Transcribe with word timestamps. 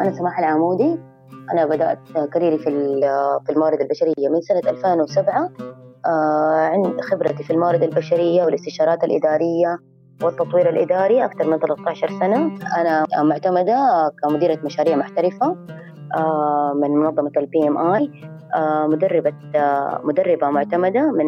أنا 0.00 0.12
سماح 0.12 0.38
العمودي. 0.38 0.98
أنا 1.52 1.66
بدأت 1.66 1.98
career 2.32 2.54
ي 2.54 2.58
في 2.58 2.70
في 3.46 3.52
الموارد 3.52 3.80
البشرية 3.80 4.28
من 4.28 4.40
سنة 4.40 4.70
2007 4.70 5.50
عند 6.72 7.00
خبرتي 7.00 7.42
في 7.44 7.52
الموارد 7.52 7.82
البشرية 7.82 8.44
والاستشارات 8.44 9.04
الإدارية 9.04 9.78
والتطوير 10.22 10.68
الإداري 10.68 11.24
أكثر 11.24 11.50
من 11.50 11.58
13 11.58 12.08
سنة. 12.08 12.54
أنا 12.76 13.06
معتمدة 13.22 13.76
كمديرة 14.22 14.58
مشاريع 14.64 14.96
محترفة 14.96 15.56
من 16.74 16.90
منظمة 16.90 17.32
ال 17.36 17.68
PMI 17.68 18.10
مدربة 18.88 19.32
مدربة 20.04 20.50
معتمدة 20.50 21.12
من 21.12 21.26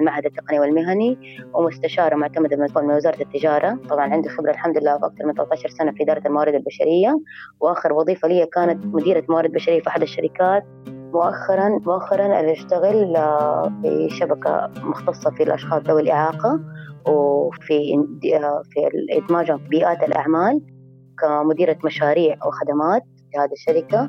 المعهد 0.00 0.26
التقني 0.26 0.60
والمهني 0.60 1.18
ومستشارة 1.54 2.14
معتمدة 2.14 2.56
من 2.56 2.90
وزارة 2.90 3.22
التجارة. 3.22 3.78
طبعا 3.88 4.12
عندي 4.12 4.28
خبرة 4.28 4.50
الحمد 4.50 4.78
لله 4.78 4.98
في 4.98 5.06
أكثر 5.06 5.26
من 5.26 5.34
13 5.34 5.68
سنة 5.68 5.92
في 5.92 6.02
إدارة 6.02 6.22
الموارد 6.26 6.54
البشرية. 6.54 7.20
وآخر 7.60 7.92
وظيفة 7.92 8.28
لي 8.28 8.46
كانت 8.46 8.86
مديرة 8.86 9.24
موارد 9.28 9.52
بشرية 9.52 9.80
في 9.80 9.88
أحد 9.88 10.02
الشركات. 10.02 10.64
مؤخرا 11.14 11.68
مؤخرا 11.68 12.52
أشتغل 12.52 13.14
في 13.82 14.08
شبكة 14.10 14.70
مختصة 14.82 15.30
في 15.30 15.42
الأشخاص 15.42 15.82
ذوي 15.82 16.02
الإعاقة 16.02 16.60
وفي 17.08 17.98
في 18.70 18.90
إدماجهم 19.10 19.58
في 19.58 19.68
بيئات 19.68 20.02
الأعمال 20.02 20.60
كمديرة 21.18 21.76
مشاريع 21.84 22.36
وخدمات. 22.46 23.02
هذه 23.36 23.52
الشركة. 23.52 24.08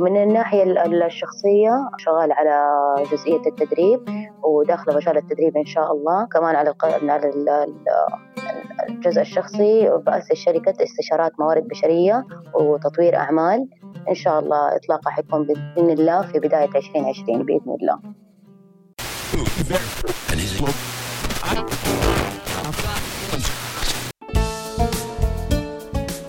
من 0.00 0.22
الناحية 0.22 0.62
الشخصية 1.06 1.88
شغال 1.98 2.32
على 2.32 2.64
جزئية 3.12 3.46
التدريب 3.46 4.00
وداخلة 4.42 4.96
مجال 4.96 5.16
التدريب 5.16 5.56
إن 5.56 5.66
شاء 5.66 5.92
الله. 5.92 6.26
كمان 6.26 6.56
على 6.56 6.74
على 6.92 7.30
الجزء 8.88 9.20
الشخصي 9.20 9.90
بأسس 10.06 10.32
شركة 10.32 10.74
استشارات 10.82 11.32
موارد 11.38 11.68
بشرية 11.68 12.26
وتطوير 12.54 13.16
أعمال. 13.16 13.68
إن 14.08 14.14
شاء 14.14 14.38
الله 14.38 14.76
إطلاقها 14.76 15.10
حيكون 15.10 15.46
بإذن 15.46 15.90
الله 15.90 16.22
في 16.22 16.38
بداية 16.38 16.70
2020 16.76 17.42
بإذن 17.42 17.76
الله. 17.80 17.98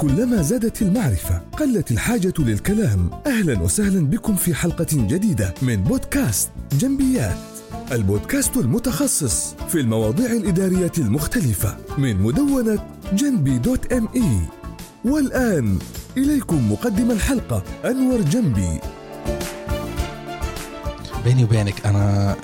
كلما 0.05 0.41
زادت 0.41 0.81
المعرفة 0.81 1.41
قلت 1.59 1.91
الحاجة 1.91 2.33
للكلام. 2.39 3.09
أهلا 3.27 3.61
وسهلا 3.61 4.07
بكم 4.07 4.35
في 4.35 4.53
حلقة 4.53 4.87
جديدة 4.93 5.53
من 5.61 5.75
بودكاست 5.75 6.49
جنبيات. 6.79 7.37
البودكاست 7.91 8.57
المتخصص 8.57 9.53
في 9.69 9.79
المواضيع 9.79 10.31
الإدارية 10.31 10.91
المختلفة 10.97 11.77
من 11.97 12.21
مدونة 12.21 12.79
جنبي 13.13 13.57
dot 13.57 13.93
ME 13.93 14.39
والآن 15.05 15.79
إليكم 16.17 16.71
مقدم 16.71 17.11
الحلقة 17.11 17.63
أنور 17.85 18.21
جنبي. 18.21 18.79
بيني 21.25 21.43
وبينك 21.43 21.85
أنا 21.85 22.35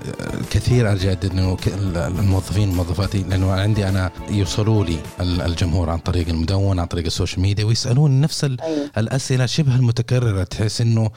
كثير 0.52 0.92
ارجع 0.92 1.14
إنه 1.24 1.58
الموظفين 1.96 2.70
وموظفاتي 2.70 3.23
لأنه 3.23 3.52
عندي 3.52 3.90
أنا 3.90 4.12
يوصلوا 4.30 4.86
لي 4.86 4.98
الجمهور 5.22 5.90
عن 5.90 5.98
طريق 5.98 6.28
المدون 6.28 6.80
عن 6.80 6.86
طريق 6.86 7.06
ال 7.06 7.11
social 7.11 7.42
media 7.42 7.66
ويسألون 7.66 8.22
نفس 8.22 8.44
أيوة. 8.44 8.92
الأسئلة 8.98 9.46
شبه 9.46 9.76
المتكررة 9.76 10.44
تحس 10.44 10.82
إنه 10.82 11.10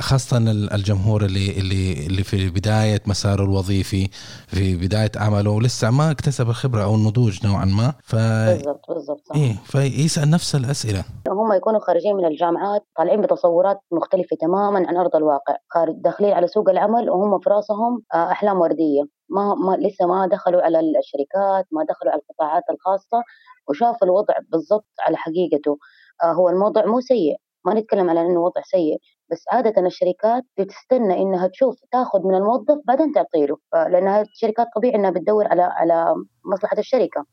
خاصة 0.00 0.36
الجمهور 0.74 1.24
اللي 1.24 1.58
اللي 1.58 2.06
اللي 2.06 2.22
في 2.24 2.50
بداية 2.50 3.00
مساره 3.06 3.44
الوظيفي 3.44 4.08
في 4.46 4.76
بداية 4.76 5.12
عمله 5.16 5.60
لسه 5.60 5.90
ما 5.90 6.10
اكتسب 6.10 6.50
الخبره 6.50 6.82
أو 6.84 6.94
النضوج 6.94 7.46
نوعا 7.46 7.64
ما. 7.64 7.92
ف 8.04 8.16
بالضبط 8.16 8.84
بالضبط 8.88 9.22
إيه 9.34 9.56
فيسأل 9.64 10.30
نفس 10.30 10.54
الأسئلة. 10.54 11.04
هم 11.28 11.52
يكونوا 11.52 11.80
خارجين 11.80 12.16
من 12.16 12.24
الجامعات 12.24 12.82
طالعين 12.96 13.20
بتصورات 13.20 13.80
مختلفة 13.92 14.36
تماما 14.40 14.88
عن 14.88 14.96
أرض 14.96 15.16
الواقع 15.16 15.56
داخلين 16.04 16.27
داخلين 16.28 16.34
على 16.36 16.46
سوق 16.46 16.70
العمل 16.70 17.10
وهم 17.10 17.38
في 17.40 17.50
راسهم 17.50 18.02
آه، 18.14 18.30
أحلام 18.32 18.60
وردية. 18.60 19.02
ما, 19.30 19.54
ما 19.54 19.76
لسه 19.76 20.06
ما 20.06 20.26
دخلوا 20.26 20.62
على 20.62 20.80
الشركات 20.80 21.66
ما 21.72 21.84
دخلوا 21.88 22.12
على 22.12 22.20
القطاعات 22.20 22.62
الخاصة 22.70 23.22
وشافوا 23.68 24.06
الوضع 24.06 24.34
بالضبط 24.52 24.86
على 25.06 25.16
حقيقته. 25.16 25.78
آه، 26.22 26.32
هو 26.32 26.48
الموضوع 26.48 26.86
مو 26.86 27.00
سيء. 27.00 27.36
ما 27.64 27.74
نتكلم 27.74 28.10
على 28.10 28.20
إنه 28.20 28.40
وضع 28.40 28.62
سيء 28.64 28.98
بس 29.30 29.44
عادة 29.52 29.86
الشركات 29.86 30.42
بتستنى 30.58 31.22
إنها 31.22 31.46
تشوف 31.46 31.76
تاخذ 31.92 32.20
من 32.26 32.34
الموظف 32.34 32.78
بعدين 32.86 33.12
تعطي 33.12 33.46
له 33.46 33.56
لانها 33.74 34.20
الشركات 34.22 34.66
طبيعي 34.76 34.94
إنها 34.94 35.10
بتدور 35.10 35.46
على 35.48 35.62
على 35.62 36.14
مصلحة 36.52 36.78
الشركة. 36.78 37.24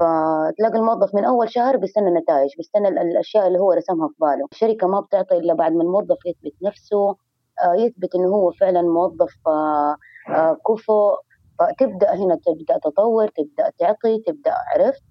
فتلاقي 0.00 0.78
الموظف 0.78 1.14
من 1.14 1.24
أول 1.24 1.50
شهر 1.50 1.76
بيستنى 1.76 2.10
نتائج 2.10 2.50
بيستنى 2.56 2.88
الأشياء 2.88 3.46
اللي 3.46 3.58
هو 3.58 3.72
رسمها 3.72 4.08
في 4.08 4.14
باله. 4.20 4.46
الشركة 4.52 4.86
ما 4.86 5.00
بتعطي 5.00 5.36
إلا 5.36 5.54
بعد 5.54 5.72
ما 5.72 5.82
الموظف 5.82 6.18
يثبت 6.26 6.54
نفسه 6.62 7.16
يثبت 7.78 8.14
إنه 8.14 8.28
هو 8.28 8.50
فعلا 8.52 8.82
موظف 8.82 9.34
آه، 9.46 9.96
آه، 10.28 10.56
كفؤ 10.68 11.16
فتبدأ 11.58 12.14
هنا 12.14 12.38
تبدأ 12.46 12.78
تطور 12.84 13.28
تبدأ 13.28 13.70
تعطي 13.78 14.18
تبدأ 14.26 14.54
عرفت؟ 14.74 15.02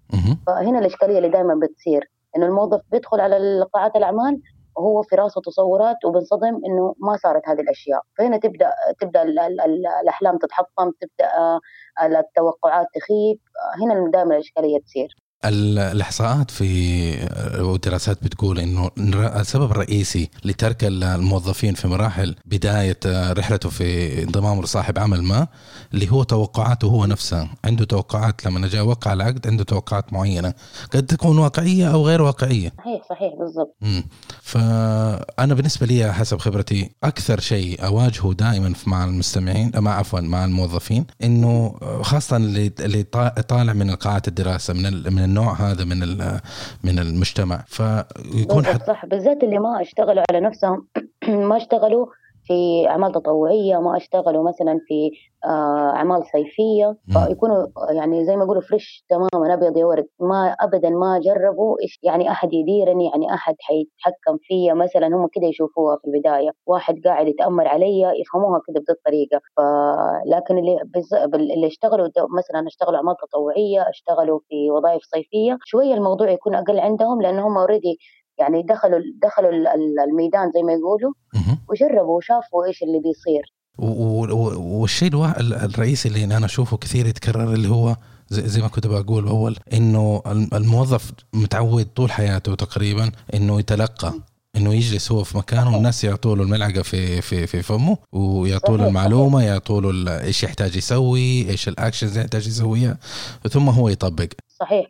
فهنا 0.48 0.80
الإشكالية 0.80 1.18
اللي 1.18 1.30
دائما 1.30 1.56
بتصير 1.56 2.12
إنه 2.38 2.46
الموظف 2.46 2.82
بيدخل 2.92 3.20
على 3.20 3.66
قاعات 3.74 3.96
الأعمال 3.96 4.42
وهو 4.78 5.02
في 5.02 5.16
راسه 5.16 5.42
تصورات 5.42 6.06
وبنصدم 6.06 6.62
إنه 6.66 6.96
ما 7.00 7.18
صارت 7.18 7.42
هذه 7.50 7.60
الأشياء. 7.62 8.02
فهنا 8.18 8.38
تبدأ 8.38 8.72
تبدأ 9.02 9.24
الأحلام 10.02 10.38
تتحطم 10.38 10.92
تبدأ 11.02 11.60
التوقعات 12.20 12.88
تخيب. 12.96 13.40
هنا 13.82 14.12
دائما 14.12 14.36
الإشكالية 14.36 14.80
تصير. 14.80 15.16
الإحصاءات 15.46 16.52
في 16.52 16.74
والدراسات 17.60 18.24
بتقول 18.24 18.60
إنه 18.60 18.92
السبب 19.14 19.72
الرئيسي 19.72 20.30
لترك 20.46 20.84
الموظفين 20.84 21.74
في 21.74 21.88
مراحل 21.88 22.36
بداية 22.46 23.00
رحلته 23.06 23.70
في 23.70 24.24
انضمامه 24.24 24.64
لصاحب 24.64 25.00
عمل 25.00 25.24
ما 25.24 25.48
اللي 25.94 26.12
هو 26.12 26.24
توقعاته 26.24 26.88
هو 26.88 27.06
نفسه. 27.06 27.48
عنده 27.66 27.86
توقعات 27.86 28.46
لما 28.46 28.68
جاء 28.68 28.86
وقع 28.86 29.14
العقد 29.14 29.48
عنده 29.48 29.64
توقعات 29.64 30.14
معينة. 30.14 30.54
قد 30.94 31.06
تكون 31.06 31.38
واقعية 31.38 31.94
أو 31.94 32.08
غير 32.08 32.22
واقعية. 32.22 32.74
صحيح 32.78 33.02
صحيح 33.10 33.34
بالضبط. 33.40 33.76
فأنا 34.42 35.54
بالنسبة 35.54 35.86
لي 35.86 36.14
حسب 36.14 36.38
خبرتي 36.38 36.90
أكثر 37.04 37.40
شيء 37.40 37.86
أواجهه 37.86 38.34
دائما 38.34 38.74
مع 38.88 39.04
المستمعين 39.06 39.72
مع 39.76 39.98
عفوا 40.00 40.20
مع 40.20 40.46
الموظفين 40.46 41.06
إنه 41.24 41.76
خاصة 42.02 42.38
اللي 42.38 42.72
اللي 42.80 43.04
طالع 43.48 43.74
من 43.74 43.96
قاعات 43.96 44.28
الدراسة 44.28 44.74
من 44.74 45.14
من 45.14 45.33
النوع 45.34 45.54
هذا 45.54 45.84
من 45.86 46.00
من 46.84 47.00
المجتمع. 47.00 47.64
فيكون 47.68 48.66
حت... 48.66 48.84
صح. 48.88 49.06
بالذات 49.06 49.44
اللي 49.44 49.60
ما 49.60 49.82
اشتغلوا 49.82 50.24
على 50.30 50.40
نفسهم 50.40 50.88
ما 51.50 51.58
اشتغلوا 51.58 52.06
في 52.44 52.88
أعمال 52.90 53.12
تطوعية 53.12 53.78
ما 53.78 53.98
أشتغلوا 53.98 54.44
مثلا 54.44 54.80
في 54.88 55.12
آه، 55.46 55.90
أعمال 55.96 56.24
صيفية. 56.32 56.98
فيكونوا 57.28 57.68
يعني 57.92 58.26
زي 58.26 58.36
ما 58.36 58.44
يقولوا 58.44 58.62
fresh 58.62 59.06
تماما 59.10 59.54
أبيض 59.54 59.78
يا 59.78 59.86
ورد. 59.86 60.08
ما 60.20 60.56
ابدا 60.60 60.90
ما 60.90 61.20
جربوا 61.20 61.78
إيش 61.84 62.00
يعني 62.04 62.32
أحد 62.32 62.54
يديرني 62.54 63.06
يعني 63.06 63.34
أحد 63.34 63.56
حيتحكم 63.60 64.38
فيا. 64.42 64.74
مثلا 64.74 65.08
هم 65.08 65.28
كده 65.34 65.48
يشوفوها 65.48 65.98
في 65.98 66.08
البداية. 66.08 66.52
واحد 66.68 66.96
قاعد 67.06 67.28
يتأمر 67.28 67.68
علي 67.68 68.02
يفهموها 68.22 68.62
كده 68.68 68.84
بهذه 68.88 68.98
الطريقة 68.98 69.42
لكن 70.26 70.58
اللي 70.58 70.80
بز... 70.96 71.14
اللي 71.36 71.68
اشتغلوا 71.68 72.08
مثلا 72.38 72.68
اشتغلوا 72.68 72.98
أعمال 72.98 73.16
تطوعية 73.18 73.90
اشتغلوا 73.90 74.40
في 74.50 74.72
وظائف 74.72 75.02
صيفية 75.04 75.58
شوية 75.66 75.94
الموضوع 75.94 76.30
يكون 76.32 76.56
أقل 76.56 76.80
عندهم 76.80 77.22
لانهم 77.22 77.58
already 77.58 77.98
يعني 78.40 78.64
دخلوا 78.64 79.00
دخلوا 79.22 79.52
الميدان 80.10 80.52
زي 80.56 80.62
ما 80.64 80.74
يقولوا 80.74 81.14
وجربوا 81.70 82.18
وشافوا 82.18 82.66
إيش 82.66 82.84
اللي 82.84 83.00
بيصير. 83.00 83.54
والشيء 83.78 85.10
الرئيسي 85.40 86.10
اللي 86.10 86.24
أنا 86.24 86.46
أشوفه 86.46 86.78
كثير 86.78 87.06
يتكرر 87.08 87.54
اللي 87.54 87.70
هو 87.70 87.96
زي 88.30 88.62
ما 88.62 88.68
كنت 88.68 88.88
بقول 88.88 89.28
اول 89.28 89.58
إنه 89.74 90.22
الموظف 90.54 91.12
متعود 91.34 91.86
طول 91.86 92.12
حياته 92.12 92.56
تقريبا 92.56 93.12
إنه 93.34 93.60
يتلقى 93.60 94.14
إنه 94.56 94.74
يجلس 94.74 95.12
هو 95.12 95.24
في 95.24 95.38
مكانه 95.38 95.74
والناس 95.74 96.04
يعطوا 96.04 96.36
له 96.36 96.44
الملعقة 96.44 96.82
في 96.82 97.22
في 97.22 97.48
في 97.48 97.62
فمه 97.62 97.98
ويعطوا 98.12 98.78
له 98.78 98.88
المعلومة 98.88 99.44
يعطوا 99.44 99.82
له 99.82 100.22
إيش 100.24 100.44
يحتاج 100.44 100.76
يسوي 100.76 101.50
إيش 101.50 101.68
الأكشنز 101.68 102.12
اللي 102.12 102.22
يحتاج 102.22 102.48
يسويها 102.48 102.98
ثم 103.50 103.70
هو 103.70 103.90
يطبق. 103.90 104.28
صحيح 104.64 104.88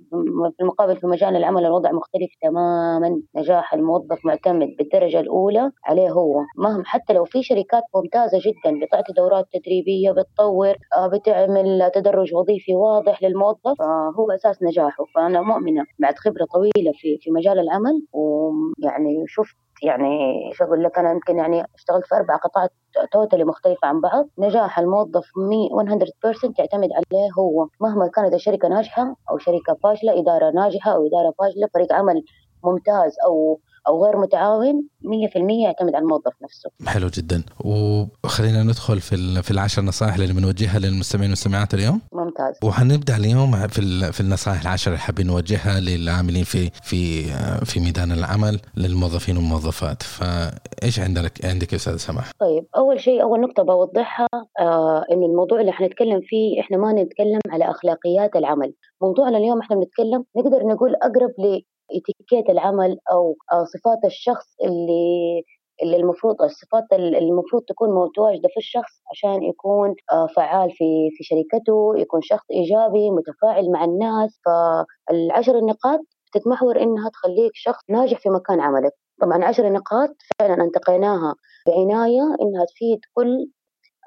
في 0.57 0.61
المقابل 0.61 0.97
في 0.97 1.07
مجال 1.07 1.35
العمل 1.35 1.65
الوضع 1.65 1.91
مختلف 1.91 2.31
تماما 2.41 3.21
نجاح 3.35 3.73
الموظف 3.73 4.25
معتمد 4.25 4.67
بالدرجة 4.77 5.19
الأولى 5.19 5.71
عليه 5.85 6.09
هو. 6.11 6.41
مهما 6.57 6.83
حتى 6.85 7.13
لو 7.13 7.25
في 7.25 7.43
شركات 7.43 7.83
ممتازة 7.95 8.37
جدا 8.45 8.85
بتعطي 8.85 9.13
دورات 9.13 9.45
تدريبية 9.53 10.11
بتطور 10.11 10.75
آه، 10.97 11.07
بتعمل 11.07 11.91
تدرج 11.95 12.33
وظيفي 12.35 12.75
واضح 12.75 13.23
للموظف 13.23 13.81
هو 14.19 14.31
أساس 14.31 14.63
نجاحه. 14.63 15.03
فأنا 15.15 15.41
مؤمنة 15.41 15.85
بعد 15.99 16.13
خبرة 16.17 16.45
طويلة 16.53 16.91
في 16.93 17.17
في 17.21 17.31
مجال 17.31 17.59
العمل 17.59 18.05
ويعني 18.13 19.23
شفت 19.27 19.55
يعني 19.83 20.47
إيش 20.49 20.61
أقول 20.61 20.83
لك 20.83 20.99
أنا 20.99 21.11
يمكن 21.11 21.37
يعني 21.37 21.63
اشتغلت 21.75 22.05
في 22.05 22.15
أربع 22.15 22.35
قطاعات 22.35 22.69
توتالي 23.11 23.43
مختلفة 23.43 23.87
عن 23.87 24.01
بعض. 24.01 24.27
نجاح 24.37 24.79
الموظف 24.79 25.25
100% 25.37 26.53
تعتمد 26.57 26.89
عليه 26.93 27.29
هو. 27.39 27.67
مهما 27.81 28.07
كانت 28.07 28.33
الشركة 28.33 28.67
ناجحة 28.67 29.15
أو 29.31 29.37
شركة 29.37 29.77
فاشلة 29.83 30.19
إدارة 30.19 30.51
ناجحة 30.51 30.91
أو 30.91 31.07
إدارة 31.07 31.33
فاشلة 31.39 31.67
فريق 31.73 31.93
عمل 31.93 32.23
ممتاز 32.63 33.15
أو 33.25 33.59
أو 33.87 34.05
غير 34.05 34.17
متعاون 34.17 34.87
100% 35.03 35.63
يعتمد 35.63 35.95
على 35.95 36.03
الموظف 36.03 36.33
نفسه. 36.43 36.69
حلو 36.87 37.07
جدا. 37.07 37.43
وخلينا 37.59 38.63
ندخل 38.63 38.99
في 39.01 39.41
في 39.43 39.51
العشر 39.51 39.81
نصائح 39.81 40.15
اللي 40.15 40.33
بنوجهها 40.33 40.79
للمستمعين 40.79 41.29
والمستمعات 41.29 41.73
اليوم. 41.73 42.01
ممتاز. 42.13 42.55
وحنبدا 42.63 43.15
اليوم 43.17 43.67
في 43.67 44.11
في 44.11 44.21
النصائح 44.21 44.61
العشر 44.61 44.91
اللي 44.91 44.99
حابين 44.99 45.27
نوجهها 45.27 45.79
للعاملين 45.79 46.43
في 46.43 46.69
في 46.83 47.23
في 47.65 47.79
ميدان 47.79 48.11
العمل 48.11 48.59
للموظفين 48.77 49.37
والموظفات. 49.37 50.03
فإيش 50.03 50.99
عندك 50.99 51.45
عندك 51.45 51.71
يا 51.73 51.77
أستاذ 51.77 51.97
سماح؟ 51.97 52.31
طيب 52.39 52.65
أول 52.77 52.99
شيء 52.99 53.21
أول 53.21 53.41
نقطة 53.41 53.63
بوضحها 53.63 54.27
آه 54.59 55.03
إنه 55.11 55.25
الموضوع 55.25 55.61
اللي 55.61 55.71
حنتكلم 55.71 56.21
فيه 56.23 56.61
إحنا 56.61 56.77
ما 56.77 56.91
نتكلم 56.93 57.39
على 57.49 57.71
أخلاقيات 57.71 58.35
العمل. 58.35 58.73
موضوعنا 59.01 59.37
اليوم 59.37 59.59
إحنا 59.59 59.75
بنتكلم 59.75 60.23
نقدر 60.37 60.67
نقول 60.67 60.95
أقرب 60.95 61.31
اتيكيت 61.97 62.49
العمل 62.49 62.97
أو 63.11 63.35
صفات 63.73 64.05
الشخص 64.05 64.55
اللي 64.63 65.43
اللي 65.83 65.97
المفروض 65.97 66.41
الصفات 66.41 66.83
اللي 66.93 67.17
المفروض 67.17 67.63
تكون 67.63 67.89
متواجدة 67.89 68.49
في 68.53 68.57
الشخص 68.57 69.01
عشان 69.11 69.43
يكون 69.43 69.95
آه، 70.11 70.27
فعال 70.35 70.71
في 70.71 71.09
في 71.17 71.23
شركته 71.23 71.93
يكون 71.97 72.21
شخص 72.21 72.45
إيجابي 72.51 73.09
متفاعل 73.11 73.71
مع 73.71 73.83
الناس. 73.83 74.39
فالعشر 74.45 75.57
النقاط 75.57 75.99
تتمحور 76.33 76.81
إنها 76.81 77.09
تخليك 77.09 77.51
شخص 77.53 77.81
ناجح 77.89 78.19
في 78.19 78.29
مكان 78.29 78.61
عملك. 78.61 78.91
طبعا 79.21 79.45
عشر 79.45 79.69
نقاط 79.73 80.09
فعلا 80.39 80.63
أنتقيناها 80.63 81.35
بعناية 81.67 82.35
إنها 82.41 82.65
تفيد 82.65 82.99
كل 83.13 83.47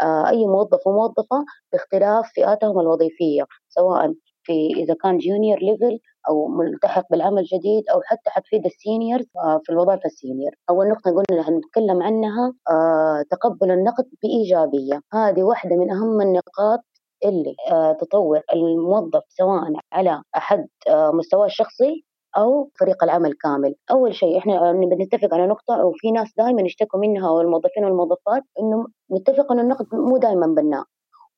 آه، 0.00 0.28
أي 0.28 0.46
موظف 0.46 0.86
وموظفة 0.86 1.44
باختلاف 1.72 2.32
فئاتهم 2.36 2.80
الوظيفية 2.80 3.44
سواء 3.68 4.14
في 4.42 4.52
إذا 4.76 4.94
كان 5.02 5.18
junior 5.18 5.58
level 5.58 5.98
أو 6.28 6.48
ملتحق 6.48 7.04
بالعمل 7.10 7.44
جديد 7.44 7.88
أو 7.94 8.00
حتى 8.04 8.30
حتفيد 8.30 8.66
ال 8.66 8.74
seniors 8.74 9.26
آه، 9.36 9.60
في 9.64 9.72
الوظائف 9.72 10.06
ال 10.06 10.13
senior 10.13 10.50
أول 10.70 10.88
نقطة 10.88 11.10
قلنا 11.10 11.48
هنتكلم 11.48 12.02
عنها 12.02 12.52
آه، 12.70 13.24
تقبل 13.30 13.70
النقد 13.70 14.04
بإيجابية. 14.22 15.00
هذه 15.12 15.42
واحدة 15.42 15.76
من 15.76 15.90
أهم 15.90 16.20
النقاط 16.20 16.80
اللي 17.24 17.54
آه، 17.70 17.92
تطور 17.92 18.40
الموظف 18.54 19.22
سواء 19.28 19.62
على 19.92 20.22
أحد 20.36 20.66
مستواه 20.90 21.46
الشخصي 21.46 22.04
أو 22.36 22.70
فريق 22.80 23.04
العمل 23.04 23.32
كامل. 23.42 23.74
أول 23.90 24.14
شيء 24.14 24.38
إحنا 24.38 24.72
بنتفق 24.72 25.34
على 25.34 25.46
نقطة 25.46 25.84
وفي 25.84 26.10
ناس 26.10 26.32
دائما 26.38 26.62
يشتكوا 26.62 27.00
منها 27.00 27.30
والموظفين 27.30 27.84
والموظفات 27.84 28.42
إنه 28.60 28.86
نتفق 29.12 29.52
إنه 29.52 29.62
النقد 29.62 29.86
مو 29.92 30.16
دائما 30.16 30.46
بناء 30.46 30.84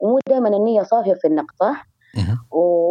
ومو 0.01 0.19
دائما 0.29 0.49
النية 0.49 0.83
صافية 0.83 1.15
في 1.15 1.27
النقد 1.27 1.55
صح؟ 1.61 1.87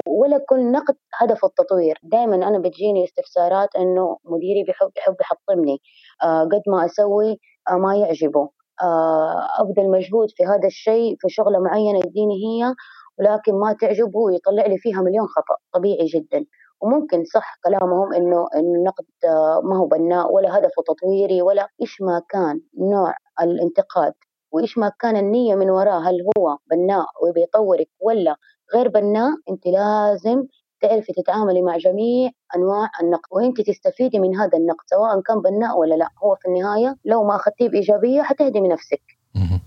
ولا 0.08 0.38
كل 0.50 0.72
نقد 0.72 0.96
هدفه 1.20 1.48
التطوير. 1.48 2.00
دائما 2.04 2.36
أنا 2.36 2.60
بتجيني 2.60 3.04
استفسارات 3.04 3.70
إنه 3.76 4.18
مديري 4.26 4.64
بيحب 4.64 4.92
يحب 4.98 5.16
يحطمني. 5.22 5.78
آه 6.24 6.44
قد 6.44 6.62
ما 6.68 6.86
أسوي 6.86 7.40
آه 7.70 7.76
ما 7.76 7.96
يعجبه. 7.96 8.50
آه 8.84 9.48
ابذل 9.60 9.92
مجهود 9.92 10.30
في 10.32 10.46
هذا 10.46 10.68
الشيء 10.68 11.16
في 11.20 11.30
شغلة 11.30 11.60
معينة 11.60 12.00
يديني 12.00 12.36
هي 12.36 12.74
ولكن 13.20 13.54
ما 13.54 13.74
تعجبه 13.74 14.20
ويطلع 14.20 14.66
لي 14.66 14.78
فيها 14.78 15.02
مليون 15.02 15.28
خطأ. 15.28 15.56
طبيعي 15.74 16.06
جدا. 16.06 16.46
وممكن 16.82 17.24
صح 17.26 17.58
كلامهم 17.64 18.14
إنه 18.14 18.48
النقد 18.56 19.06
آه، 19.26 19.62
ما 19.64 19.78
هو 19.78 19.86
بناء 19.88 20.32
ولا 20.34 20.58
هدفه 20.58 20.84
تطويري 20.88 21.42
ولا 21.42 21.68
إيش 21.82 22.02
ما 22.02 22.22
كان 22.30 22.62
نوع 22.80 23.14
الانتقاد 23.42 24.14
وإيش 24.52 24.78
ما 24.78 24.92
كان 25.00 25.18
النية 25.18 25.56
من 25.56 25.70
وراه 25.70 26.00
هل 26.00 26.18
هو 26.38 26.58
بناء 26.72 27.06
وبيطورك 27.24 27.90
ولا 28.02 28.36
غير 28.76 28.88
بناء 28.88 29.32
أنت 29.50 29.68
لازم 29.68 30.44
تعرفي 30.82 31.14
تتعاملي 31.14 31.62
مع 31.62 31.78
جميع 31.78 32.32
أنواع 32.56 32.90
النقد 33.04 33.30
وانت 33.32 33.62
تستفيدي 33.62 34.20
من 34.20 34.36
هذا 34.36 34.58
النقد 34.58 34.84
سواء 34.86 35.22
كان 35.22 35.42
بناء 35.42 35.78
ولا 35.80 35.96
لا. 35.96 36.10
هو 36.24 36.36
في 36.36 36.48
النهاية 36.48 36.96
لو 37.06 37.24
ما 37.24 37.36
أخذتيه 37.36 37.70
بإيجابية 37.70 38.22
حتهدمي 38.22 38.68
نفسك. 38.68 39.02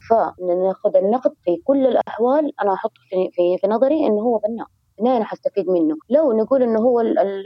فناخذ 0.09 0.97
النقد 0.97 1.33
في 1.45 1.57
كل 1.65 1.87
الأحوال 1.87 2.53
أنا 2.63 2.73
أحط 2.75 2.93
في, 3.11 3.31
في, 3.33 3.59
في 3.59 3.67
نظري 3.67 4.07
إنه 4.07 4.21
هو 4.23 4.39
بناء. 4.39 4.67
أنا 5.07 5.25
حستفيد 5.25 5.69
منه. 5.69 5.97
لو 6.11 6.33
نقول 6.33 6.63
إنه 6.63 6.81
هو 6.81 7.01
ال 7.01 7.19
ال 7.19 7.45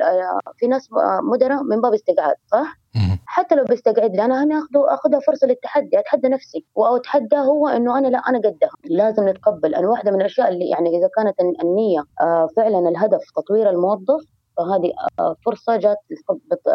في 0.56 0.66
ناس 0.66 0.88
مدراء 1.32 1.62
من 1.62 1.80
باب 1.80 1.94
استقعاد 1.94 2.34
صح؟ 2.46 2.78
حتى 3.26 3.54
لو 3.54 3.64
بيستقعد 3.64 4.16
لي 4.16 4.24
أنا 4.24 4.44
هنا 4.44 4.58
اخذه 4.58 4.94
آخذها 4.94 5.20
فرصة 5.26 5.46
للتحدي 5.46 5.98
أتحدى 5.98 6.28
نفسي 6.28 6.64
واتحدى 6.74 7.36
هو 7.36 7.68
إنه 7.68 7.98
أنا 7.98 8.08
لا 8.08 8.18
أنا 8.18 8.38
قدها. 8.38 8.70
لازم 8.84 9.28
نتقبل 9.28 9.74
أنا 9.74 9.88
واحدة 9.88 10.10
من 10.10 10.20
الأشياء 10.20 10.48
اللي 10.48 10.68
يعني 10.68 10.98
إذا 10.98 11.08
كانت 11.16 11.34
النية 11.64 12.04
آه، 12.20 12.48
فعلا 12.56 12.88
الهدف 12.88 13.20
تطوير 13.36 13.70
الموظف 13.70 14.24
فهذه 14.56 14.92
آه، 15.18 15.36
فرصة 15.46 15.76
جات 15.76 15.96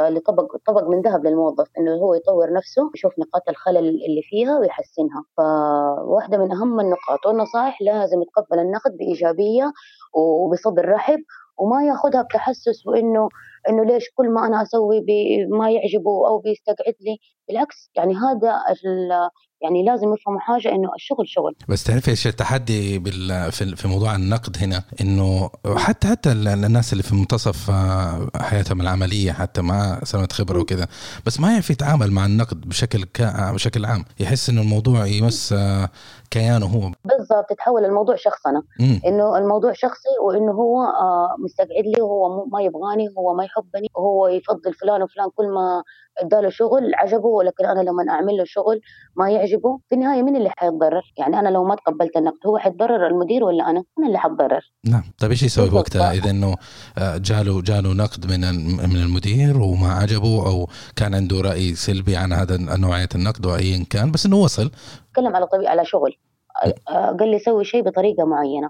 لطبق 0.10 0.56
طبق 0.68 0.84
من 0.84 1.02
ذهب 1.02 1.26
للموظف 1.26 1.68
إنه 1.78 1.92
هو 1.96 2.14
يطور 2.14 2.54
نفسه 2.54 2.92
يشوف 2.96 3.20
نقاط 3.20 3.50
الخلل 3.50 3.78
اللي 3.78 4.22
فيها 4.24 4.60
ويحسنها. 4.60 5.24
فواحدة 5.38 6.38
من 6.38 6.52
أهم 6.52 6.80
النقاط 6.80 7.26
والنصائح 7.26 7.82
لازم 7.82 8.22
يتقبل 8.22 8.60
النقد 8.60 8.98
بإيجابية 8.98 9.72
وبصدر 10.14 10.90
رحب 10.90 11.20
وما 11.58 11.84
ياخذها 11.84 12.22
بتحسس 12.22 12.88
وإنه 12.88 13.30
إنه 13.70 13.84
ليش 13.84 14.10
كل 14.16 14.30
ما 14.30 14.46
أنا 14.48 14.62
أسوي 14.62 15.06
ما 15.50 15.72
يعجبه 15.72 16.28
أو 16.28 16.40
بيستقعد 16.40 16.96
لي. 17.02 17.18
بالعكس 17.48 17.90
يعني 17.96 18.14
هذا 18.16 18.52
يعني 19.62 19.86
لازم 19.86 20.14
يفهموا 20.14 20.40
حاجة 20.40 20.76
إنه 20.76 20.92
الشغل 20.96 21.30
شغل. 21.30 21.56
بس 21.68 21.84
تعرفي 21.84 22.12
إيش 22.12 22.28
التحدي 22.28 23.00
بال 23.00 23.52
في 23.52 23.88
موضوع 23.88 24.16
النقد 24.16 24.58
هنا 24.58 24.84
إنه 25.02 25.50
حتى 25.76 26.08
حتى 26.08 26.32
الناس 26.32 26.94
اللي 26.94 27.04
في 27.04 27.16
منتصف 27.16 27.70
آه، 27.70 28.30
حياتهم 28.36 28.82
العملية 28.82 29.32
حتى 29.32 29.62
مع 29.62 30.00
سنه 30.04 30.28
خبرة 30.32 30.60
وكذا 30.60 30.88
بس 31.26 31.40
ما 31.40 31.52
يعرف 31.52 31.70
يتعامل 31.70 32.12
مع 32.12 32.26
النقد 32.26 32.62
بشكل 32.62 33.04
كا 33.04 33.52
بشكل 33.52 33.86
عام. 33.86 34.06
يحس 34.20 34.50
إنه 34.50 34.62
الموضوع 34.62 35.06
يمس 35.06 35.54
آه، 35.54 35.90
كيانه 36.32 36.66
هو. 36.66 36.92
بالضبط 37.06 37.46
تتحول 37.50 37.86
الموضوع 37.86 38.16
شخصنه 38.16 38.64
إنه 39.06 39.38
الموضوع 39.38 39.74
شخصي 39.74 40.10
وإنه 40.26 40.52
هو 40.52 40.82
آه، 40.82 41.36
مستقعد 41.40 41.86
لي 41.96 42.02
وهو 42.02 42.46
ما 42.46 42.62
يبغاني 42.62 43.08
هو 43.18 43.34
ما 43.34 43.44
يحبني. 43.44 43.88
وهو 43.96 44.28
يفضل 44.28 44.74
فلان 44.74 45.02
وفلان 45.04 45.30
كل 45.36 45.48
ما 45.48 45.84
اداله 46.18 46.50
شغل 46.50 46.92
عجبه. 46.96 47.28
ولكن 47.28 47.66
أنا 47.66 47.80
لما 47.82 48.06
أعمل 48.10 48.38
له 48.38 48.44
شغل 48.46 48.82
ما 49.16 49.30
يعجبه 49.30 49.80
في 49.90 49.96
النهاية 49.96 50.22
مين 50.22 50.36
اللي 50.36 50.50
حيتضرر؟ 50.58 51.14
يعني 51.18 51.40
أنا 51.40 51.50
لو 51.50 51.64
ما 51.64 51.76
تقبلت 51.76 52.18
النقد 52.18 52.48
هو 52.48 52.58
حيتضرر 52.58 53.08
المدير 53.08 53.44
ولا 53.44 53.70
أنا؟ 53.70 53.84
أنا 54.00 54.08
اللي 54.08 54.20
حتضرر. 54.20 54.72
نعم. 54.86 55.04
طيب 55.20 55.32
إيش 55.32 55.44
يسوي 55.44 55.70
وقتها؟ 55.70 56.12
إذا 56.12 56.30
إنه 56.30 56.56
آه، 56.98 57.18
جاله 57.18 57.62
جاله 57.62 57.94
نقد 57.94 58.26
من 58.32 58.40
من 58.90 58.96
المدير 58.96 59.58
وما 59.62 59.94
عجبه 59.94 60.48
أو 60.48 60.68
كان 60.96 61.16
عنده 61.16 61.42
رأي 61.42 61.76
سلبي 61.76 62.16
عن 62.18 62.34
هذا 62.34 62.58
نوعيه 62.78 63.10
النقد 63.16 63.46
وايا 63.46 63.86
كان 63.90 64.12
بس 64.12 64.26
إنه 64.26 64.36
وصل. 64.38 64.72
تكلم 65.14 65.36
على 65.36 65.48
طبيعة 65.48 65.72
على 65.72 65.86
شغل. 65.86 66.16
قال 67.20 67.30
لي 67.32 67.40
سوي 67.40 67.64
شيء 67.66 67.82
بطريقة 67.82 68.26
معينة. 68.26 68.70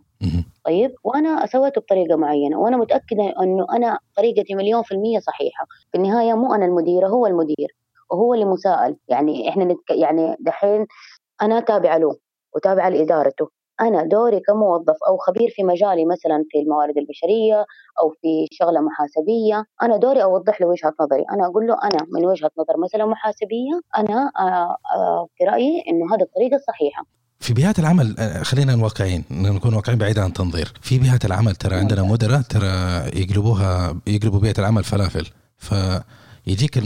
طيب 0.65 0.91
وأنا 1.03 1.45
سويته 1.45 1.81
بطريقة 1.81 2.15
معينة 2.15 2.59
وأنا 2.59 2.77
متأكدة 2.77 3.33
إنه 3.43 3.65
أنا 3.75 3.99
طريقتي 4.17 4.55
مليون 4.55 4.83
في 4.83 4.91
المية 4.91 5.19
صحيحة. 5.19 5.65
في 5.91 5.97
النهاية 5.97 6.33
مو 6.33 6.53
أنا 6.53 6.65
المديره 6.65 7.07
هو 7.07 7.27
المدير 7.27 7.75
وهو 8.11 8.33
اللي 8.33 8.45
مساءل. 8.45 8.95
يعني 9.07 9.49
إحنا 9.49 9.65
نتك... 9.65 9.89
يعني 9.91 10.35
دحين 10.39 10.85
أنا 11.41 11.59
تابعة 11.59 11.97
له 11.97 12.15
وتابعة 12.55 12.89
لإدارته. 12.89 13.49
أنا 13.81 14.03
دوري 14.03 14.39
كموظف 14.39 14.95
أو 15.07 15.17
خبير 15.17 15.49
في 15.49 15.63
مجالي 15.63 16.05
مثلا 16.05 16.45
في 16.49 16.59
الموارد 16.59 16.97
البشرية 16.97 17.65
أو 18.01 18.09
في 18.21 18.47
شغلة 18.51 18.81
محاسبية 18.81 19.65
أنا 19.83 19.97
دوري 19.97 20.23
أوضح 20.23 20.61
له 20.61 20.67
وجهة 20.67 20.93
نظري. 21.01 21.25
أنا 21.31 21.45
أقول 21.45 21.67
له 21.67 21.73
أنا 21.83 21.99
من 22.13 22.25
وجهة 22.25 22.51
نظر 22.59 22.77
مثلا 22.77 23.05
محاسبية 23.05 23.79
أنا 23.97 24.31
آه، 24.39 24.77
آه، 24.95 25.27
في 25.35 25.43
رأيي 25.43 25.83
إنه 25.89 26.15
هذه 26.15 26.21
الطريقة 26.21 26.55
الصحيحه 26.55 27.03
في 27.39 27.53
بيئات 27.53 27.79
العمل 27.79 28.15
آه، 28.19 28.43
خلينا 28.43 28.75
واقعيين 28.75 29.23
نكون 29.31 29.73
واقعيين 29.73 29.99
بعيد 29.99 30.19
عن 30.19 30.27
التنظير. 30.27 30.73
في 30.81 30.99
بيئات 30.99 31.25
العمل 31.25 31.55
ترى 31.55 31.75
عندنا 31.75 32.03
مدراء 32.03 32.41
ترى 32.41 32.67
يقلبوها 33.21 33.95
يقلبوا 34.07 34.39
بيئة 34.39 34.59
العمل 34.59 34.83
فلافل. 34.83 35.27
ف 35.57 35.75
يجيك 36.47 36.77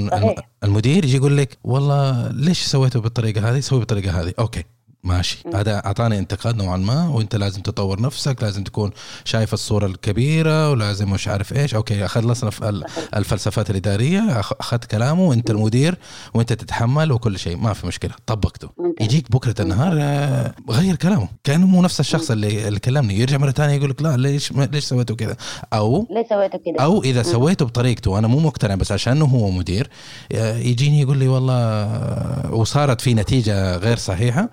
المدير 0.63 1.05
يجي 1.05 1.17
يقول 1.17 1.37
لك 1.37 1.57
والله 1.63 2.27
ليش 2.27 2.61
سويته 2.61 3.01
بالطريقة 3.01 3.49
هذه؟ 3.49 3.59
سوي 3.59 3.79
بالطريقة 3.79 4.21
هذه. 4.21 4.33
أوكي. 4.39 4.63
ماشي. 5.03 5.37
هذا 5.55 5.85
اعطاني 5.85 6.19
انتقاد 6.19 6.55
نوعا 6.55 6.77
ما 6.77 7.07
وأنت 7.07 7.35
لازم 7.35 7.61
تطور 7.61 8.01
نفسك 8.01 8.43
لازم 8.43 8.63
تكون 8.63 8.91
شايف 9.25 9.53
الصورة 9.53 9.85
الكبيرة 9.85 10.71
ولازم 10.71 11.09
مش 11.09 11.27
عارف 11.27 11.53
إيش. 11.53 11.75
أوكي 11.75 12.07
خلصنا 12.07 12.49
في 12.49 12.83
الفلسفات 13.17 13.69
الإدارية. 13.69 14.39
أخذت 14.39 14.85
كلامه 14.85 15.21
وأنت 15.23 15.49
المدير 15.49 15.97
وأنت 16.33 16.53
تتحمل 16.53 17.11
وكل 17.11 17.39
شيء. 17.39 17.57
ما 17.57 17.73
في 17.73 17.87
مشكلة. 17.87 18.11
طبقته. 18.25 18.69
يجيك 19.01 19.31
بكرة 19.31 19.55
النهار 19.61 19.93
آه، 19.99 20.53
غير 20.69 20.95
كلامه. 20.95 21.27
كأنه 21.43 21.67
مو 21.67 21.81
نفس 21.81 21.99
الشخص 21.99 22.31
اللي 22.31 22.67
اللي 22.67 22.79
كلمني 22.79 23.19
يرجع 23.19 23.37
مرة 23.37 23.51
ثانية 23.51 23.73
يقول 23.75 23.89
لك 23.89 24.01
لا 24.01 24.17
ليش 24.17 24.51
ليش 24.51 24.83
سويته 24.83 25.15
كذا؟ 25.15 25.35
أو 25.73 26.07
ليش 26.11 26.27
سويته 26.29 26.57
كذا؟ 26.57 26.85
أو 26.85 27.03
إذا 27.03 27.23
سويته 27.23 27.65
بطريقته. 27.65 28.11
وأنا 28.11 28.27
مو 28.27 28.39
مقتنع 28.39 28.75
بس 28.75 28.91
عشانه 28.91 29.25
هو 29.25 29.49
مدير 29.51 29.89
آه، 30.31 30.57
يجيني 30.57 31.01
يقول 31.01 31.17
لي 31.17 31.27
والله 31.27 31.53
آه، 31.53 32.53
وصارت 32.53 33.01
في 33.01 33.13
نتيجة 33.13 33.77
غير 33.77 33.97
صحيحة 33.97 34.49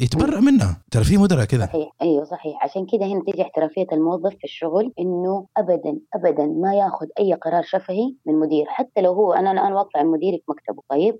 يتبرع 0.00 0.40
منها. 0.40 0.82
ترى 0.90 1.04
في 1.04 1.16
مدراء 1.18 1.44
كذا. 1.44 1.66
صحيح. 1.66 1.92
أيوه 2.02 2.24
صحيح. 2.24 2.64
عشان 2.64 2.86
كذا 2.86 3.06
هنا 3.06 3.22
تيجي 3.24 3.42
احترافية 3.42 3.86
الموظف 3.92 4.30
في 4.30 4.44
الشغل 4.44 4.92
إنه 4.98 5.46
ابدا 5.56 5.98
ابدا 6.14 6.46
ما 6.46 6.74
ياخذ 6.74 7.06
أي 7.18 7.34
قرار 7.34 7.62
شفهي 7.62 8.14
من 8.26 8.34
مدير. 8.34 8.66
حتى 8.68 9.00
لو 9.00 9.12
هو 9.12 9.32
أنا 9.32 9.50
أنا 9.50 9.74
واقفه 9.74 10.00
عند 10.00 10.08
مديري 10.08 10.36
في 10.36 10.44
مكتبه. 10.48 10.82
طيب؟ 10.90 11.18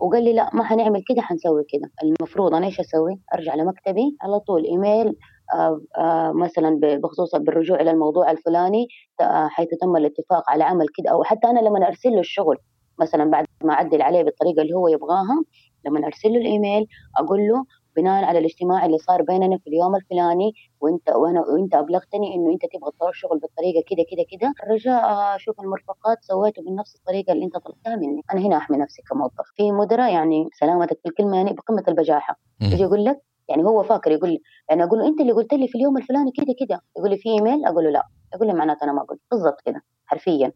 وقال 0.00 0.24
لي 0.24 0.32
لا 0.32 0.50
ما 0.54 0.64
حنعمل 0.64 1.02
كذا 1.08 1.22
حنسوي 1.22 1.64
كذا. 1.64 1.90
المفروض 2.02 2.54
أنا 2.54 2.66
إيش 2.66 2.80
أسوي؟ 2.80 3.20
أرجع 3.34 3.54
لمكتبي 3.54 4.16
على 4.22 4.40
طول. 4.40 4.64
إيميل 4.64 5.16
آه 5.54 5.80
آه 5.98 6.32
مثلا 6.32 6.80
بخصوص 6.82 7.34
بالرجوع 7.34 7.80
إلى 7.80 7.90
الموضوع 7.90 8.30
الفلاني 8.30 8.88
آه 9.20 9.48
حيث 9.48 9.68
تم 9.80 9.96
الاتفاق 9.96 10.50
على 10.50 10.64
عمل 10.64 10.86
كده 10.98 11.10
أو 11.10 11.24
حتى 11.24 11.46
أنا 11.46 11.60
لما 11.60 11.86
أرسل 11.86 12.10
له 12.10 12.20
الشغل 12.20 12.56
مثلا 13.00 13.30
بعد 13.30 13.44
ما 13.64 13.72
أعدل 13.72 14.02
عليه 14.02 14.22
بالطريقة 14.22 14.62
اللي 14.62 14.74
هو 14.74 14.88
يبغاها 14.88 15.44
لما 15.86 16.06
أرسل 16.06 16.28
له 16.28 16.36
الإيميل 16.36 16.86
أقول 17.18 17.38
له 17.38 17.64
بناء 17.96 18.24
على 18.24 18.38
الاجتماع 18.38 18.86
اللي 18.86 18.98
صار 18.98 19.22
بيننا 19.22 19.58
في 19.58 19.66
اليوم 19.66 19.96
الفلاني 19.96 20.52
وانت 20.80 21.08
وأنا 21.10 21.40
وانت 21.40 21.74
أبلغتني 21.74 22.34
إنه 22.34 22.52
أنت 22.52 22.62
تبغى 22.72 22.90
تطور 22.90 23.08
الشغل 23.08 23.38
بالطريقة 23.38 23.84
كده 23.90 24.04
كده 24.10 24.24
كده. 24.30 24.52
الرجاء 24.62 25.36
أشوف 25.36 25.60
المرفقات 25.60 26.18
سويته 26.20 26.62
بنفس 26.62 26.96
الطريقة 26.96 27.32
اللي 27.32 27.44
أنت 27.44 27.56
طلبتها 27.56 27.96
مني. 27.96 28.22
أنا 28.32 28.40
هنا 28.40 28.56
أحمي 28.56 28.76
نفسي 28.76 29.02
كموظف. 29.02 29.46
في 29.56 29.72
مدراء 29.72 30.12
يعني 30.12 30.48
سلامتك 30.60 30.98
في 31.02 31.08
الكلمة 31.08 31.36
يعني 31.36 31.52
بقمة 31.52 31.84
البجاحة. 31.88 32.38
يجي 32.60 32.82
يقول 32.82 33.04
لك 33.04 33.20
يعني 33.48 33.64
هو 33.64 33.82
فاكر 33.82 34.10
يقول 34.10 34.30
لي 34.30 34.40
يعني 34.68 34.84
أقول 34.84 34.98
له 34.98 35.06
أنت 35.06 35.20
اللي 35.20 35.32
قلت 35.32 35.52
لي 35.54 35.68
في 35.68 35.74
اليوم 35.74 35.96
الفلاني 35.96 36.32
كده 36.36 36.54
كده. 36.60 36.80
يقول 36.98 37.10
لي 37.10 37.16
في 37.16 37.28
إيميل؟ 37.28 37.64
أقول 37.64 37.84
له 37.84 37.90
لا. 37.90 38.02
يقول 38.34 38.48
لي 38.48 38.54
معناته 38.54 38.84
أنا 38.84 38.92
ما 38.92 39.02
قلت. 39.02 39.20
بالضبط 39.30 39.60
كده 39.66 39.82
حرفيا. 40.06 40.52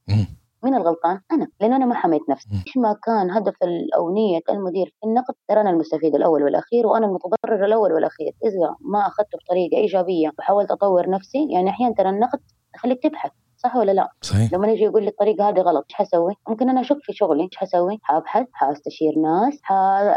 مين 0.64 0.74
الغلطان؟ 0.74 1.20
أنا 1.32 1.48
لأن 1.60 1.72
أنا 1.72 1.86
ما 1.86 1.94
حميت 1.94 2.20
نفسي. 2.30 2.48
إيش 2.66 2.76
ما 2.76 2.96
كان 3.04 3.30
هدف 3.30 3.54
أو 3.96 4.14
نية 4.14 4.40
المدير 4.50 4.86
في 5.00 5.06
النقد 5.06 5.34
ترى 5.48 5.60
أنا 5.60 5.70
المستفيد 5.70 6.14
الأول 6.14 6.42
والأخير 6.42 6.86
وأنا 6.86 7.06
المتضرر 7.06 7.64
الأول 7.64 7.92
والأخير. 7.92 8.32
إذا 8.44 8.76
ما 8.80 9.06
أخذته 9.06 9.38
بطريقة 9.44 9.76
إيجابية 9.76 10.30
وحاولت 10.38 10.70
أطور 10.70 11.10
نفسي 11.10 11.48
يعني 11.52 11.70
أحيانا 11.70 11.94
ترى 11.94 12.08
النقد 12.10 12.40
يخليك 12.74 13.02
تبحث. 13.02 13.30
صح 13.62 13.76
ولا 13.76 13.92
لا؟ 13.92 14.12
صحيح. 14.22 14.52
لما 14.52 14.68
يجي 14.68 14.82
يقول 14.82 15.02
لي 15.02 15.08
الطريقة 15.08 15.48
هذه 15.48 15.58
غلط 15.60 15.86
إيش 15.90 15.94
حسوي؟ 15.94 16.34
ممكن 16.48 16.68
أنا 16.70 16.80
أشك 16.80 16.98
في 17.02 17.12
شغلي 17.12 17.42
إيش 17.42 17.56
حسوي؟ 17.56 17.98
حابحث 18.02 18.46
حأستشير 18.52 19.12
ناس 19.22 19.58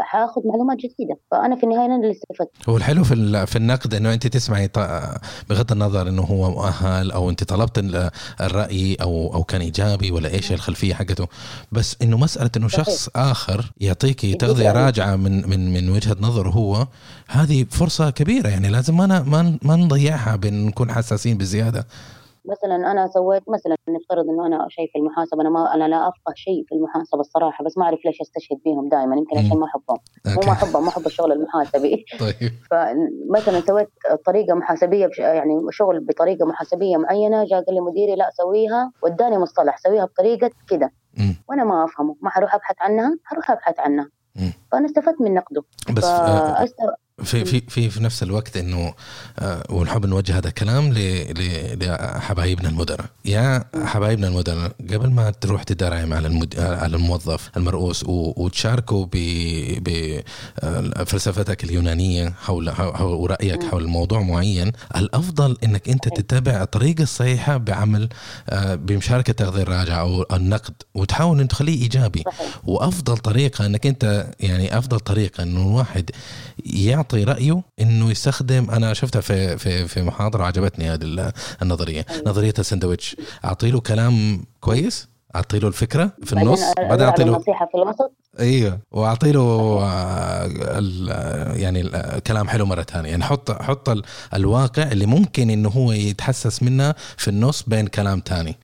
حأخذ 0.00 0.40
معلومات 0.44 0.76
جديدة. 0.76 1.18
فأنا 1.30 1.56
في 1.56 1.64
النهاية 1.64 1.86
أنا 1.86 1.96
اللي 1.96 2.10
استفدت. 2.10 2.68
هو 2.68 2.76
الحلو 2.76 3.04
في 3.04 3.46
في 3.46 3.56
النقد 3.56 3.94
إنه 3.94 4.12
أنت 4.12 4.26
تسمعي 4.26 4.70
بغض 5.50 5.72
النظر 5.72 6.08
إنه 6.08 6.22
هو 6.22 6.50
مؤهل 6.50 7.12
أو 7.12 7.30
أنت 7.30 7.44
طلبت 7.44 7.78
الرأي 8.40 8.96
أو 9.02 9.34
أو 9.34 9.44
كان 9.44 9.60
إيجابي 9.60 10.10
ولا 10.10 10.28
إيش 10.28 10.52
الخلفية 10.52 10.94
حقته. 10.94 11.26
بس 11.72 11.96
إنه 12.02 12.18
مسألة 12.18 12.50
إنه 12.56 12.68
شخص 12.68 13.08
آخر 13.16 13.72
يعطيكي 13.80 14.34
تغذيه 14.34 14.72
راجعة 14.72 15.16
من 15.16 15.48
من 15.48 15.72
من 15.72 15.90
وجهة 15.90 16.16
نظره 16.20 16.48
هو 16.48 16.86
هذه 17.28 17.64
فرصة 17.70 18.10
كبيرة 18.10 18.48
يعني 18.48 18.68
لازم 18.68 18.96
ما 18.96 19.06
ما 19.06 19.58
ما 19.62 19.76
نضيعها 19.76 20.36
بان 20.36 20.66
نكون 20.66 20.92
حساسين 20.92 21.38
بزيادة. 21.38 21.86
مثلا 22.44 22.90
أنا 22.90 23.06
سويت 23.06 23.42
مثلا 23.48 23.76
نفترض 23.88 24.28
إنه 24.28 24.46
أنا 24.46 24.66
شيء 24.68 24.90
في 24.92 24.98
المحاسبة 24.98 25.40
أنا 25.40 25.50
ما 25.50 25.74
أنا 25.74 25.88
لا 25.88 26.08
أفقه 26.08 26.32
شيء 26.34 26.64
في 26.68 26.74
المحاسبة 26.74 27.20
الصراحة 27.20 27.64
بس 27.64 27.78
ما 27.78 27.84
أعرف 27.84 27.98
ليش 28.04 28.20
أستشهد 28.20 28.58
بيهم 28.64 28.88
دائما 28.88 29.16
يمكن 29.16 29.38
عشان 29.38 29.58
ما 29.58 29.66
احبهم 29.66 29.98
مو 30.26 30.40
ما 30.46 30.52
احبهم 30.52 30.82
ما 30.82 30.88
احب 30.88 31.06
الشغل 31.06 31.32
المحاسبي. 31.32 32.04
طيب. 32.20 32.52
فمثلا 32.70 33.60
سويت 33.60 33.88
طريقة 34.26 34.54
محاسبية 34.54 35.06
بش 35.06 35.18
يعني 35.18 35.60
شغل 35.70 36.00
بطريقة 36.00 36.46
محاسبية 36.46 36.96
معينة 36.96 37.44
جاء 37.44 37.64
قال 37.64 37.74
لي 37.74 37.80
مديري 37.80 38.16
لا 38.16 38.30
سويها 38.34 38.92
واداني 39.02 39.38
مصطلح 39.38 39.78
سويها 39.78 40.04
بطريقة 40.04 40.50
كذا 40.68 40.90
وأنا 41.48 41.64
ما 41.64 41.84
أفهمه 41.84 42.16
ما 42.20 42.30
حروح 42.30 42.54
أبحث 42.54 42.76
عنها 42.80 43.18
حروح 43.24 43.50
أبحث 43.50 43.80
عنها. 43.80 44.08
فأنا 44.72 44.86
استفدت 44.86 45.20
من 45.20 45.34
نقده. 45.34 45.62
بس 45.96 46.04
فأست... 46.04 46.76
في 47.22 47.44
في 47.44 47.62
في 47.68 47.90
في 47.90 48.02
نفس 48.02 48.22
الوقت 48.22 48.56
إنه 48.56 48.94
آه 49.38 49.62
ونحب 49.70 50.06
نوجه 50.06 50.38
هذا 50.38 50.48
الكلام 50.48 50.92
لحبايبنا 50.92 52.68
المدراء. 52.68 53.06
يا 53.24 53.64
حبايبنا 53.84 54.28
المدراء 54.28 54.72
قبل 54.90 55.10
ما 55.10 55.30
تروح 55.30 55.62
تدرعم 55.62 56.12
على 56.12 56.28
المد... 56.28 56.58
على 56.60 56.96
الموظف 56.96 57.50
المرؤوس 57.56 58.04
وتشاركوا 58.08 59.06
بفلسفتك 60.62 61.64
اليونانية 61.64 62.34
حول 62.42 62.72
ورأيك 63.00 63.62
حول 63.62 63.86
موضوع 63.86 64.22
معين 64.22 64.72
الأفضل 64.96 65.56
إنك 65.64 65.88
أنت 65.88 66.08
تتبع 66.08 66.62
الطريقة 66.62 67.02
الصحيحة 67.02 67.56
بعمل 67.56 68.08
آه 68.48 68.74
بمشاركة 68.74 69.32
تغذية 69.32 69.62
الراجع 69.62 70.00
أو 70.00 70.26
النقد 70.32 70.74
وتحاول 70.94 71.40
ان 71.40 71.48
تخليه 71.48 71.82
إيجابي. 71.82 72.24
وأفضل 72.64 73.16
طريقة 73.18 73.66
إنك 73.66 73.86
أنت 73.86 74.26
يعني 74.40 74.78
أفضل 74.78 75.00
طريقة 75.00 75.42
إنه 75.42 75.60
الواحد 75.68 76.10
يعطي 76.66 77.03
يعطي 77.04 77.24
رأيه 77.24 77.62
إنه 77.80 78.10
يستخدم 78.10 78.70
أنا 78.70 78.94
شفتها 78.94 79.20
في 79.20 79.58
في 79.58 79.88
في 79.88 80.02
محاضرة 80.02 80.44
عجبتني 80.44 80.90
هذه 80.90 81.32
النظرية 81.62 82.06
أيوة. 82.10 82.22
نظرية 82.26 82.54
السندويتش 82.58 83.16
أعطي 83.44 83.70
له 83.70 83.80
كلام 83.80 84.44
كويس 84.60 85.08
أعطي 85.36 85.58
له 85.58 85.68
الفكرة 85.68 86.12
في 86.24 86.32
النص 86.32 86.60
بعدين 86.78 87.06
أعطي 87.06 87.24
له 87.24 87.36
نصيحه 87.36 87.66
في 87.66 87.74
الوسط. 87.74 88.12
أيوه 88.40 88.78
وأعطي 88.90 89.32
له 89.32 89.78
آه، 89.82 91.52
يعني 91.52 91.90
كلام 92.26 92.48
حلو 92.48 92.66
مرة 92.66 92.82
ثانية. 92.82 93.10
يعني 93.10 93.24
حط 93.24 93.50
حط 93.50 94.02
الواقع 94.34 94.82
اللي 94.82 95.06
ممكن 95.06 95.50
إنه 95.50 95.68
هو 95.68 95.92
يتحسس 95.92 96.62
منه 96.62 96.94
في 97.16 97.28
النص 97.28 97.62
بين 97.62 97.86
كلام 97.86 98.22
ثاني. 98.26 98.56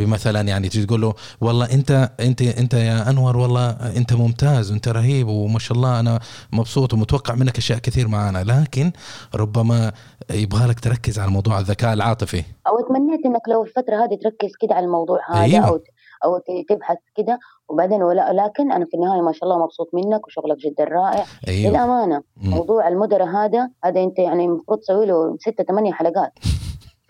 بمثلا 0.00 0.40
يعني 0.40 0.68
تجي 0.68 0.86
تقول 0.86 1.00
له 1.00 1.14
والله 1.40 1.72
أنت 1.74 2.10
أنت 2.20 2.42
أنت 2.42 2.74
يا 2.74 3.10
أنور 3.10 3.36
والله 3.36 3.70
أنت 3.70 4.12
ممتاز 4.12 4.70
وانت 4.70 4.88
رهيب 4.88 5.28
وما 5.28 5.58
شاء 5.58 5.76
الله 5.76 6.00
أنا 6.00 6.20
مبسوط 6.52 6.94
ومتوقع 6.94 7.34
منك 7.34 7.58
أشياء 7.58 7.78
كثير 7.78 8.08
معانا. 8.08 8.44
لكن 8.44 8.92
ربما 9.34 9.92
يبغى 10.30 10.66
لك 10.66 10.80
تركز 10.80 11.18
على 11.18 11.30
موضوع 11.30 11.58
الذكاء 11.58 11.92
العاطفي. 11.92 12.42
أو 12.66 12.80
تمنيت 12.88 13.26
إنك 13.26 13.42
لو 13.48 13.64
الفترة 13.64 13.96
هذه 14.04 14.18
تركز 14.22 14.52
كده 14.60 14.74
على 14.74 14.86
الموضوع 14.86 15.20
هذا 15.30 15.42
أيوة. 15.42 15.68
أو 15.68 15.80
أو 16.24 16.40
تبحث 16.68 16.98
كده 17.16 17.38
وبعدين 17.68 18.02
ولا 18.02 18.32
لكن 18.32 18.72
أنا 18.72 18.84
في 18.84 18.94
النهاية 18.94 19.20
ما 19.20 19.32
شاء 19.32 19.44
الله 19.44 19.64
مبسوط 19.64 19.90
منك 19.94 20.26
وشغلك 20.26 20.56
جدا 20.58 20.84
رائع. 20.84 21.24
أيوة. 21.48 21.70
للأمانة 21.70 22.22
موضوع 22.36 22.88
المدراء 22.88 23.28
هذا 23.28 23.70
هذا 23.84 24.02
أنت 24.02 24.18
يعني 24.18 24.44
المفروض 24.44 24.78
تسوي 24.78 25.06
له 25.06 25.36
ستة 25.40 25.64
ثمانية 25.64 25.92
حلقات. 25.92 26.32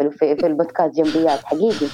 في, 0.09 0.37
في 0.37 0.47
البودكاست 0.47 0.95
جنبيات 0.95 1.45
حقيقي. 1.45 1.87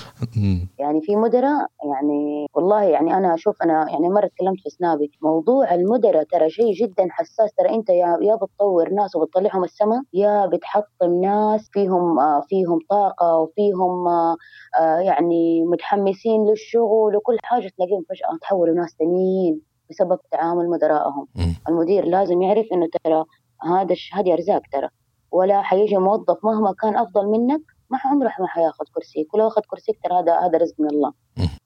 يعني 0.78 1.00
في 1.00 1.16
مدراء 1.16 1.66
يعني 1.84 2.46
والله 2.54 2.82
يعني 2.82 3.14
أنا 3.14 3.34
أشوف 3.34 3.62
أنا 3.62 3.90
يعني 3.90 4.08
مرة 4.08 4.26
تكلمت 4.26 4.60
في 4.60 4.70
سنابي 4.70 5.10
موضوع 5.22 5.74
المدراء 5.74 6.24
ترى 6.24 6.50
شيء 6.50 6.72
جدا 6.72 7.08
حساس. 7.10 7.52
ترى 7.58 7.74
أنت 7.74 7.88
يا 7.90 8.18
يا 8.22 8.34
بتطور 8.34 8.90
ناس 8.90 9.16
وبتطلعهم 9.16 9.64
السماء 9.64 10.02
يا 10.14 10.46
بتحطم 10.46 11.20
ناس 11.20 11.68
فيهم 11.72 12.18
آه 12.18 12.42
فيهم 12.48 12.78
طاقة 12.90 13.36
وفيهم 13.38 14.08
آه 14.08 14.36
آه 14.80 14.98
يعني 14.98 15.64
متحمسين 15.64 16.46
للشغل 16.46 17.16
وكل 17.16 17.36
حاجة. 17.42 17.68
تلاقيهم 17.76 18.04
فجأة 18.08 18.38
تحولوا 18.40 18.74
ناس 18.74 18.96
ثانيين 18.98 19.60
بسبب 19.90 20.18
تعامل 20.32 20.68
مدرائهم. 20.70 21.26
المدير 21.68 22.04
لازم 22.04 22.42
يعرف 22.42 22.66
إنه 22.72 22.88
ترى 23.04 23.24
هذا 23.62 23.94
هذه 24.12 24.32
أرزاق 24.32 24.62
ترى 24.72 24.88
ولا 25.32 25.62
حيجي 25.62 25.96
موظف 25.96 26.44
مهما 26.44 26.72
كان 26.82 26.96
أفضل 26.96 27.26
منك 27.28 27.60
ما 27.90 27.98
عمره 28.04 28.32
ما 28.40 28.46
حياخذ 28.46 28.84
كرسيك 28.94 29.34
ولو 29.34 29.46
أخذ 29.48 29.62
كرسيك 29.70 29.98
ترى 30.04 30.18
هذا 30.18 30.32
هذا 30.38 30.58
رزق 30.58 30.74
من 30.78 30.90
الله. 30.90 31.12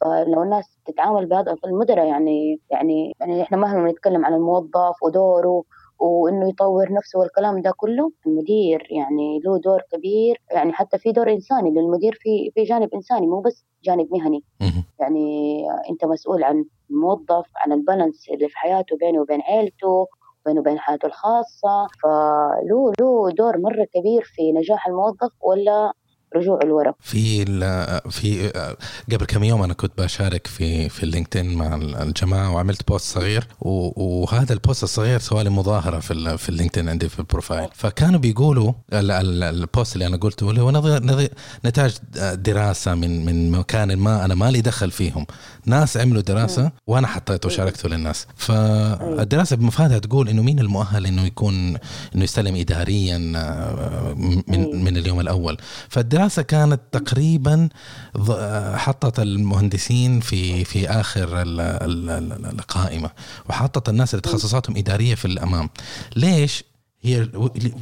فلو 0.01 0.43
الناس 0.43 0.79
تتعامل 0.87 1.27
بهذا 1.27 1.57
المدراء 1.65 2.07
يعني 2.07 2.61
يعني 2.71 3.13
يعني 3.21 3.43
إحنا 3.43 3.57
مهما 3.59 3.91
نتكلم 3.91 4.25
عن 4.25 4.35
الموظف 4.35 5.03
ودوره 5.03 5.63
وإنه 5.99 6.49
يطور 6.49 6.93
نفسه 6.93 7.19
والكلام 7.19 7.63
ده 7.63 7.73
كله 7.77 8.13
المدير 8.27 8.87
يعني 8.91 9.41
له 9.45 9.59
دور 9.59 9.83
كبير 9.93 10.43
يعني 10.51 10.73
حتى 10.73 10.99
في 10.99 11.13
دور 11.13 11.31
إنساني 11.33 11.71
للمدير 11.71 12.19
في 12.21 12.51
في 12.55 12.63
جانب 12.63 12.89
إنساني 12.95 13.27
مو 13.27 13.41
بس 13.41 13.65
جانب 13.85 14.09
مهني. 14.13 14.45
يعني 15.01 15.65
أنت 15.91 16.05
مسؤول 16.05 16.45
عن 16.45 16.65
الموظف 16.91 17.47
عن 17.57 17.73
ال 17.73 17.80
balance 17.80 18.29
اللي 18.29 18.49
في 18.49 18.59
حياته 18.59 18.97
بينه 18.97 19.21
وبين 19.21 19.41
عيلته 19.41 20.07
بينه 20.47 20.61
وبين 20.61 20.79
حياته 20.79 21.07
الخاصة. 21.07 21.87
فله 22.03 22.93
له 23.01 23.31
دور 23.31 23.59
مرة 23.59 23.85
كبير 23.95 24.23
في 24.25 24.53
نجاح 24.53 24.87
الموظف 24.87 25.33
ولا 25.43 25.93
رجوع 26.37 26.59
الورق. 26.65 26.95
في 27.01 27.45
في 28.11 28.53
قبل 29.13 29.25
كم 29.27 29.45
يوم 29.45 29.63
أنا 29.63 29.75
كنت 29.75 29.93
بشارك 29.99 30.47
في 30.47 30.89
في 30.89 31.03
اللينكدين 31.03 31.55
مع 31.55 31.75
الجماعة 31.75 32.51
وعملت 32.51 32.89
post 32.89 33.15
صغير 33.15 33.47
وهذا 33.61 34.53
ال 34.53 34.59
post 34.59 34.83
الصغير 34.83 35.19
سوى 35.19 35.45
لي 35.45 35.51
مظاهرة 35.51 35.99
في 35.99 36.39
في 36.39 36.49
اللينكدين 36.49 36.89
عندي 36.89 37.09
في 37.09 37.19
ال 37.19 37.25
profile 37.25 37.69
فكانوا 37.75 38.21
بيقولوا 38.21 38.73
ال 38.93 39.13
post 39.13 39.95
اللي 39.95 40.07
أنا 40.07 40.17
قلته 40.17 40.51
اللي 40.51 40.61
هو 40.61 40.71
نتاج 41.65 41.97
دراسة 42.35 42.95
من 42.95 43.25
من 43.25 43.51
مكان 43.51 43.97
ما 43.97 44.25
أنا 44.25 44.35
مالي 44.35 44.61
دخل 44.61 44.91
فيهم. 44.91 45.27
ناس 45.67 45.97
عملوا 45.97 46.23
دراسة 46.23 46.71
وأنا 46.87 47.07
حطيته 47.07 47.47
وشاركته 47.47 47.89
للناس. 47.89 48.27
فالدراسه 48.37 49.57
بمفادها 49.57 49.99
تقول 49.99 50.29
إنه 50.29 50.43
مين 50.43 50.59
المؤهل 50.59 51.07
إنه 51.07 51.25
يكون 51.27 51.55
إنه 52.15 52.25
يستلم 52.25 52.57
اداريا 52.57 53.19
من 54.49 54.85
من 54.85 54.97
اليوم 54.97 55.21
الأول. 55.21 55.57
فالدراسة 55.89 56.20
الدراسة 56.21 56.43
كانت 56.43 56.81
تقريبا 56.93 57.69
حطت 58.75 59.21
المهندسين 59.21 60.21
في 60.21 60.65
في 60.65 60.89
آخر 60.89 61.29
القائمة 61.43 63.11
وحطت 63.49 63.89
الناس 63.89 64.15
اللي 64.15 64.23
تخصصاتهم 64.23 64.77
إدارية 64.77 65.15
في 65.15 65.25
الأمام 65.25 65.71
ليش؟ 66.17 66.65
هي 67.03 67.29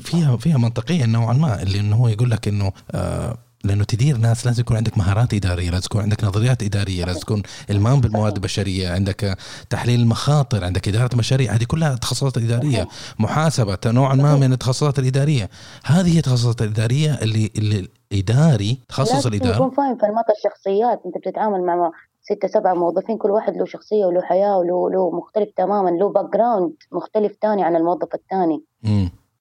فيها 0.05 0.37
فيها 0.37 0.59
منطقية 0.59 1.05
نوعا 1.05 1.33
ما 1.33 1.63
اللي 1.63 1.81
إنه 1.81 1.97
هو 1.97 2.09
يقول 2.09 2.31
لك 2.31 2.49
إنه 2.49 2.73
آه 2.91 3.39
لأنه 3.65 3.85
تدير 3.85 4.17
ناس 4.17 4.47
لازم 4.47 4.61
يكون 4.61 4.77
عندك 4.77 4.99
مهارات 4.99 5.35
إدارية، 5.35 5.71
لازم 5.71 5.85
يكون 5.85 6.03
عندك 6.03 6.25
نظريات 6.25 6.63
إدارية، 6.63 7.05
لازم 7.05 7.21
تكون 7.21 7.43
إلمام 7.71 8.01
بالموارد 8.01 8.35
البشرية، 8.35 8.91
عندك 8.91 9.39
تحليل 9.71 10.01
المخاطر، 10.01 10.65
عندك 10.65 10.89
إدارة 10.89 11.17
مشاريع، 11.17 11.55
هذه 11.55 11.65
كلها 11.65 11.95
تخصصات 11.95 12.39
إدارية، 12.39 12.89
محاسبة 13.19 13.79
نوعا 13.87 14.15
ما 14.15 14.37
من 14.37 14.53
التخصصات 14.53 14.99
الإدارية، 14.99 15.51
هذه 15.85 16.15
هي 16.15 16.19
التخصصات 16.19 16.63
الإدارية 16.63 17.13
اللي 17.15 17.51
اللي 17.57 17.89
الاداري 18.13 18.81
تخصص 18.89 19.27
الإدارة؟ 19.27 19.55
تكون 19.55 19.71
فاهم 19.71 19.97
في 19.97 20.07
أنماط 20.07 20.25
الشخصيات، 20.31 21.03
أنت 21.07 21.19
بتتعامل 21.19 21.63
مع 21.63 21.91
ستة 22.21 22.49
سبعة 22.49 22.75
موظفين 22.75 23.19
كل 23.19 23.31
واحد 23.31 23.57
له 23.57 23.65
شخصية 23.65 24.07
وله 24.07 24.23
حياة 24.23 24.59
وله 24.59 24.91
له 24.91 25.11
مختلف 25.11 25.51
تماما 25.57 25.91
له 25.91 26.09
background 26.09 26.77
مختلف 26.93 27.37
تاني 27.37 27.63
عن 27.63 27.77
الموظف 27.77 28.15
الثاني. 28.15 28.65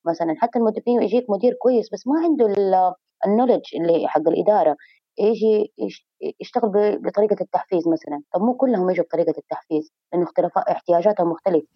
مثلا 0.05 0.35
حتى 0.37 0.59
المدير 0.59 0.83
يجيك 0.87 1.29
مدير 1.29 1.53
كويس 1.53 1.89
بس 1.93 2.07
ما 2.07 2.19
عنده 2.23 2.45
النولج 3.25 3.61
اللي 3.75 4.07
حق 4.07 4.27
الإدارة. 4.27 4.75
يجي 5.19 5.73
يشتغل 6.41 6.69
بطريقة 6.99 7.35
التحفيز 7.41 7.87
مثلا. 7.87 8.21
طب 8.33 8.41
مو 8.41 8.53
كلهم 8.53 8.89
يجوا 8.89 9.05
بطريقة 9.05 9.33
التحفيز 9.37 9.91
لأنه 10.13 10.23
اختلاف 10.23 10.57
احتياجاتهم 10.57 11.29
مختلفه 11.29 11.67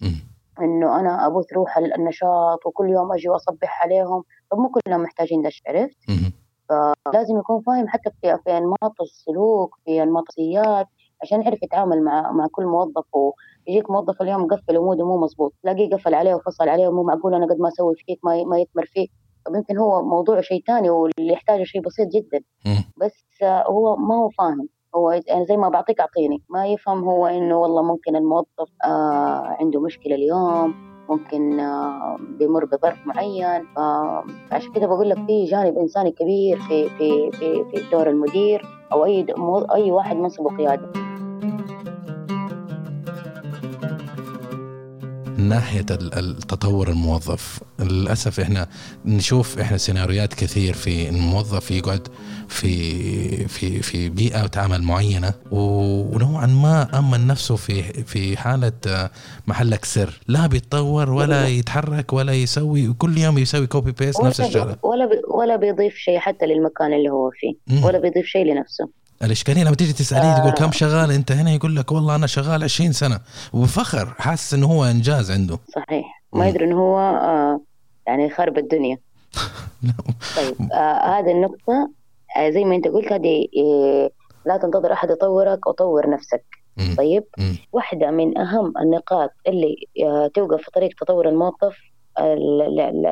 إنه 0.61 0.99
أنا 0.99 1.27
ابث 1.27 1.53
روح 1.53 1.77
النشاط 1.77 2.65
وكل 2.65 2.89
يوم 2.89 3.13
أجي 3.13 3.29
وأصبح 3.29 3.83
عليهم. 3.83 4.23
طب 4.51 4.57
مو 4.57 4.69
كلهم 4.69 5.03
محتاجين 5.03 5.41
ده 5.41 5.49
عرفت؟ 5.67 5.97
فلازم 7.05 7.39
يكون 7.39 7.61
فاهم 7.61 7.87
حتى 7.87 8.09
في 8.21 8.37
في 8.43 8.57
أنماط 8.57 9.01
السلوك 9.01 9.75
في 9.85 10.03
أنماط 10.03 10.23
السياسات 10.29 10.87
عشان 11.21 11.41
يعرف 11.41 11.63
يتعامل 11.63 12.03
مع 12.03 12.31
مع 12.31 12.47
كل 12.51 12.65
موظف 12.65 13.05
ويجيك 13.13 13.89
موظف 13.91 14.21
اليوم 14.21 14.41
مقفل 14.41 14.77
وموده 14.77 15.05
مو 15.05 15.17
مزبوط 15.17 15.53
تلاقيه 15.63 15.89
قفل 15.89 16.13
عليه 16.13 16.35
وفصل 16.35 16.69
عليه 16.69 16.87
ومو 16.87 17.03
معقول 17.03 17.33
أنا 17.33 17.45
قد 17.45 17.59
ما 17.59 17.67
أسوي 17.67 17.95
فيك 17.95 18.19
ما 18.23 18.43
ما 18.43 18.59
يثمر 18.59 18.85
فيك. 18.85 19.11
طب 19.45 19.55
يمكن 19.55 19.77
هو 19.77 20.01
موضوع 20.01 20.41
شيء 20.41 20.63
ثاني 20.67 20.89
واللي 20.89 21.33
يحتاجه 21.33 21.63
شيء 21.63 21.81
بسيط 21.81 22.07
جدا. 22.07 22.43
بس 22.97 23.25
هو 23.43 23.95
ما 23.95 24.15
هو 24.15 24.29
فاهم. 24.29 24.69
هو 24.95 25.11
يعني 25.11 25.45
زي 25.45 25.57
ما 25.57 25.69
بعطيك 25.69 25.99
أعطيني. 25.99 26.43
ما 26.49 26.67
يفهم 26.67 27.03
هو 27.03 27.27
إنه 27.27 27.57
والله 27.57 27.81
ممكن 27.83 28.15
الموظف 28.15 28.69
آه 28.85 29.57
عنده 29.59 29.81
مشكلة 29.81 30.15
اليوم. 30.15 30.90
ممكن 31.11 31.59
آه 31.59 32.17
بيمر 32.39 32.65
بظرف 32.65 32.97
معين. 33.05 33.65
فعشان 33.75 34.71
كده 34.75 34.87
بقول 34.87 35.09
لك 35.09 35.17
في 35.27 35.45
جانب 35.45 35.77
إنساني 35.77 36.11
كبير 36.11 36.59
في 36.59 36.89
في 36.89 37.31
في 37.31 37.65
في 37.71 37.89
دور 37.91 38.09
المدير 38.09 38.65
أو 38.91 39.05
أي 39.05 39.25
أي 39.75 39.91
واحد 39.91 40.15
منصبه 40.15 40.57
قيادي. 40.57 41.10
ناحية 45.49 45.85
التطور 45.91 46.89
الموظف. 46.89 47.59
للأسف 47.79 48.39
إحنا 48.39 48.67
نشوف 49.05 49.59
إحنا 49.59 49.77
سيناريوهات 49.77 50.33
كثير 50.33 50.73
في 50.73 51.09
الموظف 51.09 51.71
يقعد 51.71 52.07
في 52.47 53.47
في 53.47 53.81
في 53.81 54.09
بيئة 54.09 54.43
وتعامل 54.43 54.83
معينة 54.83 55.33
ونوعا 55.51 56.45
ما 56.45 56.99
أمن 56.99 57.27
نفسه 57.27 57.55
في 57.55 57.83
في 58.03 58.37
حالة 58.37 59.09
محلك 59.47 59.85
سر. 59.85 60.19
لا 60.27 60.47
بيتطور 60.47 61.09
ولا 61.09 61.47
يتحرك 61.47 62.13
ولا 62.13 62.33
يسوي 62.33 62.93
كل 62.93 63.17
يوم 63.17 63.37
يسوي 63.37 63.67
copy 63.67 63.91
paste 63.91 64.23
نفس 64.23 64.41
الشغلة. 64.41 64.77
ولا 64.83 65.09
ولا 65.27 65.55
بيضيف 65.55 65.95
شيء 65.95 66.19
حتى 66.19 66.45
للمكان 66.45 66.93
اللي 66.93 67.09
هو 67.09 67.31
فيه 67.33 67.83
ولا 67.85 67.99
بيضيف 67.99 68.25
شيء 68.25 68.45
لنفسه. 68.45 69.00
الإشكالية 69.23 69.63
لما 69.63 69.75
تيجي 69.75 69.93
تسأليه 69.93 70.35
آه. 70.35 70.39
تقول 70.39 70.51
كم 70.51 70.71
شغال 70.71 71.11
أنت 71.11 71.31
هنا 71.31 71.51
يقول 71.51 71.75
لك 71.75 71.91
والله 71.91 72.15
أنا 72.15 72.27
شغال 72.27 72.63
20 72.63 72.91
سنة 72.91 73.19
وبفخر 73.53 74.05
حاسس 74.19 74.53
إنه 74.53 74.67
هو 74.67 74.85
إنجاز 74.85 75.31
عنده 75.31 75.59
صحيح 75.75 76.23
ما 76.33 76.47
يدري 76.47 76.65
إنه 76.65 76.79
هو 76.79 76.99
آه 76.99 77.61
يعني 78.07 78.29
خرب 78.29 78.57
الدنيا 78.57 78.97
طيب 80.37 80.71
آه 80.71 81.19
هذه 81.19 81.31
النقطة 81.31 81.91
آه 82.37 82.49
زي 82.49 82.63
ما 82.63 82.75
أنت 82.75 82.87
قلت 82.87 83.13
هذه 83.13 83.47
آه 83.57 84.09
لا 84.45 84.57
تنتظر 84.57 84.93
أحد 84.93 85.09
يطورك 85.09 85.67
وطور 85.67 86.09
نفسك. 86.09 86.43
طيب 86.97 87.23
مم. 87.37 87.55
واحدة 87.71 88.11
من 88.11 88.37
أهم 88.37 88.73
النقاط 88.77 89.29
اللي 89.47 89.75
آه، 90.03 90.27
توقف 90.27 90.61
في 90.61 90.71
طريق 90.71 90.89
تطور 91.01 91.29
الموظف 91.29 91.77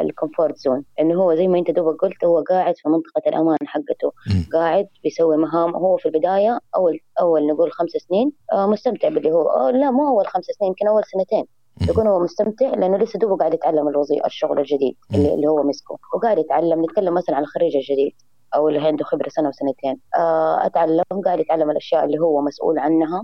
ال 0.01 0.08
comfort 0.08 0.57
zone. 0.57 0.83
إنه 0.99 1.23
هو 1.23 1.35
زي 1.35 1.47
ما 1.47 1.57
أنت 1.59 1.71
دوبك 1.71 2.01
قلت 2.01 2.23
هو 2.23 2.43
قاعد 2.49 2.75
في 2.77 2.89
منطقة 2.89 3.29
الأمان 3.29 3.57
حقته. 3.65 4.07
م. 4.07 4.51
قاعد 4.53 4.87
بيسوي 5.03 5.37
مهام. 5.37 5.75
هو 5.75 5.97
في 5.97 6.05
البداية 6.05 6.59
أول 6.75 6.99
أول 7.21 7.47
نقول 7.47 7.71
خمس 7.71 7.89
سنين 7.89 8.31
آه 8.53 8.67
مستمتع 8.67 9.09
باللي 9.09 9.31
هو 9.31 9.49
آه 9.49 9.71
لا 9.71 9.91
مو 9.91 10.07
أول 10.07 10.27
خمس 10.27 10.45
سنين 10.45 10.67
يمكن 10.69 10.87
أول 10.87 11.03
سنتين. 11.03 11.45
يكون 11.89 12.07
هو 12.07 12.19
مستمتع 12.19 12.69
لأنه 12.69 12.97
لسه 12.97 13.19
دوبه 13.19 13.37
قاعد 13.37 13.53
يتعلم 13.53 13.87
الوظيفة 13.87 14.25
الشغل 14.25 14.59
الجديد 14.59 14.95
اللي, 15.15 15.33
اللي 15.33 15.47
هو 15.47 15.63
مسكه. 15.63 15.97
وقاعد 16.15 16.37
يتعلم 16.37 16.83
نتكلم 16.83 17.13
مثلا 17.13 17.35
عن 17.35 17.41
الخريج 17.41 17.75
الجديد 17.75 18.13
أو 18.55 18.69
اللي 18.69 18.87
عنده 18.87 19.05
خبرة 19.05 19.29
سنة 19.29 19.47
وسنتين. 19.49 19.99
آه 20.17 20.65
أتعلم 20.65 21.03
قاعد 21.25 21.39
يتعلم 21.39 21.71
الأشياء 21.71 22.05
اللي 22.05 22.19
هو 22.19 22.41
مسؤول 22.41 22.79
عنها. 22.79 23.23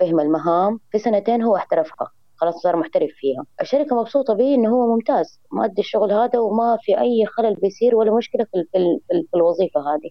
فهم 0.00 0.20
المهام. 0.20 0.80
في 0.90 0.98
سنتين 0.98 1.42
هو 1.42 1.56
احترفها 1.56 2.10
خلاص 2.36 2.54
صار 2.62 2.76
محترف 2.76 3.10
فيها. 3.16 3.44
الشركة 3.60 4.00
مبسوطة 4.00 4.34
به 4.34 4.54
إنه 4.54 4.68
هو 4.70 4.94
ممتاز 4.94 5.40
ما 5.52 5.64
أدي 5.64 5.80
الشغل 5.80 6.12
هذا 6.12 6.38
وما 6.38 6.78
في 6.82 7.00
أي 7.00 7.26
خلل 7.26 7.54
بيصير 7.54 7.96
ولا 7.96 8.14
مشكلة 8.16 8.44
في, 8.44 8.64
في, 8.72 8.98
في 9.08 9.36
الوظيفة 9.36 9.80
هذه. 9.80 10.10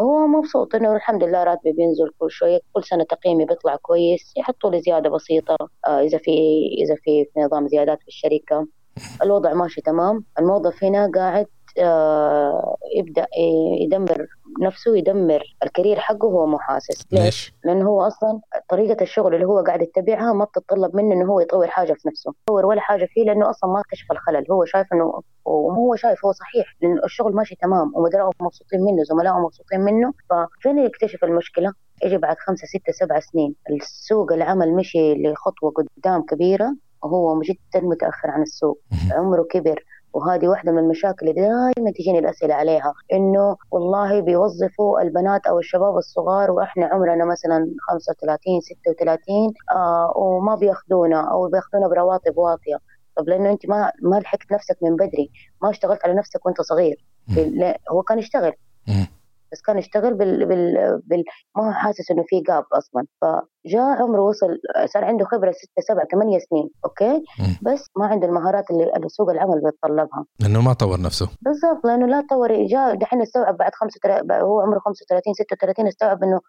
هو 0.00 0.26
مبسوط 0.26 0.74
إنه 0.74 0.96
الحمد 0.96 1.24
لله 1.24 1.44
راتبي 1.44 1.72
بينزل 1.72 2.10
كل 2.18 2.30
شوية 2.30 2.60
كل 2.72 2.84
سنة 2.84 3.04
تقييمي 3.04 3.44
بيطلع 3.44 3.76
كويس 3.76 4.32
يحطوا 4.36 4.70
لي 4.70 4.80
زيادة 4.80 5.10
بسيطة 5.10 5.56
آه 5.86 6.00
إذا 6.00 6.18
في 6.18 6.30
إذا 6.84 6.94
في, 6.94 7.24
في 7.34 7.40
نظام 7.40 7.68
زيادات 7.68 7.98
في 8.02 8.08
الشركة. 8.08 8.66
الوضع 9.22 9.54
ماشي 9.54 9.80
تمام. 9.80 10.24
الموظف 10.38 10.84
هنا 10.84 11.10
قاعد 11.14 11.46
يبدأ 12.96 13.26
يدمر 13.80 14.26
نفسه 14.62 14.96
يدمر 14.96 15.42
الكارير 15.62 15.98
حقه 15.98 16.28
هو 16.28 16.46
محاسس 16.46 17.04
ليش؟ 17.12 17.54
لأنه 17.64 17.88
هو 17.88 18.02
أصلا 18.02 18.40
طريقة 18.68 19.02
الشغل 19.02 19.34
اللي 19.34 19.46
هو 19.46 19.60
قاعد 19.60 19.82
يتبعها 19.82 20.32
ما 20.32 20.44
بتتطلب 20.44 20.96
منه 20.96 21.14
إنه 21.14 21.32
هو 21.32 21.40
يطور 21.40 21.66
حاجة 21.66 21.92
في 21.92 22.08
نفسه. 22.08 22.32
يطور 22.42 22.66
ولا 22.66 22.80
حاجة 22.80 23.08
فيه 23.10 23.24
لأنه 23.24 23.50
أصلا 23.50 23.70
ما 23.70 23.82
كشف 23.90 24.12
الخلل. 24.12 24.44
هو 24.50 24.64
شايف 24.64 24.86
إنه 24.92 25.20
وهو 25.44 25.96
شايف 25.96 26.24
هو 26.24 26.32
صحيح 26.32 26.76
لأنه 26.82 27.04
الشغل 27.04 27.34
ماشي 27.34 27.56
تمام 27.62 27.92
ومدراءه 27.94 28.30
مبسوطين 28.40 28.80
منه 28.80 29.02
زملائه 29.02 29.38
مبسوطين 29.38 29.80
منه. 29.80 30.12
ففين 30.30 30.78
يكتشف 30.78 31.24
المشكلة؟ 31.24 31.72
يجي 32.04 32.16
بعد 32.18 32.36
خمسة 32.38 32.66
ستة 32.66 32.92
سبعة 32.92 33.20
سنين. 33.20 33.54
السوق 33.70 34.32
العمل 34.32 34.74
مشي 34.74 35.14
لخطوة 35.14 35.72
قدام 35.96 36.22
كبيرة 36.22 36.76
وهو 37.02 37.40
جدا 37.40 37.86
متأخر 37.86 38.30
عن 38.30 38.42
السوق. 38.42 38.80
عمره 39.10 39.42
كبر. 39.50 39.84
وهذه 40.16 40.48
واحدة 40.48 40.72
من 40.72 40.78
المشاكل 40.78 41.28
اللي 41.28 41.40
دائما 41.40 41.90
تجيني 41.90 42.18
الأسئلة 42.18 42.54
عليها 42.54 42.94
إنه 43.12 43.56
والله 43.70 44.20
بيوظفوا 44.20 45.00
البنات 45.00 45.46
أو 45.46 45.58
الشباب 45.58 45.96
الصغار 45.96 46.50
وإحنا 46.50 46.86
عمرنا 46.86 47.24
مثلا 47.24 47.70
35 47.88 48.60
36 48.60 49.52
آه 49.70 50.12
وما 50.16 50.54
بياخذونا 50.54 51.30
أو 51.30 51.48
بياخذونا 51.48 51.88
برواتب 51.88 52.38
واطية. 52.38 52.76
طب 53.16 53.28
لأنه 53.28 53.50
أنت 53.50 53.68
ما 53.68 53.92
ما 54.02 54.16
لحقت 54.16 54.52
نفسك 54.52 54.76
من 54.82 54.96
بدري 54.96 55.30
ما 55.62 55.70
اشتغلت 55.70 56.04
على 56.04 56.14
نفسك 56.14 56.46
وأنت 56.46 56.60
صغير. 56.60 57.04
هو 57.90 58.02
كان 58.02 58.18
يشتغل. 58.18 58.52
بس 59.56 59.62
كان 59.62 59.78
يشتغل 59.78 60.14
بال, 60.14 60.46
بال... 60.46 61.00
بال... 61.04 61.24
ما 61.56 61.68
هو 61.68 61.72
حاسس 61.72 62.10
إنه 62.10 62.24
في 62.28 62.40
جاب 62.40 62.64
أصلا. 62.72 63.06
فجاء 63.20 64.02
عمره 64.02 64.20
وصل 64.20 64.58
صار 64.92 65.04
عنده 65.04 65.24
خبرة 65.24 65.52
ستة 65.52 65.82
سبعة 65.88 66.06
ثمانية 66.12 66.38
سنين 66.38 66.68
أوكي؟ 66.84 67.24
بس 67.62 67.84
ما 67.96 68.06
عنده 68.06 68.26
المهارات 68.26 68.70
اللي 68.70 69.08
سوق 69.08 69.30
العمل 69.30 69.62
بيتطلبها. 69.64 70.24
لأنه 70.40 70.60
ما 70.60 70.72
طور 70.72 71.00
نفسه. 71.00 71.28
بالضبط 71.40 71.86
لأنه 71.86 72.06
لا 72.06 72.26
طور 72.30 72.66
جاء 72.66 72.94
دحين 72.94 73.22
استوعب 73.22 73.56
بعد 73.56 73.74
35 73.74 74.32
هو 74.32 74.60
عمره 74.60 74.78
35 74.78 75.34
36 75.34 75.86
استوعب 75.86 76.22
إنه 76.22 76.40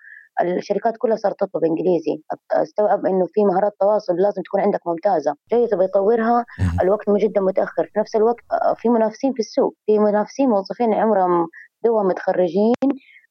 الشركات 0.42 0.94
كلها 0.98 1.16
صارت 1.16 1.40
تطلب 1.40 1.64
إنجليزي. 1.64 2.24
استوعب 2.52 3.06
إنه 3.06 3.26
في 3.34 3.46
مهارات 3.46 3.74
تواصل 3.80 4.14
لازم 4.14 4.42
تكون 4.42 4.62
عندك 4.62 4.80
ممتازة. 4.88 5.36
جاي 5.52 5.68
تبغى 5.68 5.86
يطورها 5.86 6.46
الوقت 6.82 7.10
جدا 7.10 7.42
متأخر. 7.42 7.84
في 7.94 8.00
نفس 8.00 8.16
الوقت 8.16 8.44
آه، 8.52 8.74
في 8.74 8.90
منافسين 8.90 9.34
في 9.34 9.40
السوق. 9.40 9.74
في 9.86 10.00
منافسين 10.00 10.50
موظفين 10.50 10.94
عمرهم 10.94 11.48
دوبهم 11.88 12.04
متخرجين 12.04 12.74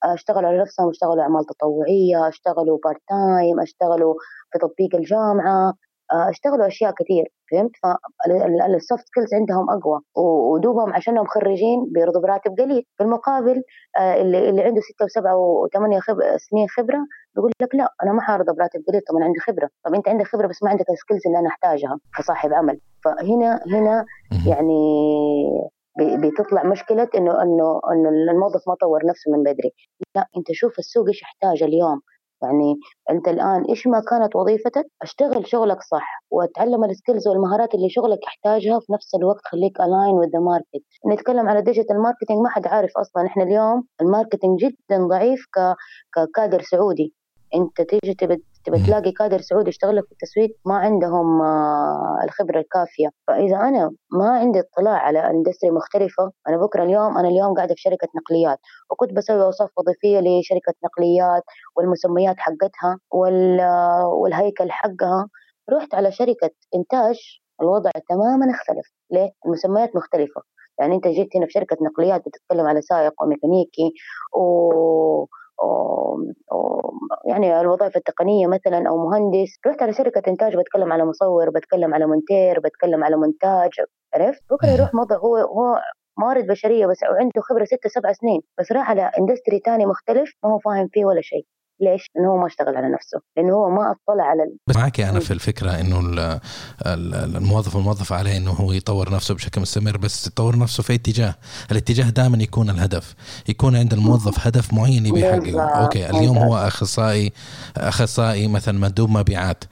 آه، 0.04 0.14
اشتغلوا 0.14 0.48
على 0.48 0.58
نفسهم 0.58 0.88
اشتغلوا 0.88 1.22
أعمال 1.22 1.44
تطوعية 1.44 2.28
اشتغلوا 2.28 2.78
part 2.84 3.00
time 3.08 3.60
اشتغلوا 3.60 4.14
في 4.52 4.58
تطبيق 4.58 4.94
الجامعة 4.94 5.72
آه، 6.12 6.30
اشتغلوا 6.30 6.66
أشياء 6.66 6.92
كثير 6.98 7.24
فهمت؟ 7.50 7.70
فال 7.82 8.23
soft 8.23 9.04
skills 9.06 9.34
عندهم 9.34 9.70
أقوى 9.70 10.00
ودوبهم 10.16 10.92
عشانهم 10.94 11.26
خريجين 11.26 11.78
بيرضوا 11.94 12.22
براتب 12.22 12.50
قليل. 12.58 12.82
في 12.96 13.02
المقابل 13.04 13.62
آه، 13.98 14.14
اللي, 14.22 14.48
اللي 14.50 14.62
عنده 14.62 14.80
ستة 14.80 15.04
وسبعة 15.04 15.36
وثمانية 15.36 16.00
خب... 16.00 16.16
سنين 16.36 16.68
خبرة 16.68 16.98
بيقول 17.34 17.52
لك 17.62 17.74
لا 17.74 17.88
أنا 18.02 18.12
ما 18.12 18.20
حارضى 18.22 18.52
براتب 18.58 18.80
قليل 18.88 19.00
طب 19.08 19.16
أنا 19.16 19.24
عندي 19.24 19.40
خبرة. 19.40 19.68
طب 19.84 19.94
أنت 19.94 20.08
عندك 20.08 20.26
خبرة 20.26 20.46
بس 20.46 20.62
ما 20.62 20.70
عندك 20.70 20.90
ال 20.90 20.95
skills 20.95 21.22
اللي 21.26 21.38
أنا 21.38 21.48
أحتاجها 21.48 21.98
كصاحب 22.18 22.52
عمل. 22.52 22.80
فهنا 23.04 23.60
هنا 23.72 24.04
يعني 24.46 24.80
بتطلع 25.98 26.62
مشكلة 26.62 27.08
إنه 27.14 27.42
إنه 27.42 27.80
إنه 27.92 28.08
الموظف 28.32 28.68
ما 28.68 28.74
طور 28.74 29.06
نفسه 29.06 29.32
من 29.32 29.42
بدري. 29.42 29.72
لا 30.16 30.26
أنت 30.36 30.46
شوف 30.52 30.78
السوق 30.78 31.06
إيش 31.08 31.22
يحتاج 31.22 31.62
اليوم. 31.62 32.00
يعني 32.42 32.74
أنت 33.10 33.28
الآن 33.28 33.64
إيش 33.68 33.86
ما 33.86 34.00
كانت 34.10 34.36
وظيفتك؟ 34.36 34.86
اشتغل 35.02 35.46
شغلك 35.46 35.82
صح 35.82 36.24
واتعلم 36.30 36.84
ال 36.84 36.90
skills 36.90 37.28
والمهارات 37.28 37.74
اللي 37.74 37.88
شغلك 37.90 38.18
يحتاجها 38.24 38.80
في 38.80 38.92
نفس 38.92 39.14
الوقت 39.14 39.40
خليك 39.44 39.80
align 39.80 40.14
with 40.14 40.28
the 40.28 40.38
market 40.38 40.84
نتكلم 41.12 41.48
على 41.48 41.62
digital 41.62 42.02
marketing 42.02 42.38
ما 42.38 42.48
حد 42.48 42.66
عارف 42.66 42.90
أصلا. 42.96 43.26
إحنا 43.26 43.42
اليوم 43.42 43.84
ال 44.00 44.06
marketing 44.06 44.58
جدا 44.60 45.06
ضعيف 45.10 45.40
ككادر 46.14 46.62
سعودي. 46.62 47.14
أنت 47.54 47.80
تيجي 47.80 48.14
تبي 48.66 48.78
تلاقي 48.86 49.12
كادر 49.12 49.40
سعودي 49.40 49.68
يشتغل 49.68 50.02
في 50.02 50.12
التسويق 50.12 50.50
ما 50.66 50.74
عندهم 50.74 51.42
آه، 51.42 52.18
الخبرة 52.24 52.58
الكافية. 52.60 53.08
فإذا 53.26 53.56
أنا 53.56 53.90
ما 54.12 54.30
عندي 54.30 54.60
اطلاع 54.60 54.96
على 54.96 55.30
industry 55.30 55.70
مختلفة 55.70 56.32
أنا 56.48 56.56
بكرة 56.56 56.82
اليوم 56.82 57.18
أنا 57.18 57.28
اليوم 57.28 57.54
قاعدة 57.54 57.74
في 57.74 57.80
شركة 57.80 58.08
نقليات. 58.16 58.58
وكنت 58.90 59.12
بسوي 59.12 59.42
أوصاف 59.42 59.70
وظيفية 59.78 60.20
لشركة 60.20 60.74
نقليات 60.84 61.42
والمسميات 61.76 62.36
حقتها 62.38 62.98
والهيكل 64.20 64.70
حقها. 64.70 65.28
رحت 65.72 65.94
على 65.94 66.12
شركة 66.12 66.50
إنتاج 66.74 67.18
الوضع 67.62 67.90
تماما 68.08 68.50
اختلف. 68.50 68.86
ليه؟ 69.10 69.30
المسميات 69.46 69.96
مختلفة. 69.96 70.42
يعني 70.78 70.94
أنت 70.94 71.08
جيت 71.08 71.36
هنا 71.36 71.46
في 71.46 71.52
شركة 71.52 71.76
نقليات 71.82 72.20
بتتكلم 72.20 72.66
على 72.66 72.82
سائق 72.82 73.22
وميكانيكي 73.22 73.92
و 74.36 75.26
يعني 77.26 77.60
الوظائف 77.60 77.96
التقنية 77.96 78.46
مثلا 78.46 78.88
أو 78.88 78.96
مهندس 79.08 79.58
رحت 79.66 79.82
على 79.82 79.92
شركة 79.92 80.22
إنتاج 80.30 80.56
بتكلم 80.56 80.92
على 80.92 81.04
مصور 81.04 81.50
بتكلم 81.50 81.94
على 81.94 82.06
مونتير 82.06 82.60
بتكلم 82.60 83.04
على 83.04 83.16
مونتاج 83.16 83.70
عرفت؟ 84.14 84.42
بكرة 84.50 84.70
يروح 84.70 84.94
موظف 84.94 85.12
هو 85.24 85.36
هو 85.36 85.80
موارد 86.18 86.46
بشرية 86.46 86.86
بس 86.86 87.02
وعنده 87.02 87.40
خبرة 87.42 87.64
ستة 87.64 87.88
سبع 87.88 88.12
سنين 88.12 88.40
بس 88.58 88.72
راح 88.72 88.90
على 88.90 89.10
industry 89.18 89.58
تاني 89.60 89.86
مختلف 89.86 90.32
ما 90.44 90.50
هو 90.50 90.58
فاهم 90.58 90.88
فيه 90.92 91.04
ولا 91.04 91.20
شيء. 91.20 91.46
ليش؟ 91.80 92.10
لأنه 92.16 92.28
هو 92.28 92.36
ما 92.36 92.46
اشتغل 92.46 92.76
على 92.76 92.88
نفسه، 92.88 93.20
لأنه 93.36 93.54
هو 93.54 93.70
ما 93.70 93.82
أطلع 93.82 94.24
على 94.24 94.42
ال... 94.42 94.56
بس 94.66 94.76
معك 94.76 95.00
أنا 95.00 95.20
في 95.20 95.30
الفكرة 95.30 95.70
إنه 95.70 96.00
الموظف 97.36 97.76
الموظف 97.76 98.12
عليه 98.12 98.36
إنه 98.36 98.50
هو 98.50 98.72
يطور 98.72 99.12
نفسه 99.12 99.34
بشكل 99.34 99.60
مستمر 99.60 99.96
بس 99.96 100.26
يطور 100.26 100.58
نفسه 100.58 100.82
في 100.82 100.94
اتجاه، 100.94 101.34
الاتجاه 101.70 102.10
دائما 102.10 102.42
يكون 102.42 102.70
الهدف، 102.70 103.14
يكون 103.48 103.76
عند 103.76 103.92
الموظف 103.92 104.46
هدف 104.46 104.74
معين 104.74 105.06
يبي 105.06 105.20
يحققه، 105.20 105.62
أوكي 105.62 106.10
اليوم 106.10 106.38
هو 106.38 106.56
أخصائي 106.56 107.32
أخصائي 107.76 108.48
مثلا 108.48 108.78
مندوب 108.78 109.10
مبيعات، 109.10 109.64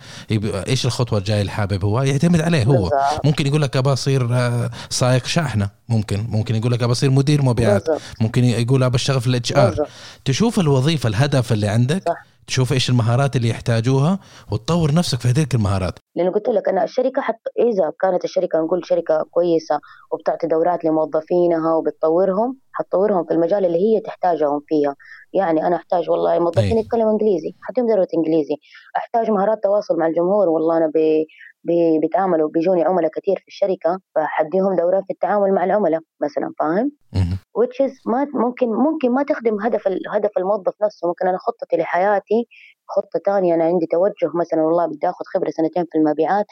إيش 0.68 0.86
الخطوة 0.86 1.18
الجاية 1.18 1.40
اللي 1.40 1.52
حابب 1.52 1.84
هو؟ 1.84 2.02
يعتمد 2.02 2.40
عليه 2.40 2.64
هو، 2.64 2.90
ممكن 3.24 3.46
يقول 3.46 3.62
لك 3.62 3.76
أبى 3.76 3.92
أصير 3.92 4.34
آه، 4.34 4.70
سائق 4.90 5.26
شاحنة، 5.26 5.70
ممكن 5.88 6.26
ممكن 6.28 6.54
يقول 6.54 6.72
لك 6.72 6.82
ابى 6.82 6.92
اصير 6.92 7.10
مدير 7.10 7.42
مبيعات، 7.42 7.88
ممكن 8.20 8.44
يقول 8.44 8.82
ابى 8.82 8.96
اشتغل 8.96 9.20
في 9.20 9.26
ال 9.26 9.52
HR، 9.56 9.88
تشوف 10.24 10.58
الوظيفة 10.60 11.08
الهدف 11.08 11.52
اللي 11.52 11.68
عندك 11.68 12.08
صح. 12.08 12.34
تشوف 12.46 12.72
إيش 12.72 12.90
المهارات 12.90 13.36
اللي 13.36 13.48
يحتاجوها 13.48 14.18
وتطور 14.52 14.94
نفسك 14.94 15.20
في 15.20 15.28
هذيك 15.28 15.54
المهارات. 15.54 15.98
لأنه 16.16 16.30
قلت 16.32 16.48
لك 16.48 16.68
أنا 16.68 16.84
الشركة 16.84 17.22
حتى 17.22 17.50
إذا 17.58 17.92
كانت 18.00 18.24
الشركة 18.24 18.58
نقول 18.58 18.80
شركة 18.84 19.24
كويسة 19.30 19.80
وبتعطي 20.12 20.46
دورات 20.46 20.84
لموظفينها 20.84 21.74
وبتطورهم 21.74 22.58
حتطورهم 22.72 23.24
في 23.24 23.34
المجال 23.34 23.64
اللي 23.64 23.78
هي 23.78 24.00
تحتاجهم 24.00 24.60
فيها. 24.68 24.94
يعني 25.32 25.66
أنا 25.66 25.76
أحتاج 25.76 26.10
والله 26.10 26.38
موظفين 26.38 26.78
يتكلموا 26.78 27.12
إنجليزي 27.12 27.54
حتى 27.62 27.80
دورة 27.80 28.08
إنجليزي. 28.16 28.56
أحتاج 28.96 29.30
مهارات 29.30 29.62
تواصل 29.62 29.98
مع 29.98 30.06
الجمهور 30.06 30.48
والله 30.48 30.76
أنا 30.76 30.90
بيتعاملوا 32.00 32.48
بيجوني 32.48 32.84
عملاء 32.84 33.10
كثير 33.10 33.36
في 33.36 33.48
الشركة 33.48 34.00
فحديهم 34.14 34.76
دورات 34.76 35.04
في 35.06 35.12
التعامل 35.12 35.54
مع 35.54 35.64
العملاء 35.64 36.00
مثلا 36.22 36.52
فاهم؟ 36.58 36.92
which 37.58 37.76
is 37.86 37.92
ما 38.06 38.26
ممكن 38.34 38.68
ممكن 38.68 39.10
ما 39.10 39.22
تخدم 39.22 39.60
هدف 39.60 39.88
هدف 40.14 40.30
الموظف 40.38 40.82
نفسه. 40.82 41.08
ممكن 41.08 41.28
أنا 41.28 41.38
خطتي 41.38 41.76
لحياتي 41.76 42.48
خطة 42.88 43.20
ثانية 43.26 43.54
أنا 43.54 43.64
عندي 43.64 43.86
توجه 43.86 44.30
مثلا 44.34 44.62
والله 44.62 44.86
بدي 44.86 45.08
آخذ 45.08 45.24
خبرة 45.34 45.50
سنتين 45.50 45.84
في 45.92 45.98
المبيعات 45.98 46.46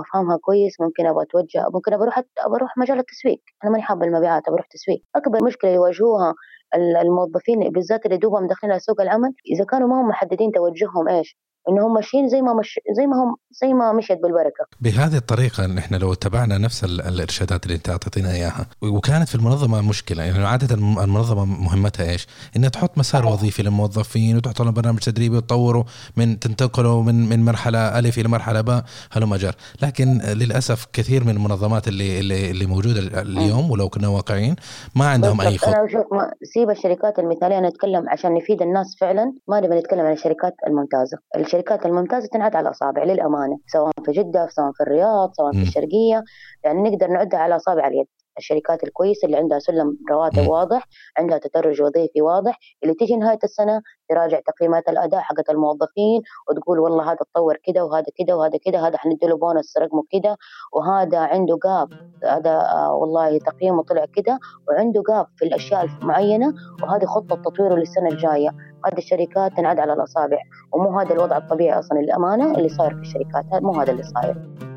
أفهمها 0.00 0.36
كويس. 0.36 0.80
ممكن 0.80 1.06
أبغى 1.06 1.24
أتوجه 1.24 1.66
ممكن 1.74 1.92
ابى 1.92 2.02
أروح 2.02 2.18
ابى 2.18 2.56
أروح 2.56 2.78
مجال 2.78 2.98
التسويق. 2.98 3.40
أنا 3.64 3.72
ماني 3.72 3.82
حابة 3.82 4.06
المبيعات 4.06 4.42
ابى 4.48 4.54
أروح 4.54 4.66
تسويق. 4.66 5.02
أكبر 5.16 5.44
مشكلة 5.44 5.70
يواجهوها 5.70 6.34
الموظفين 6.74 7.70
بالذات 7.70 8.06
اللي 8.06 8.16
دوبهم 8.16 8.46
داخلين 8.46 8.70
على 8.72 8.80
سوق 8.80 9.00
العمل 9.00 9.34
إذا 9.52 9.64
كانوا 9.64 9.88
ما 9.88 10.00
هم 10.00 10.08
محددين 10.08 10.52
توجههم 10.52 11.08
إيش؟ 11.08 11.36
انهم 11.68 11.94
ماشيين 11.94 12.28
زي 12.28 12.42
ما 12.42 12.54
مش 12.54 12.80
زي 12.96 13.06
ما 13.06 13.16
هم 13.16 13.36
زي 13.50 13.72
ما 13.72 13.92
مشيت 13.92 14.18
بالبركة. 14.22 14.64
بهذه 14.80 15.16
الطريقة 15.16 15.64
ان 15.64 15.78
إحنا 15.78 15.96
لو 15.96 16.12
اتبعنا 16.12 16.58
نفس 16.58 16.84
الإرشادات 16.84 17.64
اللي 17.64 17.74
أنت 17.74 17.88
أعطيتنا 17.88 18.30
إياها 18.30 18.66
وكانت 18.82 19.28
في 19.28 19.34
المنظمة 19.34 19.88
مشكلة. 19.88 20.22
يعني 20.22 20.46
عادة 20.46 20.74
المنظمة 20.74 21.44
مهمتها 21.44 22.10
إيش؟ 22.10 22.26
إنها 22.56 22.68
تحط 22.68 22.98
مسار 22.98 23.26
وظيفي 23.26 23.62
للموظفين 23.62 24.36
وتحط 24.36 24.62
لهم 24.62 24.74
برنامج 24.74 24.98
تدريبي 24.98 25.36
وتطوروا 25.36 25.84
من 26.16 26.38
تنتقلوا 26.38 27.02
من 27.02 27.28
من 27.28 27.44
مرحلة 27.44 27.98
الف 27.98 28.18
إلى 28.18 28.28
مرحلة 28.28 28.60
باء 28.60 28.84
هلم 29.12 29.34
جر 29.34 29.54
لكن 29.82 30.18
للأسف 30.18 30.86
كثير 30.92 31.24
من 31.24 31.30
المنظمات 31.30 31.88
اللي 31.88 32.20
اللي, 32.20 32.50
اللي 32.50 32.66
موجودة 32.66 33.22
اليوم 33.22 33.70
ولو 33.70 33.88
كنا 33.88 34.08
واقعيين 34.08 34.56
ما 34.96 35.08
عندهم 35.08 35.40
أي 35.40 35.58
خطة. 35.58 35.68
أنا 35.68 35.88
شوف 35.88 36.06
سيب 36.54 36.70
الشركات 36.70 37.18
المثالية 37.18 37.60
نتكلم 37.60 38.08
عشان 38.08 38.34
نفيد 38.34 38.62
الناس 38.62 38.96
فعلا 39.00 39.32
ما 39.48 39.60
نبي 39.60 39.74
نتكلم 39.74 40.00
عن 40.00 40.12
الشركات 40.12 40.54
الممتازة. 40.66 41.18
الشركات 41.52 41.86
الممتازة 41.86 42.28
تنعد 42.28 42.56
على 42.56 42.68
الأصابع 42.68 43.04
للأمانة 43.04 43.58
سواء 43.66 43.92
في 44.04 44.12
جدة 44.12 44.46
سواء 44.50 44.72
في 44.72 44.82
الرياض 44.82 45.32
سواء 45.32 45.52
في 45.52 45.62
الشرقية 45.62 46.24
يعني 46.64 46.82
نقدر 46.82 47.06
نعدها 47.06 47.40
على 47.40 47.56
أصابع 47.56 47.88
اليد. 47.88 48.06
الشركات 48.38 48.84
الكويسة 48.84 49.26
اللي 49.26 49.36
عندها 49.36 49.58
سلم 49.58 49.98
رواتب 50.10 50.48
واضح 50.48 50.88
عندها 51.18 51.38
تدرج 51.38 51.82
وظيفي 51.82 52.22
واضح 52.22 52.58
اللي 52.82 52.94
تيجي 52.94 53.16
نهاية 53.16 53.38
السنة 53.44 53.82
تراجع 54.08 54.40
تقييمات 54.40 54.88
الأداء 54.88 55.20
حقت 55.20 55.50
الموظفين 55.50 56.22
وتقول 56.50 56.78
والله 56.78 57.04
هذا 57.04 57.18
تطور 57.34 57.56
كده 57.64 57.84
وهذا 57.84 58.06
كده 58.14 58.36
وهذا 58.36 58.58
كده 58.64 58.88
هذا 58.88 58.98
حنديله 58.98 59.36
بونص 59.36 59.78
رقمه 59.78 60.04
كده 60.10 60.36
وهذا 60.72 61.18
عنده 61.18 61.58
جاب 61.64 61.88
هذا 62.24 62.50
آه 62.50 62.94
والله 62.94 63.38
تقييمه 63.38 63.82
طلع 63.82 64.04
كده 64.16 64.38
وعنده 64.68 65.02
جاب 65.08 65.26
في 65.36 65.44
الأشياء 65.44 65.84
المعينة 65.84 66.54
وهذه 66.82 67.04
خطة 67.04 67.36
تطويره 67.36 67.74
للسنة 67.74 68.08
الجاية. 68.08 68.50
هذه 68.84 68.98
الشركات 68.98 69.52
تنعد 69.56 69.78
على 69.78 69.92
الأصابع 69.92 70.38
ومو 70.72 70.98
هذا 70.98 71.12
الوضع 71.12 71.36
الطبيعي 71.36 71.78
أصلا 71.78 71.98
للأمانة 71.98 72.54
اللي 72.54 72.68
صاير 72.68 72.94
في 72.94 73.00
الشركات 73.00 73.62
مو 73.62 73.72
هذا 73.72 73.92
اللي 73.92 74.02
صاير. 74.02 74.71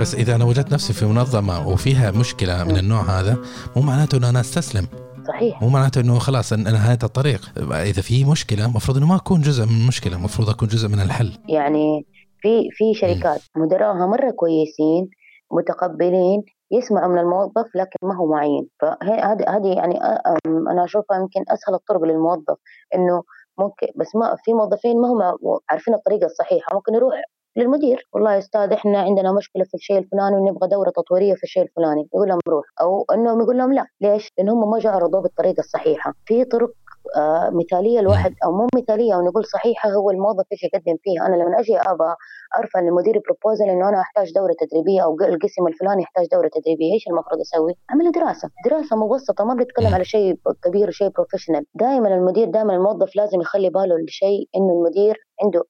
بس 0.00 0.14
إذا 0.14 0.34
أنا 0.34 0.44
وجدت 0.44 0.72
نفسي 0.72 0.92
في 0.92 1.06
منظمة 1.06 1.68
وفيها 1.68 2.10
مشكلة 2.10 2.64
من 2.64 2.76
النوع 2.76 3.00
هذا 3.00 3.36
مو 3.76 3.82
معناته 3.82 4.18
إنه 4.18 4.28
أنا 4.30 4.40
أستسلم. 4.40 4.86
صحيح. 5.28 5.62
مو 5.62 5.68
معناته 5.68 6.00
إنه 6.00 6.18
خلاص 6.18 6.52
نهايه 6.52 6.98
الطريق. 7.02 7.40
إذا 7.72 8.02
في 8.02 8.24
مشكلة 8.24 8.64
المفروض 8.66 8.96
إنه 8.96 9.06
ما 9.06 9.16
أكون 9.16 9.40
جزء 9.40 9.64
من 9.66 9.80
المشكلة 9.82 10.16
المفروض 10.16 10.48
أكون 10.50 10.68
جزء 10.68 10.88
من 10.88 11.00
الحل. 11.00 11.32
يعني 11.48 12.06
في 12.40 12.68
في 12.72 12.94
شركات 12.94 13.40
مدراها 13.56 14.06
مرة 14.06 14.30
كويسين 14.30 15.10
متقبلين 15.52 16.42
يسمع 16.70 17.08
من 17.08 17.18
الموظف 17.18 17.66
لكن 17.74 17.98
ما 18.02 18.16
هو 18.16 18.26
معين. 18.26 18.68
فهذه 18.80 19.44
هذه 19.56 19.68
يعني 19.76 19.98
أنا 20.70 20.84
أشوفها 20.84 21.16
يمكن 21.16 21.40
أسهل 21.48 21.74
الطرق 21.74 22.02
للموظف. 22.02 22.56
إنه 22.94 23.22
ممكن 23.58 23.86
بس 23.96 24.16
ما 24.16 24.36
في 24.44 24.52
موظفين 24.52 25.00
ما 25.00 25.08
هم 25.08 25.36
عارفين 25.70 25.94
الطريقة 25.94 26.26
الصحيحة 26.26 26.74
ممكن 26.74 26.94
يروح 26.94 27.14
للمدير. 27.56 28.08
والله 28.12 28.32
يا 28.34 28.38
أستاذ 28.38 28.72
إحنا 28.72 28.98
عندنا 28.98 29.32
مشكلة 29.32 29.64
في 29.64 29.74
الشيء 29.74 29.98
الفلاني 29.98 30.36
ونبغى 30.36 30.68
دورة 30.68 30.90
تطويرية 30.90 31.34
في 31.34 31.42
الشيء 31.42 31.62
الفلاني. 31.62 32.08
يقول 32.14 32.28
لهم 32.28 32.38
روح. 32.48 32.64
أو 32.80 33.04
إنهم 33.14 33.40
يقول 33.40 33.58
لهم 33.58 33.72
لا. 33.72 33.86
ليش؟ 34.00 34.32
لأن 34.38 34.48
هم 34.48 34.70
ما 34.70 34.78
جربوا 34.78 35.20
بالطريقة 35.20 35.60
الصحيحة. 35.60 36.14
في 36.26 36.44
طرق 36.44 36.70
آه 37.16 37.50
مثالية 37.50 38.00
الواحد 38.00 38.34
أو 38.44 38.52
مو 38.52 38.66
مثالية 38.74 39.14
أو 39.14 39.20
نقول 39.20 39.44
صحيحة 39.44 39.90
هو 39.90 40.10
الموظف 40.10 40.44
إيش 40.52 40.62
يقدم 40.64 40.96
فيها. 41.02 41.26
أنا 41.26 41.36
لما 41.36 41.60
أجي 41.60 41.76
ابى 41.78 42.14
ارفع 42.58 42.80
للمدير 42.80 43.20
proposal 43.26 43.64
إنه 43.64 43.88
أنا 43.88 44.00
أحتاج 44.00 44.32
دورة 44.34 44.54
تدريبية 44.60 45.04
أو 45.04 45.14
القسم 45.20 45.66
الفلاني 45.66 46.02
يحتاج 46.02 46.26
دورة 46.32 46.50
تدريبية 46.54 46.92
إيش 46.94 47.08
المفروض 47.08 47.40
أسوي؟ 47.40 47.74
أعمل 47.90 48.12
دراسة. 48.12 48.48
دراسة 48.64 48.96
مبسطة 48.96 49.44
ما 49.44 49.54
بنتكلم 49.54 49.94
على 49.94 50.04
شيء 50.04 50.38
كبير 50.64 50.88
وشيء 50.88 51.08
professional 51.08 51.64
دائما 51.74 52.08
المدير 52.14 52.50
دائما 52.50 52.72
الموظف 52.74 53.16
لازم 53.16 53.40
يخلي 53.40 53.70
باله 53.70 53.96
لشيء 54.08 54.48
إنه 54.56 54.72
المدير 54.72 55.16
عنده 55.42 55.64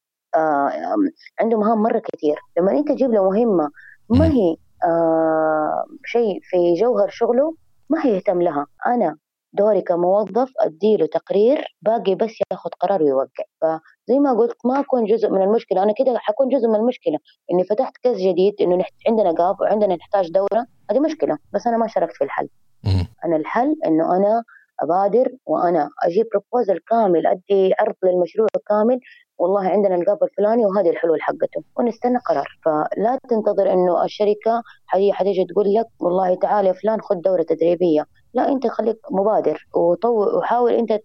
عنده 1.41 1.59
مهام 1.59 1.83
مرة 1.83 2.03
كثير. 2.13 2.37
لما 2.59 2.73
أنت 2.73 2.89
تجيب 2.89 3.13
له 3.13 3.31
مهمة 3.31 3.71
ما 4.09 4.27
هي 4.27 4.57
آه 4.85 5.85
شيء 6.05 6.41
في 6.43 6.75
جوهر 6.75 7.09
شغله 7.09 7.55
ما 7.91 8.07
هي 8.07 8.15
يهتم 8.15 8.43
لها. 8.43 8.67
أنا 8.87 9.17
دوري 9.53 9.83
كموظف 9.83 10.53
أديله 10.61 11.07
تقرير 11.07 11.65
باقي 11.83 12.15
بس 12.15 12.31
ياخذ 12.53 12.71
قرار 12.81 13.03
ويوقع. 13.03 13.45
فزي 13.61 14.19
ما 14.19 14.33
قلت 14.33 14.57
ما 14.65 14.81
أكون 14.81 15.05
جزء 15.05 15.31
من 15.31 15.43
المشكلة. 15.43 15.83
أنا 15.83 15.93
كده 15.99 16.19
حكون 16.19 16.49
جزء 16.49 16.69
من 16.69 16.75
المشكلة. 16.75 17.19
إني 17.53 17.65
فتحت 17.65 17.93
كاس 18.03 18.17
جديد 18.17 18.55
إنه 18.61 18.85
عندنا 19.09 19.33
جاب 19.33 19.61
وعندنا 19.61 19.97
نحتاج 19.97 20.31
دورة 20.33 20.67
هذه 20.91 21.01
مشكلة. 21.01 21.39
بس 21.55 21.67
أنا 21.67 21.77
ما 21.77 21.87
شاركت 21.87 22.15
في 22.15 22.25
الحل. 22.25 22.49
أنا 23.25 23.37
الحل 23.37 23.77
إنه 23.87 24.17
أنا 24.17 24.43
أبادر 24.81 25.29
وأنا 25.47 25.89
أجيب 26.03 26.27
بروبوزل 26.33 26.79
كامل 26.91 27.27
أدي 27.27 27.75
عرض 27.81 27.95
للمشروع 28.05 28.49
كامل. 28.69 29.01
والله 29.41 29.69
عندنا 29.69 29.95
القاب 29.95 30.19
الفلاني 30.23 30.67
وهذه 30.67 30.91
الحلول 30.91 31.23
حقته. 31.23 31.63
ونستنى 31.79 32.19
قرار. 32.29 32.49
فلا 32.65 33.19
تنتظر 33.31 33.73
إنه 33.73 34.05
الشركة 34.05 34.63
هي 34.95 35.13
حتيجي 35.13 35.45
تقول 35.45 35.75
لك 35.75 35.87
والله 36.01 36.35
تعال 36.35 36.67
يا 36.67 36.73
فلان 36.73 37.01
خذ 37.01 37.15
دورة 37.17 37.43
تدريبية. 37.43 38.05
لا 38.35 38.49
أنت 38.49 38.67
خليك 38.67 38.99
مبادر 39.11 39.69
وحاول 40.07 40.73
أنت 40.73 41.01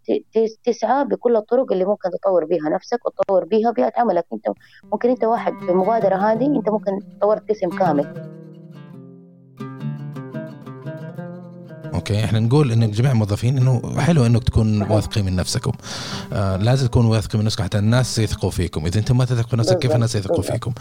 تسعى 0.63 1.06
بكل 1.06 1.36
الطرق 1.36 1.71
اللي 1.71 1.86
ممكن 1.86 2.10
تطور 2.10 2.45
بها 2.45 2.69
نفسك 2.69 3.00
وتطور 3.06 3.45
بها 3.45 3.71
بيئة 3.71 3.91
عملك. 3.98 4.26
أنت 4.34 4.45
ممكن 4.93 5.10
أنت 5.10 5.24
واحد 5.24 5.54
في 5.65 5.71
المبادرة 5.71 6.15
هذه 6.15 6.45
أنت 6.58 6.69
ممكن 6.69 6.91
طورت 7.21 7.41
قسم 7.50 7.69
كامل. 7.69 8.06
أوكي 12.06 12.26
إحنا 12.26 12.39
نقول 12.39 12.72
ان 12.72 12.91
جميع 12.91 13.12
الموظفين 13.12 13.58
إنه 13.58 14.02
حلو 14.02 14.26
إنك 14.26 14.44
تكون 14.44 14.82
واثقين 14.82 15.26
من 15.26 15.36
نفسكم. 15.36 15.72
آه 16.34 16.58
لازم 16.58 16.88
تكونوا 16.88 17.12
واثقين 17.12 17.39
من 17.39 17.46
نفسكم 17.46 17.63
حتى 17.63 17.80
الناس 17.80 18.20
يثقوا 18.20 18.52
فيكم. 18.52 18.86
إذا 18.86 19.00
أنتم 19.00 19.18
ما 19.18 19.26
تثقوا 19.26 19.50
في 19.50 19.58
نفسك 19.58 19.80
كيف 19.80 19.91
الناس 19.91 20.15
يثقوا 20.15 20.41
فيكم؟ 20.41 20.74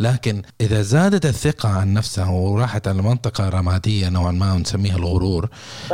لكن 0.00 0.42
إذا 0.60 0.82
زادت 0.82 1.26
الثقة 1.26 1.68
عن 1.68 1.94
نفسها 1.94 2.30
وراحت 2.30 2.88
على 2.88 3.02
منطقة 3.02 3.48
رمادية 3.48 4.08
نوعا 4.08 4.32
ما 4.32 4.52
ونسميها 4.52 4.96
الغرور. 4.96 5.48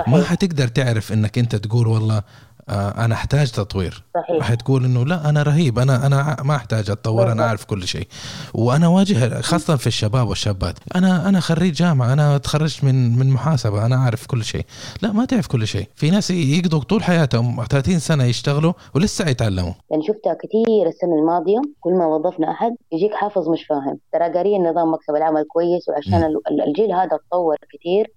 ما 0.07 0.25
حتقدر 0.25 0.69
تعرف 0.69 1.13
إنك 1.13 1.39
أنت 1.39 1.57
تقول 1.57 1.87
والله 1.87 2.23
أنا 2.71 3.15
أحتاج 3.15 3.51
تطوير. 3.51 4.05
صحيح. 4.15 4.43
حتقول 4.43 4.85
إنه 4.85 5.05
لا 5.05 5.29
أنا 5.29 5.43
رهيب 5.43 5.79
أنا 5.79 6.07
أنا 6.07 6.37
ما 6.45 6.57
أحتاج 6.57 6.91
أتطور 6.91 7.33
أنا 7.33 7.47
أعرف 7.47 7.65
كل 7.65 7.87
شيء. 7.87 8.07
وأنا 8.55 8.89
واجه 8.89 9.41
خاصة 9.41 9.77
في 9.77 9.87
الشباب 9.87 10.29
والشابات. 10.29 10.79
أنا 10.97 11.29
أنا 11.29 11.41
خريج 11.41 11.75
جامعة 11.75 12.13
أنا 12.13 12.39
تخرجت 12.39 12.85
من 12.85 13.19
من 13.19 13.31
محاسبة 13.31 13.87
أنا 13.87 13.97
أعرف 13.97 14.27
كل 14.27 14.45
شيء. 14.45 14.65
لا 15.03 15.13
ما 15.13 15.25
تعرف 15.25 15.47
كل 15.47 15.67
شيء. 15.67 15.89
في 15.95 16.11
ناس 16.11 16.31
يقضوا 16.31 16.81
طول 16.81 17.05
حياتهم 17.05 17.65
30 17.71 17.99
سنة 17.99 18.25
يشتغلوا 18.25 18.73
ولسه 18.95 19.29
يتعلموا. 19.29 19.73
يعني 19.91 20.03
شفتها 20.03 20.35
كثير 20.35 20.87
السنة 20.89 21.15
الماضية 21.21 21.61
كل 21.81 21.93
ما 21.93 22.07
وظفنا 22.07 22.51
أحد 22.51 22.77
يجيك 22.93 23.15
حافظ 23.15 23.49
مش 23.49 23.65
فاهم. 23.69 23.99
ترى 24.13 24.33
قارين 24.33 24.63
نظام 24.71 24.93
مكتب 24.93 25.15
العمل 25.17 25.45
كويس 25.49 25.89
وعشان 25.89 26.21
م. 26.21 26.63
الجيل 26.69 26.93
هذا 26.93 27.19
تطور 27.29 27.57
كثير 27.73 28.13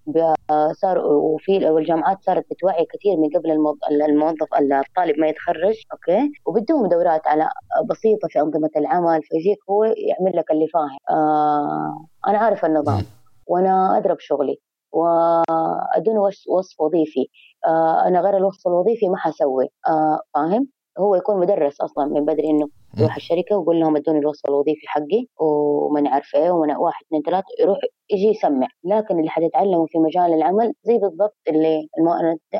صار 0.81 0.97
وفي 0.97 1.65
والجامعات 1.65 2.17
صارت 2.25 2.45
بتوعي 2.51 2.85
كثير 2.93 3.17
من 3.17 3.29
قبل 3.39 3.51
الموظف 4.09 4.38
الموظف 4.59 4.87
الطالب 4.87 5.19
ما 5.19 5.27
يتخرج 5.27 5.75
أوكي؟ 5.91 6.31
وبدهم 6.45 6.87
دورات 6.87 7.27
على 7.27 7.49
بسيطة 7.89 8.27
في 8.27 8.39
أنظمة 8.39 8.69
العمل 8.77 9.23
فيجيك 9.23 9.57
هو 9.69 9.83
يعمل 9.83 10.37
لك 10.37 10.51
اللي 10.51 10.67
فاهم. 10.67 10.97
آه 11.09 12.05
أنا 12.27 12.37
عارف 12.37 12.65
النظام 12.65 13.05
وأنا 13.47 13.97
ادرى 13.97 14.13
بشغلي 14.15 14.57
وأدون 14.91 16.17
وصف 16.49 16.81
وظيفي. 16.81 17.27
آه 17.67 18.07
أنا 18.07 18.21
غير 18.21 18.37
الوصف 18.37 18.67
الوظيفي 18.67 19.09
ما 19.09 19.17
حسوي. 19.17 19.69
آه 19.87 20.21
فاهم؟ 20.33 20.67
هو 20.99 21.15
يكون 21.15 21.39
مدرس 21.39 21.81
أصلا 21.81 22.05
من 22.05 22.25
بدري 22.25 22.49
إنه 22.49 22.67
يروح 22.97 23.15
الشركة 23.15 23.57
ويقول 23.57 23.79
لهم 23.79 23.95
إدوني 23.95 24.19
الوصف 24.19 24.45
الوظيفي 24.49 24.87
حقي 24.87 25.25
ومن 25.41 26.07
عارف 26.07 26.35
إيه 26.35 26.51
ومن 26.51 26.75
واحد 26.75 27.03
اثنين 27.07 27.21
ثلاثة 27.21 27.45
يروح 27.59 27.77
يجي 28.11 28.27
يسمع. 28.27 28.67
لكن 28.83 29.19
اللي 29.19 29.29
حتتعلمه 29.29 29.85
في 29.85 29.97
مجال 29.99 30.33
العمل 30.33 30.73
زي 30.83 30.97
بالضبط 30.97 31.37
اللي 31.47 31.87
المو... 31.99 32.11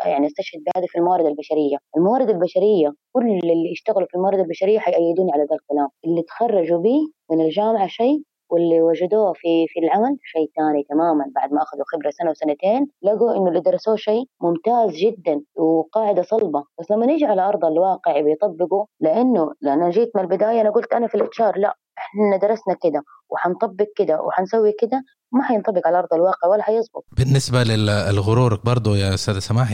يعني 0.06 0.28
أستشهد 0.28 0.60
بهذا 0.66 0.86
في 0.88 0.98
الموارد 0.98 1.26
البشرية، 1.26 1.78
الموارد 1.98 2.30
البشرية 2.30 2.90
كل 3.16 3.30
اللي 3.30 3.72
يشتغلوا 3.72 4.08
في 4.10 4.16
الموارد 4.16 4.40
البشرية 4.40 4.80
حيأيدوني 4.80 5.32
على 5.34 5.44
ذا 5.44 5.56
الكلام، 5.56 5.90
اللي 6.06 6.22
تخرجوا 6.22 6.80
به 6.80 7.00
من 7.32 7.42
الجامعة 7.42 7.88
شيء 7.88 8.22
واللي 8.50 8.82
وجدوه 8.82 9.34
في 9.34 9.68
في 9.70 9.80
العمل 9.80 10.18
شيء 10.24 10.52
ثاني 10.58 10.84
تماما 10.90 11.26
بعد 11.36 11.54
ما 11.54 11.62
أخذوا 11.62 11.84
خبرة 11.94 12.10
سنة 12.10 12.30
وسنتين 12.32 12.88
لقوا 13.04 13.38
إنه 13.38 13.48
اللي 13.50 13.60
درسوه 13.62 13.96
شيء 13.96 14.26
ممتاز 14.42 14.92
جدا 14.96 15.42
وقاعدة 15.56 16.22
صلبة. 16.24 16.64
بس 16.80 16.92
لما 16.92 17.06
نيجي 17.06 17.26
على 17.26 17.42
أرض 17.42 17.66
الواقع 17.66 18.22
بيطبقوا 18.22 18.86
لأنه 19.02 19.54
لأن 19.62 19.90
جيت 19.90 20.12
من 20.16 20.22
البداية 20.24 20.62
أنا 20.62 20.70
قلت 20.70 20.94
أنا 20.94 21.08
في 21.08 21.16
الاتش 21.16 21.42
لا. 21.42 21.76
إحنا 22.00 22.38
درسنا 22.38 22.76
كده 22.84 23.04
وحنطبق 23.30 23.88
كده 23.98 24.22
وحنسوي 24.22 24.74
كده 24.82 25.04
ما 25.32 25.44
حينطبق 25.44 25.88
على 25.88 26.00
أرض 26.00 26.14
الواقع 26.14 26.48
ولا 26.48 26.64
حيزبط 26.64 27.06
بالنسبة 27.12 27.64
للغرور 27.64 28.56
برضه 28.64 28.98
يا 28.98 29.14
أستاذ 29.14 29.40
سماح 29.40 29.72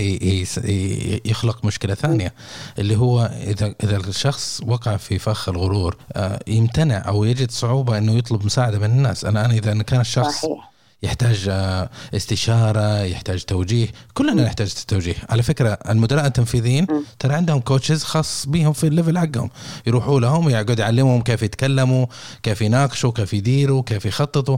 يخلق 1.25 1.65
مشكلة 1.65 1.93
ثانية 1.93 2.33
اللي 2.79 2.95
هو 2.95 3.19
إذا 3.25 3.75
إذا 3.83 3.97
الشخص 3.97 4.61
وقع 4.67 4.97
في 4.97 5.19
فخ 5.19 5.49
الغرور 5.49 5.97
آه، 6.15 6.39
يمتنع 6.47 7.07
أو 7.07 7.23
يجد 7.23 7.51
صعوبة 7.51 7.97
إنه 7.97 8.11
يطلب 8.11 8.45
مساعدة 8.45 8.79
من 8.79 8.85
الناس 8.85 9.25
أنا 9.25 9.45
أنا 9.45 9.53
إذا 9.53 9.83
كان 9.83 10.01
الشخص 10.01 10.41
صحيح. 10.41 10.74
يحتاج 11.05 11.47
آه، 11.49 11.89
استشارة 12.15 13.03
يحتاج 13.03 13.43
توجيه. 13.43 13.87
كلنا 14.13 14.43
نحتاج 14.43 14.73
توجيه. 14.87 15.15
على 15.29 15.43
فكرة 15.43 15.77
المدراء 15.89 16.25
التنفيذيين 16.25 16.87
ترى 17.19 17.33
عندهم 17.33 17.59
coaches 17.59 18.03
خاص 18.03 18.45
بيهم 18.49 18.73
في 18.73 18.87
ال 18.87 18.92
level 18.92 19.17
حقهم. 19.17 19.49
يروحوا 19.87 20.19
لهم 20.19 20.49
يقعد 20.49 20.79
يعلمهم 20.79 21.21
كيف 21.21 21.43
يتكلموا 21.43 22.05
كيف 22.43 22.61
يناقشوا 22.61 23.11
كيف 23.11 23.33
يديروا 23.33 23.81
كيف 23.81 24.05
يخططوا. 24.05 24.57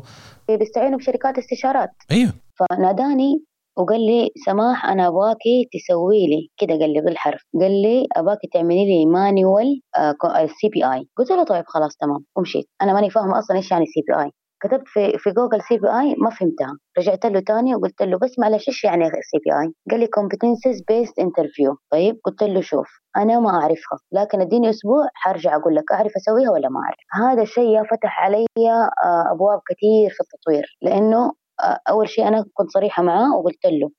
بيستعينوا 0.50 0.98
بشركات 1.00 1.38
استشارات. 1.38 1.90
أيوه. 2.12 2.34
فناداني 2.60 3.44
وقال 3.78 4.06
لي 4.06 4.30
سماح 4.46 4.86
أنا 4.86 5.08
ابغاكي 5.08 5.70
تسوي 5.74 6.28
لي. 6.28 6.50
كده 6.58 6.80
قال 6.80 6.94
لي 6.94 7.02
بالحرف. 7.02 7.42
قال 7.62 7.82
لي 7.82 8.08
ابغاكي 8.16 8.48
تعملي 8.54 8.86
لي 8.86 9.06
manual 9.06 9.82
CBI 10.62 11.08
قلت 11.18 11.32
له 11.32 11.44
طيب 11.44 11.64
خلاص 11.68 11.96
تمام. 12.02 12.26
ومشيت. 12.36 12.66
أنا 12.82 12.94
ماني 12.94 13.10
فاهمه 13.10 13.40
أصلا 13.40 13.58
إيش 13.58 13.72
يعني 13.72 13.86
CBI 13.86 14.32
كتبت 14.62 14.88
في 14.88 15.18
في 15.18 15.32
جوجل 15.32 15.62
CBI 15.62 16.16
ما 16.18 16.30
فهمتها. 16.30 16.78
رجعت 16.98 17.26
له 17.26 17.40
تاني 17.40 17.76
وقلت 17.76 18.02
له 18.02 18.18
بس 18.18 18.40
معلش 18.40 18.68
إيش 18.68 18.84
يعني 18.84 19.04
CBI 19.06 19.74
قال 19.92 20.00
لي 20.00 20.08
competencies 20.08 20.78
based 20.92 21.24
interview. 21.26 21.76
طيب 21.92 22.20
قلت 22.24 22.44
له 22.44 22.62
شوف 22.62 22.88
أنا 23.18 23.40
ما 23.40 23.50
أعرفها 23.50 24.00
لكن 24.12 24.42
إديني 24.42 24.70
أسبوع 24.70 25.08
حارجع 25.14 25.56
أقول 25.56 25.76
لك 25.76 25.92
أعرف 25.92 26.12
أسويها 26.16 26.52
ولا 26.52 26.70
ما 26.70 26.80
أعرف. 26.80 27.32
هذا 27.32 27.42
الشيء 27.42 27.84
فتح 27.84 28.24
علي 28.24 28.46
آه، 29.04 29.32
أبواب 29.34 29.60
كثير 29.70 30.10
في 30.10 30.20
التطوير 30.22 30.78
لأنه 30.82 31.32
آه، 31.64 31.80
أول 31.90 32.10
شيء 32.10 32.28
أنا 32.28 32.46
كنت 32.54 32.70
صريحة 32.70 33.04
معاه 33.04 33.36
وقلت 33.38 33.66
له 33.66 33.90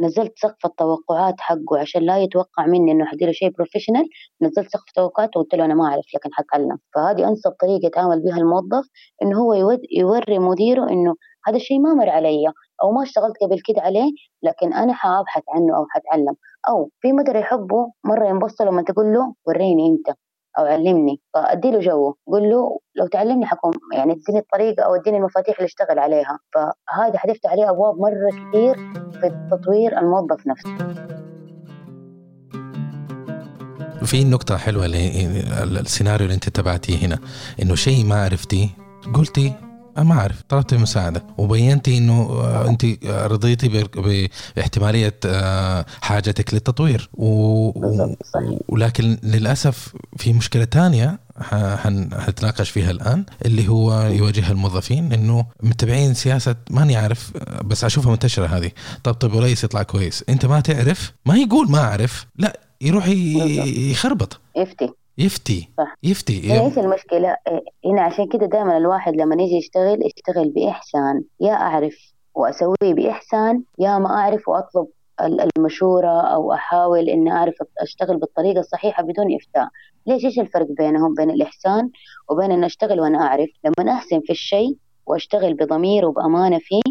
نزلت 0.00 0.32
سقف 0.38 0.66
التوقعات 0.66 1.34
حقه 1.40 1.78
عشان 1.80 2.02
لا 2.02 2.18
يتوقع 2.18 2.66
مني 2.66 2.92
إنه 2.92 3.04
حديله 3.04 3.32
شيء 3.32 3.50
بروفيشنال 3.50 4.08
نزلت 4.42 4.68
سقف 4.68 4.88
التوقعات 4.88 5.36
وقلت 5.36 5.54
له 5.54 5.64
أنا 5.64 5.74
ما 5.74 5.84
أعرف 5.84 6.04
لكن 6.14 6.30
حتعلم 6.32 6.78
فهذه 6.94 7.28
أنسب 7.28 7.50
طريقة 7.50 7.86
يتعامل 7.86 8.22
بها 8.22 8.36
الموظف 8.36 8.88
إنه 9.22 9.38
هو 9.38 9.52
يوري 9.98 10.38
مديره 10.38 10.90
إنه 10.90 11.14
هذا 11.46 11.56
الشيء 11.56 11.80
ما 11.80 11.94
مر 11.94 12.08
علي 12.10 12.52
أو 12.82 12.92
ما 12.92 13.02
اشتغلت 13.02 13.36
قبل 13.42 13.60
كده 13.64 13.82
عليه 13.82 14.12
لكن 14.42 14.72
أنا 14.72 14.92
حأبحث 14.92 15.42
عنه 15.48 15.76
أو 15.76 15.86
حتعلم. 15.90 16.36
أو 16.68 16.90
في 17.00 17.12
مدير 17.12 17.36
يحبه 17.36 17.92
مرة 18.04 18.28
ينبسط 18.28 18.62
لما 18.62 18.82
تقول 18.82 19.12
له 19.14 19.34
وريني 19.46 19.86
أنت 19.88 20.16
أو 20.58 20.64
علمني. 20.64 21.20
فأدي 21.34 21.70
له 21.70 21.78
جو 21.78 22.14
قول 22.26 22.50
له 22.50 22.78
لو 22.94 23.06
تعلمني 23.06 23.46
حكون 23.46 23.72
يعني 23.94 24.12
اديني 24.12 24.38
الطريقة 24.38 24.82
أو 24.82 24.94
اديني 24.94 25.16
المفاتيح 25.18 25.56
اللي 25.56 25.66
اشتغل 25.66 25.98
عليها. 25.98 26.38
فهذا 26.54 27.18
حتفتح 27.18 27.50
عليه 27.50 27.70
أبواب 27.70 27.98
مرة 28.00 28.30
كثير 28.30 28.76
في 29.20 29.48
تطوير 29.50 29.98
الموظف 29.98 30.46
نفسه. 30.46 30.76
في 34.04 34.24
نقطة 34.24 34.56
حلوة 34.56 34.86
السيناريو 34.86 36.24
اللي 36.24 36.34
انت 36.34 36.48
تبعتيه 36.48 37.06
هنا 37.06 37.18
إنه 37.62 37.74
شيء 37.74 38.04
ما 38.04 38.24
عرفتيه 38.24 38.68
قلتي 39.14 39.52
ما 39.98 40.14
أعرف 40.14 40.42
طلبت 40.48 40.74
مساعدة 40.74 41.22
وبينتي 41.38 41.98
إنه 41.98 42.22
آه، 42.22 42.68
انت 42.68 42.84
رضيتي 43.04 43.88
باحتمالية 44.56 45.14
آه، 45.26 45.86
حاجتك 46.00 46.54
للتطوير 46.54 47.10
و... 47.14 47.70
ولكن 48.68 49.18
للأسف 49.22 49.94
في 50.16 50.32
مشكلة 50.32 50.64
ثانية 50.64 51.25
حنتناقش 51.76 52.70
فيها 52.70 52.90
الآن 52.90 53.24
اللي 53.44 53.68
هو 53.68 54.02
يواجهها 54.02 54.52
الموظفين 54.52 55.12
إنه 55.12 55.46
متبعين 55.62 56.14
سياسة 56.14 56.56
ماني 56.70 56.96
عارف 56.96 57.32
بس 57.64 57.84
أشوفها 57.84 58.10
منتشرة 58.10 58.46
هذه. 58.46 58.70
طبطب 59.04 59.34
ورئيس 59.34 59.64
يطلع 59.64 59.82
كويس. 59.82 60.24
أنت 60.28 60.46
ما 60.46 60.60
تعرف؟ 60.60 61.12
ما 61.26 61.36
يقول 61.36 61.70
ما 61.70 61.78
أعرف. 61.78 62.26
لا 62.36 62.60
يروح 62.80 63.08
يخربط. 63.08 64.40
يفتي. 64.56 64.92
يفتي. 65.18 65.68
صح. 65.78 65.96
يفتي. 66.02 66.52
هي 66.52 66.60
إيش 66.66 66.78
المشكلة؟ 66.78 67.36
هنا 67.84 68.02
عشان 68.02 68.28
كده 68.32 68.46
دائما 68.46 68.76
الواحد 68.76 69.12
لما 69.16 69.42
يجي 69.42 69.54
يشتغل 69.56 69.98
يشتغل 70.06 70.52
بإحسان. 70.56 71.22
يا 71.40 71.52
أعرف 71.52 71.94
وأسويه 72.34 72.94
بإحسان 72.94 73.62
يا 73.78 73.98
ما 73.98 74.08
أعرف 74.08 74.48
وأطلب. 74.48 74.86
المشورة 75.20 76.20
أو 76.20 76.52
أحاول 76.52 77.08
إني 77.08 77.32
أعرف 77.32 77.54
أشتغل 77.78 78.16
بالطريقة 78.18 78.60
الصحيحة 78.60 79.02
بدون 79.02 79.34
إفتاء 79.34 79.68
ليش 80.06 80.24
إيش 80.24 80.38
الفرق 80.38 80.66
بينهم 80.78 81.14
بين 81.14 81.30
الإحسان 81.30 81.90
وبين 82.30 82.52
إن 82.52 82.64
أشتغل 82.64 83.00
وأنا 83.00 83.18
أعرف 83.18 83.48
لما 83.64 83.92
أحسن 83.92 84.20
في 84.20 84.30
الشيء 84.32 84.76
وأشتغل 85.06 85.54
بضمير 85.54 86.06
وبأمانة 86.06 86.58
فيه 86.58 86.82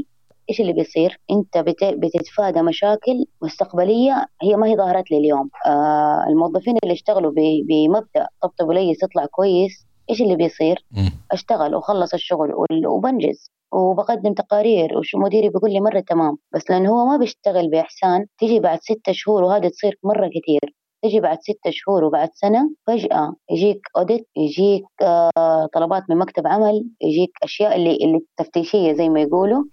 إيش 0.49 0.61
اللي 0.61 0.73
بيصير؟ 0.73 1.19
أنت 1.31 1.57
بتتفادى 1.77 2.61
مشاكل 2.61 3.25
مستقبلية 3.41 4.25
هي 4.41 4.55
ما 4.55 4.67
هي 4.67 4.75
ظهرت 4.75 5.11
لي 5.11 5.17
اليوم. 5.17 5.49
آه 5.65 6.25
الموظفين 6.27 6.77
اللي 6.83 6.93
اشتغلوا 6.93 7.31
بمبدأ 7.67 8.27
طبطب 8.41 8.67
وليس 8.67 9.03
يطلع 9.03 9.25
كويس 9.25 9.84
إيش 10.09 10.21
اللي 10.21 10.35
بيصير؟ 10.35 10.85
أشتغل 11.31 11.75
وخلص 11.75 12.13
الشغل 12.13 12.53
وبنجز. 12.87 13.51
وبقدم 13.73 14.33
تقارير 14.33 14.97
وشو 14.97 15.17
مديري 15.17 15.49
بيقول 15.49 15.71
لي 15.73 15.79
مرة 15.79 15.99
تمام. 15.99 16.37
بس 16.53 16.69
لأنه 16.69 16.89
هو 16.89 17.05
ما 17.05 17.17
بيشتغل 17.17 17.69
بإحسان 17.69 18.25
تيجي 18.39 18.59
بعد 18.59 18.79
ستة 18.81 19.11
شهور 19.11 19.43
وهذه 19.43 19.67
تصير 19.67 19.99
مرة 20.03 20.27
كثير. 20.27 20.75
تجي 21.03 21.19
بعد 21.19 21.37
ستة 21.41 21.71
شهور 21.71 22.03
وبعد 22.03 22.29
سنة 22.33 22.69
فجأة 22.87 23.33
يجيك 23.51 23.81
أوديت 23.97 24.27
يجيك 24.37 24.85
آه 25.01 25.69
طلبات 25.73 26.03
من 26.09 26.17
مكتب 26.17 26.47
عمل 26.47 26.85
يجيك 27.01 27.31
أشياء 27.43 27.75
اللي 27.75 27.95
اللي 27.95 28.19
تفتيشية 28.37 28.93
زي 28.93 29.09
ما 29.09 29.21
يقولوا. 29.21 29.63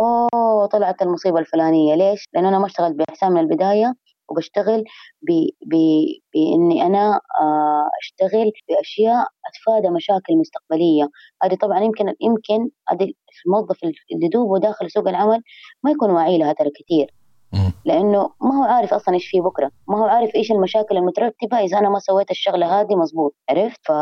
أوه 0.00 0.66
طلعت 0.66 1.02
المصيبة 1.02 1.38
الفلانية. 1.38 1.94
ليش؟ 1.94 2.24
لأن 2.34 2.46
أنا 2.46 2.58
ما 2.58 2.66
اشتغلت 2.66 2.96
بإحسان 2.96 3.32
من 3.32 3.40
البداية. 3.40 3.94
وبشتغل 4.28 4.84
بإني 6.32 6.82
أنا 6.86 7.20
آه، 7.40 7.88
أشتغل 8.02 8.52
بأشياء 8.68 9.26
أتفادى 9.46 9.90
مشاكل 9.90 10.36
مستقبلية. 10.36 11.08
هذه 11.42 11.54
طبعا 11.54 11.80
يمكن 11.80 12.14
يمكن 12.20 12.70
هذه 12.88 13.12
الموظف 13.46 13.78
اللي 13.84 14.28
دوبه 14.28 14.58
داخل 14.58 14.90
سوق 14.90 15.08
العمل 15.08 15.42
ما 15.82 15.90
يكون 15.90 16.10
واعي 16.10 16.38
لها 16.38 16.52
ترى 16.52 16.70
كثير. 16.70 17.14
لأنه 17.84 18.30
ما 18.40 18.58
هو 18.58 18.62
عارف 18.62 18.94
أصلا 18.94 19.14
إيش 19.14 19.26
في 19.28 19.40
بكرة. 19.40 19.70
ما 19.88 19.98
هو 19.98 20.04
عارف 20.04 20.34
إيش 20.34 20.52
المشاكل 20.52 20.96
المترتبة. 20.96 21.58
إذا 21.58 21.78
أنا 21.78 21.88
ما 21.88 21.98
سويت 21.98 22.30
الشغلة 22.30 22.80
هذه 22.80 22.94
مزبوط 22.96 23.34
عرفت؟ 23.50 23.80
ف 23.86 23.92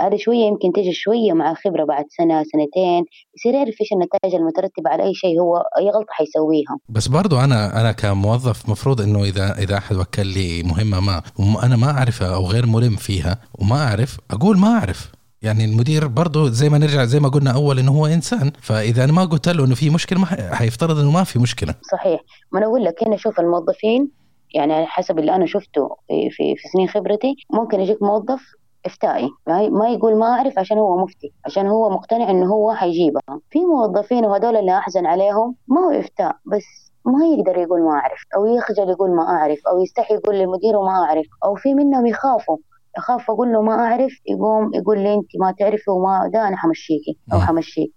هذه 0.00 0.16
شوية 0.16 0.44
يمكن 0.44 0.72
تيجي 0.72 0.92
شوية 0.92 1.32
مع 1.32 1.54
خبرة 1.54 1.84
بعد 1.84 2.04
سنة 2.08 2.42
سنتين 2.42 3.04
يصير 3.36 3.54
يعرف 3.54 3.74
إيش 3.80 3.92
النتائج 3.92 4.34
المترتبة 4.34 4.90
على 4.90 5.02
أي 5.02 5.14
شيء 5.14 5.40
هو 5.40 5.56
أي 5.78 5.90
غلطة 5.90 6.10
حيسويها. 6.10 6.78
بس 6.88 7.08
برضو 7.08 7.38
أنا 7.38 7.80
أنا 7.80 7.92
كموظف 7.92 8.68
مفروض 8.68 9.00
إنه 9.00 9.24
إذا 9.24 9.58
إذا 9.58 9.76
أحد 9.76 9.96
وكل 9.96 10.26
لي 10.26 10.62
مهمة 10.62 11.00
ما 11.00 11.22
وأنا 11.38 11.76
ما 11.76 11.90
أعرفها 11.90 12.34
أو 12.34 12.46
غير 12.46 12.66
ملم 12.66 12.96
فيها 12.96 13.38
وما 13.58 13.76
أعرف 13.88 14.18
أقول 14.30 14.58
ما 14.58 14.68
أعرف. 14.68 15.12
يعني 15.42 15.64
المدير 15.64 16.06
برضه 16.06 16.50
زي 16.50 16.68
ما 16.68 16.78
نرجع 16.78 17.04
زي 17.04 17.20
ما 17.20 17.28
قلنا 17.28 17.50
أول 17.50 17.78
إنه 17.78 17.92
هو 17.92 18.06
إنسان 18.06 18.52
فإذا 18.62 19.04
أنا 19.04 19.12
ما 19.12 19.24
قلت 19.24 19.48
له 19.48 19.64
إنه 19.64 19.74
في 19.74 19.90
مشكلة 19.90 20.18
ما 20.18 20.26
حيفترض 20.54 20.98
إنه 20.98 21.10
ما 21.10 21.24
في 21.24 21.38
مشكلة. 21.38 21.74
صحيح. 21.92 22.20
ما 22.52 22.58
أنا 22.58 22.66
أقول 22.66 22.84
لك 22.84 23.04
هنا 23.04 23.16
شوف 23.16 23.40
الموظفين 23.40 24.08
يعني 24.54 24.86
حسب 24.86 25.18
اللي 25.18 25.34
أنا 25.34 25.46
شفته 25.46 25.96
في, 26.08 26.30
في 26.56 26.68
سنين 26.72 26.88
خبرتي 26.88 27.34
ممكن 27.50 27.80
يجيك 27.80 28.02
موظف 28.02 28.40
إفتائي 28.86 29.30
ما 29.70 29.88
يقول 29.88 30.16
ما 30.18 30.26
أعرف 30.26 30.58
عشان 30.58 30.78
هو 30.78 31.04
مفتي 31.04 31.32
عشان 31.46 31.66
هو 31.66 31.90
مقتنع 31.90 32.30
إنه 32.30 32.46
هو 32.46 32.74
حيجيبها 32.74 33.40
في 33.50 33.58
موظفين 33.64 34.24
وهذول 34.24 34.56
اللي 34.56 34.78
أحزن 34.78 35.06
عليهم 35.06 35.54
ما 35.68 35.80
هو 35.80 35.90
إفتاء 35.90 36.36
بس 36.46 36.92
ما 37.04 37.26
يقدر 37.26 37.58
يقول 37.58 37.82
ما 37.82 37.90
أعرف 37.90 38.20
أو 38.36 38.46
يخجل 38.46 38.90
يقول 38.90 39.10
ما 39.16 39.22
أعرف 39.22 39.58
أو 39.68 39.82
يستحي 39.82 40.14
يقول 40.14 40.38
لمديره 40.38 40.82
ما 40.82 41.04
أعرف 41.04 41.26
أو 41.44 41.54
في 41.54 41.74
منهم 41.74 42.06
يخافوا 42.06 42.56
اخاف 42.96 43.30
أقول 43.30 43.52
له 43.52 43.62
ما 43.62 43.72
أعرف 43.74 44.12
يقوم 44.28 44.74
يقول 44.74 44.98
لي 44.98 45.14
أنت 45.14 45.26
ما 45.40 45.54
تعرفي 45.58 45.90
وما 45.90 46.30
ده 46.32 46.48
أنا 46.48 46.56
حمشيكي 46.56 47.18
أو 47.32 47.38
حمشيك. 47.40 47.92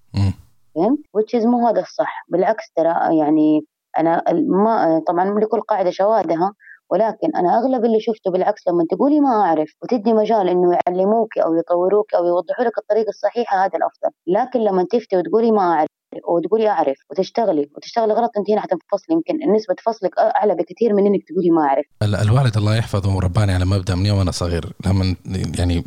فهمت؟ 0.75 0.99
which 1.17 1.41
is 1.41 1.45
مو 1.45 1.67
هذا 1.67 1.82
الصح 1.82 2.25
بالعكس 2.30 2.71
ترى 2.75 3.17
يعني 3.17 3.62
أنا 3.99 4.23
ما 4.47 5.02
طبعا 5.08 5.39
لكل 5.39 5.62
قاعدة 5.62 5.89
شواذها 5.89 6.54
ولكن 6.91 7.30
أنا 7.36 7.58
أغلب 7.60 7.86
اللي 7.86 7.99
شفته 7.99 8.32
بالعكس 8.32 8.67
لما 8.67 8.86
تقولي 8.91 9.19
ما 9.19 9.30
أعرف 9.30 9.69
وتدي 9.84 10.13
مجال 10.13 10.49
إنه 10.49 10.78
يعلموك 10.88 11.38
أو 11.38 11.56
يطوروك 11.56 12.13
أو 12.13 12.25
يوضحوا 12.25 12.65
لك 12.65 12.78
الطريقة 12.78 13.10
الصحيحة 13.10 13.65
هذا 13.65 13.78
الأفضل. 13.78 14.10
لكن 14.28 14.60
لما 14.60 14.86
تفتي 14.91 15.17
وتقولي 15.17 15.52
ما 15.52 15.62
أعرف 15.62 15.89
وتقولي 16.28 16.69
أعرف 16.69 16.97
وتشتغلي 17.12 17.69
وتشتغلي 17.75 18.13
غلط 18.13 18.32
أنت 18.38 18.49
هنا 18.52 18.62
حتنفصلي 18.62 19.15
يمكن 19.15 19.54
نسبة 19.56 19.75
فصلك 19.86 20.19
أعلى 20.19 20.56
بكثير 20.56 20.93
من 20.93 21.06
إنك 21.06 21.21
تقولي 21.28 21.49
ما 21.49 21.62
أعرف. 21.62 21.86
الوالد 22.04 22.58
الله 22.58 22.75
يحفظه 22.75 23.15
ورباني 23.15 23.54
على 23.54 23.65
مبدأ 23.65 23.95
من 23.95 24.06
يوم 24.06 24.19
أنا 24.19 24.32
صغير 24.32 24.73
لما 24.86 25.15
يعني 25.60 25.84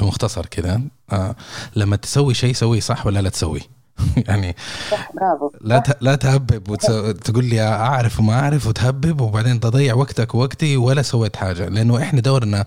بمختصر 0.00 0.46
كذا 0.46 0.80
آه 1.12 1.34
لما 1.76 1.96
تسوي 1.96 2.34
شيء 2.34 2.52
سويه 2.52 2.80
صح 2.80 3.06
ولا 3.06 3.20
لا 3.20 3.28
تسويه؟ 3.28 3.75
يعني 4.28 4.56
صح 4.90 5.10
برافو. 5.14 5.50
لا 5.60 5.82
لا 6.00 6.14
تهبب 6.14 6.70
وتقول 6.70 7.44
لي 7.44 7.60
أعرف 7.62 8.20
وما 8.20 8.32
أعرف 8.40 8.66
وتهبب 8.66 9.20
وبعدين 9.20 9.60
تضيع 9.60 9.94
وقتك 9.94 10.34
ووقتي 10.34 10.76
ولا 10.76 11.02
سويت 11.02 11.36
حاجة. 11.36 11.68
لأنه 11.68 11.98
إحنا 12.02 12.20
دورنا 12.20 12.64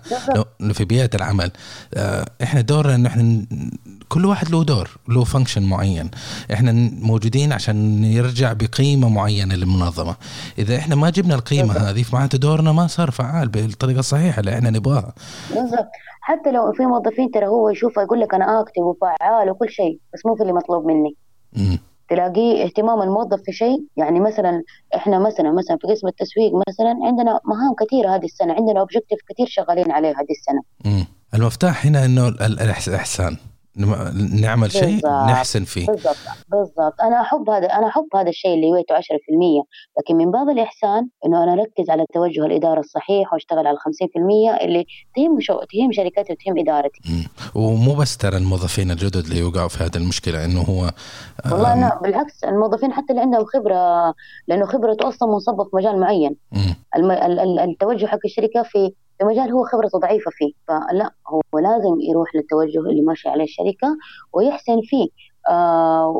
في 0.72 0.84
بيئة 0.84 1.10
العمل 1.14 1.50
آه، 1.94 2.30
إحنا 2.42 2.60
دورنا 2.60 2.94
انه 2.94 3.08
إحنا 3.08 3.46
كل 4.12 4.26
واحد 4.26 4.50
له 4.50 4.64
دور 4.64 4.90
له 5.08 5.24
function 5.24 5.62
معين. 5.62 6.10
إحنا 6.52 6.72
موجودين 7.02 7.52
عشان 7.52 8.00
نرجع 8.00 8.52
بقيمة 8.52 9.08
معينة 9.08 9.54
للمنظمة. 9.54 10.16
إذا 10.58 10.76
إحنا 10.76 10.94
ما 10.94 11.10
جبنا 11.10 11.34
القيمة 11.34 11.74
هذه 11.74 12.02
فمعناته 12.02 12.38
دورنا 12.38 12.72
ما 12.72 12.86
صار 12.86 13.10
فعال 13.10 13.48
بالطريقة 13.48 13.98
الصحيحة 13.98 14.40
اللي 14.40 14.54
إحنا 14.54 14.70
نبغاها. 14.70 15.12
بالضبط. 15.50 15.88
حتى 16.20 16.50
لو 16.52 16.72
في 16.72 16.82
موظفين 16.82 17.30
ترى 17.30 17.46
هو 17.46 17.70
يشوف 17.70 17.96
يقول 17.96 18.20
لك 18.20 18.34
أنا 18.34 18.60
اكتب 18.60 18.82
وفعال 18.82 19.50
وكل 19.50 19.70
شيء 19.70 19.98
بس 20.14 20.26
مو 20.26 20.34
في 20.34 20.42
اللي 20.42 20.52
مطلوب 20.52 20.86
مني. 20.86 21.16
م. 21.52 21.76
تلاقيه 22.08 22.64
اهتمام 22.64 23.02
الموظف 23.02 23.40
في 23.44 23.52
شيء 23.52 23.84
يعني 23.96 24.20
مثلا 24.20 24.62
إحنا 24.94 25.18
مثلا 25.18 25.52
مثلا 25.52 25.76
في 25.80 25.86
قسم 25.92 26.06
التسويق 26.08 26.52
مثلا 26.68 26.94
عندنا 27.06 27.40
مهام 27.44 27.74
كثيرة 27.80 28.14
هذه 28.14 28.24
السنة 28.24 28.52
عندنا 28.54 28.80
اوبجيكتيف 28.80 29.18
كثير 29.28 29.46
شغالين 29.48 29.90
عليه 29.92 30.08
هذه 30.08 30.34
السنة. 30.38 30.62
م. 30.84 31.04
المفتاح 31.34 31.86
هنا 31.86 32.04
إنه 32.04 32.28
الإحسان. 32.28 33.36
نعمل 34.40 34.72
شيء 34.72 35.06
نحسن 35.06 35.64
فيه. 35.64 35.86
بالضبط 35.86 36.16
بالضبط. 36.48 37.00
أنا 37.02 37.20
أحب 37.20 37.50
هذا 37.50 37.66
أنا 37.66 37.88
أحب 37.88 38.06
هذا 38.14 38.28
الشيء 38.28 38.54
اللي 38.54 38.72
ويته 38.72 38.94
10% 38.94 39.00
لكن 39.98 40.16
من 40.16 40.30
باب 40.30 40.48
الإحسان 40.48 41.08
إنه 41.26 41.44
أنا 41.44 41.52
أركز 41.52 41.90
على 41.90 42.04
توجه 42.14 42.46
الإدارة 42.46 42.80
الصحيح 42.80 43.32
وأشتغل 43.32 43.66
على 43.66 43.76
50% 43.76 44.62
اللي 44.64 44.84
تهم 45.16 45.40
شو 45.40 45.54
تهم 45.54 45.92
شركتي 45.92 46.32
وتهم 46.32 46.58
إدارتي. 46.58 47.28
ومو 47.54 47.94
بس 47.94 48.16
ترى 48.16 48.36
الموظفين 48.36 48.90
الجدد 48.90 49.24
اللي 49.24 49.38
يوقعوا 49.38 49.68
في 49.68 49.84
هذه 49.84 49.96
المشكلة 49.96 50.44
إنه 50.44 50.60
هو 50.60 50.90
والله 51.52 51.72
أنا 51.72 51.98
بالعكس 52.02 52.44
الموظفين 52.44 52.92
حتى 52.92 53.06
اللي 53.10 53.20
عندهم 53.20 53.44
خبرة 53.44 54.14
لأنه 54.48 54.66
خبرته 54.66 55.08
أصلا 55.08 55.28
منصبة 55.28 55.64
في 55.64 55.70
مجال 55.76 56.00
معين. 56.00 56.36
التوجه 57.68 58.06
حق 58.06 58.18
الشركة 58.24 58.62
في 58.62 58.92
في 59.20 59.26
مجال 59.26 59.50
هو 59.50 59.64
خبرته 59.64 59.98
ضعيفة 59.98 60.30
فيه 60.30 60.52
فلا 60.68 61.10
هو 61.28 61.58
لازم 61.58 62.00
يروح 62.10 62.34
للتوجه 62.34 62.90
اللي 62.90 63.02
ماشي 63.02 63.28
عليه 63.28 63.44
الشركة 63.44 63.96
ويحسن 64.32 64.80
فيه. 64.84 65.08
آه 65.50 66.12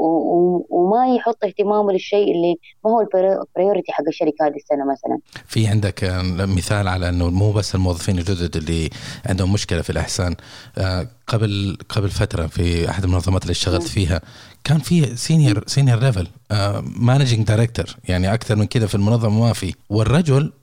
وما 0.70 1.14
يحط 1.16 1.44
اهتمامه 1.44 1.92
للشيء 1.92 2.34
اللي 2.34 2.54
ما 2.84 2.90
هو 2.90 3.00
البريورتي 3.00 3.92
حق 3.92 4.04
الشركة 4.08 4.46
هذه 4.46 4.56
السنة 4.56 4.92
مثلا. 4.92 5.18
في 5.46 5.66
عندك 5.66 6.10
مثال 6.56 6.88
على 6.88 7.08
إنه 7.08 7.30
مو 7.30 7.52
بس 7.52 7.74
الموظفين 7.74 8.18
الجدد 8.18 8.56
اللي 8.56 8.90
عندهم 9.26 9.52
مشكلة 9.52 9.82
في 9.82 9.90
الإحسان. 9.90 10.36
آه 10.78 11.06
قبل 11.26 11.78
قبل 11.88 12.08
فترة 12.08 12.46
في 12.46 12.90
أحد 12.90 13.04
المنظمات 13.04 13.42
اللي 13.42 13.52
اشتغلت 13.52 13.88
فيها 13.88 14.20
كان 14.64 14.78
في 14.78 15.16
senior 15.16 15.64
senior 15.66 15.98
level 16.00 16.26
managing 16.96 17.46
director 17.46 17.96
يعني 18.08 18.34
أكثر 18.34 18.56
من 18.56 18.66
كذا 18.66 18.86
في 18.86 18.94
المنظمة 18.94 19.40
ما 19.40 19.52
في. 19.52 19.74
والرجل 19.90 20.44
آه، 20.44 20.59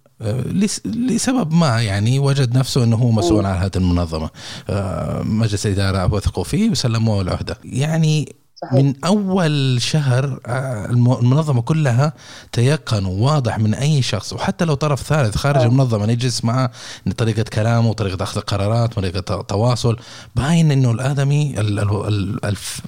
لسبب 0.85 1.53
ما 1.53 1.81
يعني 1.81 2.19
وجد 2.19 2.57
نفسه 2.57 2.83
إنه 2.83 2.95
هو 2.95 3.11
مسؤول 3.11 3.45
عن 3.45 3.57
هذه 3.57 3.71
المنظمة. 3.75 4.29
آه، 4.69 5.21
مجلس 5.21 5.65
الإدارة 5.65 6.13
وثقوا 6.13 6.43
فيه 6.43 6.69
وسلموه 6.69 7.21
العهده 7.21 7.57
يعني 7.63 8.35
صحيح. 8.61 8.73
من 8.73 8.93
أول 9.05 9.81
شهر 9.81 10.39
آه، 10.45 10.85
المنظمة 10.85 11.61
كلها 11.61 12.13
تيقن 12.51 13.05
واضح 13.05 13.59
من 13.59 13.73
أي 13.73 14.01
شخص 14.01 14.33
وحتى 14.33 14.65
لو 14.65 14.73
طرف 14.73 15.01
ثالث 15.01 15.37
خارج 15.37 15.57
أوه. 15.57 15.65
المنظمة 15.65 16.05
نجلس 16.05 16.45
معه 16.45 16.71
طريقة 17.17 17.43
كلامه 17.43 17.93
طريقه 17.93 18.23
أخذ 18.23 18.37
القرارات 18.37 18.93
طريقة 18.93 19.41
تواصل 19.41 19.97
باين 20.35 20.71
إنه 20.71 20.91
الآدمي 20.91 21.55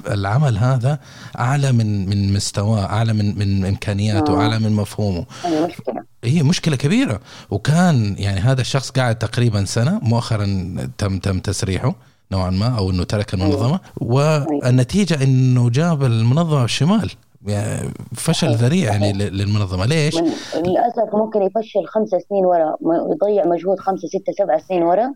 العمل 0.07 0.57
هذا 0.57 0.99
أعلى 1.39 1.71
من 1.71 2.09
من 2.09 2.33
مستواه 2.33 2.85
أعلى 2.85 3.13
من 3.13 3.39
من 3.39 3.65
إمكانياته 3.65 4.31
أوه. 4.31 4.41
أعلى 4.41 4.59
من 4.59 4.71
مفهومه 4.71 5.25
هي 6.23 6.43
مشكلة 6.43 6.75
كبيرة 6.75 7.19
وكان 7.49 8.15
يعني 8.17 8.39
هذا 8.39 8.61
الشخص 8.61 8.89
قاعد 8.89 9.15
تقريبا 9.15 9.65
سنة 9.65 9.99
مؤخرا 10.03 10.75
تم 10.97 11.19
تم 11.19 11.39
تسريحه 11.39 11.95
نوعا 12.31 12.49
ما 12.49 12.77
أو 12.77 12.89
إنه 12.89 13.03
ترك 13.03 13.33
المنظمة. 13.33 13.79
والنتيجة 14.01 15.23
إنه 15.23 15.69
جاب 15.69 16.03
المنظمة 16.03 16.63
الشمال 16.63 17.11
يعني 17.47 17.89
فشل 18.15 18.55
ذريع 18.55 18.91
يعني 18.91 19.13
للمنظمة. 19.13 19.85
ليش؟ 19.85 20.15
للأسف 20.55 21.15
ممكن 21.15 21.41
يفشل 21.41 21.85
خمس 21.87 22.09
سنين 22.09 22.45
ورا. 22.45 22.75
يضيع 23.11 23.45
مجهود 23.45 23.79
خمسه 23.79 24.07
سته 24.07 24.33
سبع 24.37 24.57
سنين 24.57 24.83
ورا 24.83 25.13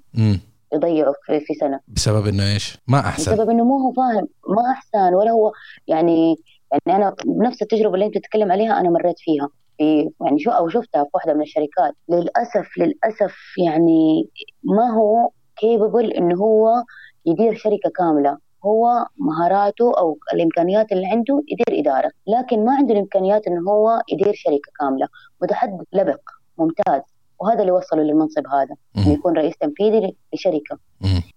يضيعه 0.73 1.13
في, 1.25 1.39
في 1.39 1.53
سنة. 1.53 1.79
بسبب 1.87 2.27
إنه 2.27 2.53
إيش؟ 2.53 2.77
ما 2.87 2.99
أحسن. 2.99 3.31
بسبب 3.31 3.49
إنه 3.49 3.63
مو 3.63 3.77
هو 3.77 3.93
فاهم. 3.93 4.27
ما 4.49 4.71
أحسن 4.71 5.13
ولا 5.13 5.31
هو 5.31 5.51
يعني 5.87 6.35
يعني 6.71 7.03
أنا 7.03 7.15
بنفس 7.25 7.61
التجربة 7.61 7.93
اللي 7.93 8.05
أنت 8.05 8.17
تتكلم 8.17 8.51
عليها 8.51 8.79
أنا 8.79 8.89
مريت 8.89 9.15
فيها. 9.19 9.49
في 9.77 10.09
يعني 10.25 10.39
شو 10.39 10.51
أو 10.51 10.69
شفتها 10.69 11.03
في 11.03 11.09
واحدة 11.13 11.33
من 11.33 11.41
الشركات. 11.41 11.95
للأسف 12.09 12.77
للأسف 12.77 13.35
يعني 13.57 14.29
ما 14.63 14.93
هو 14.93 15.29
كيبل 15.63 16.11
انه 16.11 16.35
هو 16.35 16.83
يدير 17.25 17.55
شركة 17.55 17.89
كاملة. 17.95 18.37
هو 18.65 19.05
مهاراته 19.17 19.91
أو 19.97 20.17
الإمكانيات 20.33 20.91
اللي 20.91 21.07
عنده 21.07 21.41
يدير 21.47 21.79
إدارة 21.81 22.11
لكن 22.27 22.65
ما 22.65 22.75
عنده 22.75 22.93
الإمكانيات 22.93 23.47
انه 23.47 23.71
هو 23.71 24.01
يدير 24.09 24.33
شركة 24.33 24.71
كاملة. 24.79 25.07
متحدث 25.41 25.85
لبق 25.93 26.21
ممتاز. 26.57 27.01
وهذا 27.39 27.61
اللي 27.61 27.71
وصله 27.71 28.03
للمنصب 28.03 28.47
هذا 28.47 28.75
إنه 28.97 29.13
يكون 29.13 29.33
رئيس 29.37 29.57
تنفيذي 29.57 30.15
لشركة. 30.33 30.77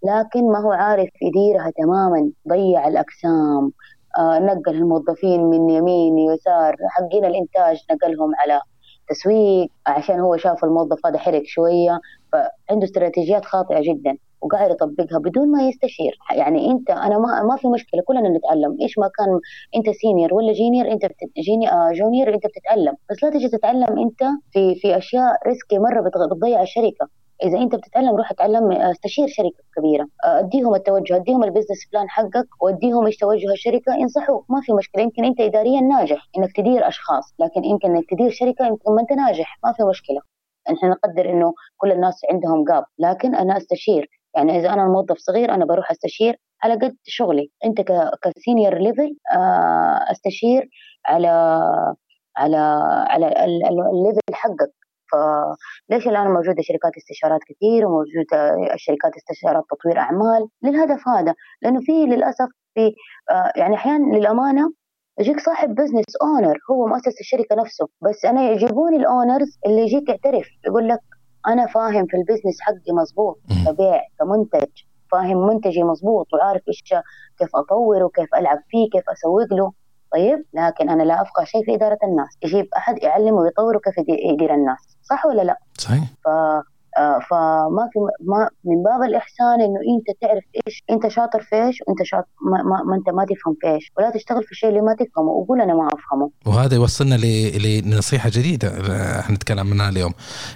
لكن 0.04 0.52
ما 0.52 0.58
هو 0.58 0.72
عارف 0.72 1.08
يديرها 1.22 1.70
تماما 1.76 2.30
ضيع 2.48 2.88
الأقسام 2.88 3.72
آه 4.18 4.38
نقل 4.38 4.74
الموظفين 4.74 5.44
من 5.44 5.70
يمين 5.70 6.18
يسار 6.18 6.76
حقين 6.88 7.24
الإنتاج 7.24 7.84
نقلهم 7.90 8.32
على 8.38 8.60
تسويق 9.08 9.68
عشان 9.86 10.20
هو 10.20 10.36
شاف 10.36 10.64
الموظف 10.64 11.06
هذا 11.06 11.18
حرك 11.18 11.42
شوية 11.46 12.00
فعنده 12.32 12.84
استراتيجيات 12.84 13.44
خاطئة 13.44 13.80
جدا 13.82 14.16
وقاعد 14.40 14.70
يطبقها 14.70 15.18
بدون 15.18 15.52
ما 15.52 15.68
يستشير. 15.68 16.18
يعني 16.34 16.70
أنت 16.70 16.90
أنا 16.90 17.18
ما 17.18 17.42
ما 17.42 17.56
في 17.56 17.68
مشكلة 17.68 18.02
كلنا 18.06 18.28
نتعلم. 18.28 18.76
إيش 18.80 18.98
ما 18.98 19.10
كان 19.18 19.40
أنت 19.76 19.96
senior 19.96 20.34
ولا 20.34 20.52
junior 20.52 20.92
أنت 20.92 21.04
بت... 21.06 21.16
جيني... 21.38 21.72
آه 21.72 21.92
junior 21.92 22.34
أنت 22.34 22.46
بتتعلم. 22.46 22.96
بس 23.10 23.22
لا 23.22 23.30
تجي 23.30 23.48
تتعلم 23.48 23.98
أنت 23.98 24.22
في 24.52 24.74
في 24.74 24.96
أشياء 24.96 25.32
risky 25.46 25.78
مرة 25.78 26.00
بتضيع 26.00 26.62
الشركة. 26.62 27.08
إذا 27.42 27.58
أنت 27.58 27.74
بتتعلم 27.74 28.16
روح 28.16 28.30
اتعلم 28.30 28.72
استشير 28.72 29.26
شركة 29.28 29.64
كبيرة. 29.76 30.06
أديهم 30.24 30.74
التوجه 30.74 31.16
أديهم 31.16 31.44
ال 31.44 31.49
business 31.49 31.88
plan 31.92 32.08
حقك 32.08 32.48
وأديهم 32.62 33.06
إيش 33.06 33.16
توجه 33.16 33.52
الشركة 33.52 33.94
ينصحوك. 33.94 34.44
ما 34.50 34.60
في 34.60 34.72
مشكلة 34.72 35.02
يمكن 35.02 35.24
أنت 35.24 35.40
اداريا 35.40 35.80
ناجح 35.80 36.28
إنك 36.38 36.56
تدير 36.56 36.88
أشخاص 36.88 37.34
لكن 37.38 37.64
يمكن 37.64 37.96
إنك 37.96 38.04
تدير 38.10 38.30
شركة 38.30 38.66
يمكن 38.66 38.94
ما 38.94 39.00
أنت 39.00 39.12
ناجح. 39.12 39.58
ما 39.64 39.72
في 39.72 39.82
مشكلة. 39.82 40.20
نحن 40.72 40.90
نقدر 40.90 41.30
إنه 41.30 41.52
كل 41.76 41.92
الناس 41.92 42.20
عندهم 42.32 42.64
gap 42.64 42.84
لكن 42.98 43.34
أنا 43.34 43.56
أستشير. 43.56 44.08
يعني 44.36 44.58
إذا 44.58 44.72
أنا 44.72 44.88
موظف 44.88 45.18
صغير 45.18 45.54
أنا 45.54 45.64
بروح 45.64 45.90
أستشير 45.90 46.36
على 46.62 46.74
قد 46.74 46.96
شغلي. 47.04 47.50
أنت 47.64 47.80
ك 48.22 48.30
senior 48.30 48.78
level 48.78 49.16
أستشير 50.10 50.68
على 51.06 51.28
على 52.36 52.56
على 53.08 53.26
ال 53.68 53.77
level 53.77 54.20
حقك. 54.32 54.72
فليش 55.10 56.08
الآن 56.08 56.26
موجودة 56.26 56.62
شركات 56.62 56.92
استشارات 56.96 57.40
كثير 57.48 57.86
وموجودة 57.86 58.56
شركات 58.76 59.12
استشارات 59.16 59.64
تطوير 59.70 59.98
أعمال؟ 59.98 60.48
للهدف 60.62 61.08
هذا 61.08 61.34
لأنه 61.62 61.80
في 61.80 61.92
للأسف 61.92 62.48
في 62.74 62.94
آه، 63.30 63.52
يعني 63.56 63.74
أحيانا 63.74 64.16
للأمانة 64.16 64.72
يجيك 65.20 65.40
صاحب 65.40 65.74
business 65.74 66.16
owner 66.22 66.58
هو 66.70 66.86
مؤسس 66.86 67.20
الشركة 67.20 67.56
نفسه 67.56 67.88
بس 68.02 68.24
أنا 68.24 68.42
يعجبوني 68.42 68.96
ال 68.96 69.05
owners 69.05 69.58
اللي 69.66 69.82
يجيك 69.82 70.08
يعترف 70.08 70.46
يقول 70.66 70.88
لك 70.88 71.00
أنا 71.48 71.66
فاهم 71.66 72.06
في 72.06 72.16
البزنس 72.16 72.60
حقي 72.60 72.92
مزبوط 73.00 73.38
كبيع 73.66 74.00
كمنتج 74.18 74.70
فاهم 75.12 75.46
منتجي 75.46 75.82
مزبوط 75.82 76.34
وعارف 76.34 76.62
إيش 76.68 76.82
كيف 77.38 77.56
أطوره 77.56 78.04
وكيف 78.04 78.34
ألعب 78.34 78.58
فيه 78.68 78.90
كيف 78.92 79.10
أسوق 79.10 79.52
له. 79.52 79.72
طيب 80.16 80.44
لكن 80.54 80.90
أنا 80.90 81.02
لا 81.02 81.22
أفقه 81.22 81.44
شيء 81.44 81.64
في 81.64 81.74
إدارة 81.74 81.98
الناس. 82.04 82.28
يجيب 82.42 82.68
أحد 82.76 83.02
يعلمه 83.02 83.36
ويطوره 83.40 83.78
كيف 83.78 83.94
يدير 84.32 84.54
الناس. 84.54 84.78
صح 85.02 85.26
ولا 85.26 85.42
لا؟ 85.42 85.58
صحيح. 85.78 86.04
ف 86.24 86.28
آه، 86.98 87.18
فما 87.30 87.88
في 87.92 87.98
ما 88.20 88.48
من 88.64 88.82
باب 88.82 89.02
الإحسان 89.02 89.60
إنه 89.60 89.80
أنت 89.80 90.20
تعرف 90.20 90.44
إيش 90.66 90.84
أنت 90.90 91.08
شاطر 91.08 91.40
في 91.40 91.56
إيش 91.56 91.82
وأنت 91.86 92.02
شاطر 92.02 92.26
ما, 92.40 92.62
ما, 92.62 92.82
ما 92.82 92.96
أنت 92.96 93.08
ما 93.10 93.24
تفهم 93.24 93.56
في 93.60 93.66
إيش. 93.66 93.92
ولا 93.98 94.10
تشتغل 94.10 94.44
في 94.44 94.50
الشيء 94.52 94.68
اللي 94.68 94.80
ما 94.80 94.94
تفهمه. 94.94 95.30
وقول 95.30 95.60
أنا 95.60 95.74
ما 95.74 95.86
أفهمه. 95.86 96.30
وهذا 96.46 96.74
يوصلنا 96.74 97.14
لنصيحة 97.84 98.30
جديدة 98.32 98.68
حنتكلم 99.22 99.72
عنها 99.72 99.88
اليوم 99.88 100.12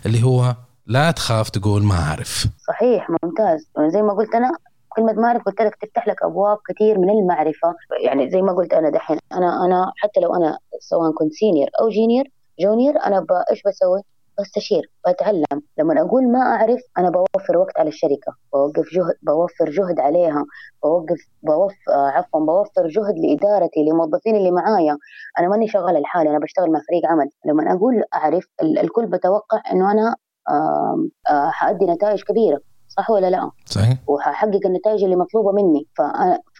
اللي 0.07 0.23
هو 0.25 0.55
لا 0.87 1.11
تخاف 1.11 1.51
تقول 1.51 1.85
ما 1.85 1.95
أعرف. 1.95 2.47
صحيح 2.69 3.11
ممتاز. 3.23 3.71
زي 3.87 4.03
ما 4.03 4.13
قلت 4.13 4.35
أنا 4.35 4.51
كلمة 4.97 5.13
ما 5.13 5.19
أعرف 5.19 5.45
قلت 5.45 5.61
لك 5.63 5.77
تفتح 5.77 6.09
لك 6.09 6.23
أبواب 6.23 6.59
كثير 6.69 6.99
من 6.99 7.11
المعرفة. 7.11 7.75
يعني 8.05 8.31
زي 8.31 8.43
ما 8.43 8.53
قلت 8.53 8.75
أنا 8.75 8.91
دحين 8.91 9.19
أنا 9.33 9.65
أنا 9.65 9.93
حتى 9.97 10.21
لو 10.21 10.35
أنا 10.35 10.59
سواء 10.81 11.13
كنت 11.13 11.33
senior 11.33 11.69
أو 11.81 11.89
junior 11.89 12.25
junior 12.61 12.95
أنا 13.07 13.27
إيش 13.51 13.63
بسوي؟ 13.67 14.03
بستشير 14.39 14.91
بتعلم. 15.09 15.63
لما 15.79 16.01
أقول 16.01 16.33
ما 16.33 16.39
أعرف 16.39 16.81
أنا 16.99 17.11
بوفر 17.11 17.59
وقت 17.59 17.79
على 17.79 17.89
الشركة. 17.89 18.35
بوقف 18.53 18.95
جهد 18.95 19.15
بوفر 19.23 19.71
جهد 19.71 20.01
عليها. 20.01 20.45
بوقف 20.83 21.19
بوفر 21.43 21.75
عفوا 21.89 22.41
بوفر 22.41 22.87
جهد 22.87 23.15
لإدارتي 23.19 23.81
للموظفين 23.85 24.37
اللي 24.37 24.51
معايا. 24.51 24.99
أنا 25.39 25.49
ماني 25.49 25.69
شغال 25.69 26.03
لحالي 26.03 26.31
أنا 26.31 26.39
بشتغل 26.39 26.73
مع 26.73 26.81
فريق 26.89 27.07
عمل. 27.11 27.31
لما 27.45 27.73
أقول 27.73 28.03
أعرف 28.15 28.45
الكل 28.63 29.07
بتوقع 29.07 29.63
إنه 29.73 29.93
أنا 29.93 30.17
حأدي 31.51 31.87
نتائج 31.87 32.23
كبيرة. 32.23 32.61
صح 32.97 33.11
ولا 33.11 33.31
لا؟ 33.31 33.51
صحيح. 33.67 33.97
وححقق 34.09 34.67
النتائج 34.67 35.05
اللي 35.05 35.17
مطلوبة 35.17 35.53
مني. 35.53 35.87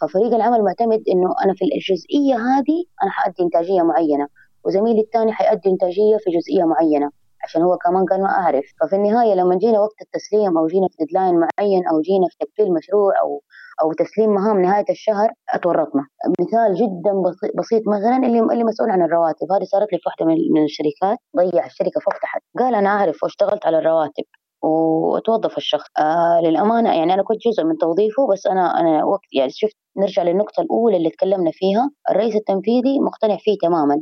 ففريق 0.01 0.33
العمل 0.35 0.63
معتمد 0.63 1.01
إنه 1.09 1.29
أنا 1.45 1.53
في 1.53 1.65
الجزئية 1.65 2.35
هذه 2.35 2.79
أنا 3.03 3.11
حأدي 3.11 3.43
إنتاجية 3.43 3.81
معينة 3.81 4.27
وزميلي 4.65 5.01
الثاني 5.01 5.31
حيؤدي 5.33 5.69
إنتاجية 5.69 6.17
في 6.23 6.29
جزئية 6.37 6.63
معينة 6.63 7.09
عشان 7.43 7.61
هو 7.61 7.77
كمان 7.77 8.05
قال 8.05 8.21
ما 8.21 8.29
أعرف. 8.29 8.65
ففي 8.81 8.95
النهاية 8.95 9.33
لما 9.33 9.55
جينا 9.57 9.79
وقت 9.79 10.01
التسليم 10.01 10.57
أو 10.57 10.67
جينا 10.67 10.87
في 10.87 10.95
ديدلاين 10.99 11.35
معين 11.35 11.87
أو 11.87 12.01
جينا 12.01 12.27
في 12.29 12.35
تكفيل 12.45 12.73
مشروع 12.73 13.13
أو 13.21 13.41
أو 13.81 13.93
تسليم 13.93 14.29
مهام 14.33 14.61
نهاية 14.61 14.85
الشهر 14.89 15.29
اتورطنا. 15.53 16.03
مثال 16.39 16.73
جدا 16.75 17.13
بسيط 17.59 17.87
مثلا 17.87 18.17
اللي 18.17 18.39
اللي 18.39 18.63
مسؤول 18.63 18.89
عن 18.91 19.01
الرواتب. 19.01 19.51
هذه 19.51 19.63
صارت 19.63 19.93
لي 19.93 19.97
في 19.99 20.03
واحدة 20.05 20.25
من 20.25 20.63
الشركات 20.63 21.17
ضيع 21.37 21.65
الشركة 21.65 21.99
ففتحت 22.05 22.41
قال 22.59 22.75
أنا 22.75 22.89
أعرف 22.89 23.23
واشتغلت 23.23 23.65
على 23.65 23.77
الرواتب. 23.77 24.23
وتوظف 24.63 25.57
الشخص. 25.57 25.87
آه 25.99 26.41
للأمانة 26.43 26.95
يعني 26.97 27.13
أنا 27.13 27.23
كنت 27.23 27.37
جزء 27.47 27.63
من 27.63 27.77
توظيفه 27.77 28.27
بس 28.33 28.47
أنا 28.47 28.79
أنا 28.79 29.03
وقت 29.05 29.21
يعني 29.33 29.49
شفت 29.51 29.75
نرجع 29.97 30.23
للنقطة 30.23 30.61
الأولى 30.61 30.97
اللي 30.97 31.09
تكلمنا 31.09 31.51
فيها. 31.53 31.91
الرئيس 32.11 32.35
التنفيذي 32.35 32.99
مقتنع 32.99 33.37
فيه 33.37 33.57
تماما. 33.61 34.01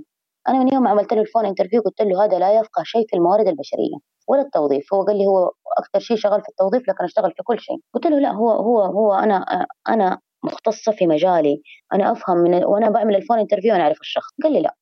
أنا 0.50 0.60
من 0.60 0.74
يوم 0.74 0.88
عملت 0.88 1.14
له 1.14 1.22
الفون 1.22 1.46
انترفيو 1.46 1.82
قلت 1.82 2.02
له 2.02 2.26
هذا 2.26 2.40
لا 2.40 2.54
يفقه 2.60 2.84
شيء 2.84 3.06
في 3.10 3.16
الموارد 3.16 3.48
البشرية 3.48 3.98
ولا 4.28 4.42
التوظيف. 4.42 4.94
هو 4.94 5.04
قال 5.04 5.18
لي 5.18 5.28
هو 5.28 5.52
أكثر 5.80 6.00
شيء 6.00 6.18
شغال 6.18 6.42
في 6.42 6.50
التوظيف 6.50 6.90
لكن 6.90 7.04
أشتغل 7.04 7.32
في 7.38 7.44
كل 7.44 7.60
شيء. 7.60 7.78
قلت 7.94 8.08
له 8.08 8.20
لا 8.20 8.32
هو 8.34 8.52
هو 8.52 8.82
هو 8.82 9.14
أنا 9.14 9.66
أنا 9.90 10.20
مختصة 10.44 10.92
في 10.92 11.08
مجالي. 11.08 11.62
أنا 11.94 12.12
أفهم 12.12 12.38
من 12.38 12.66
وأنا 12.66 12.90
بعمل 12.90 13.16
ال 13.16 13.20
phone 13.20 13.40
interview 13.40 13.76
أنا 13.76 13.84
أعرف 13.84 14.02
الشخص. 14.02 14.30
قال 14.44 14.54
لي 14.54 14.62
لا. 14.62 14.76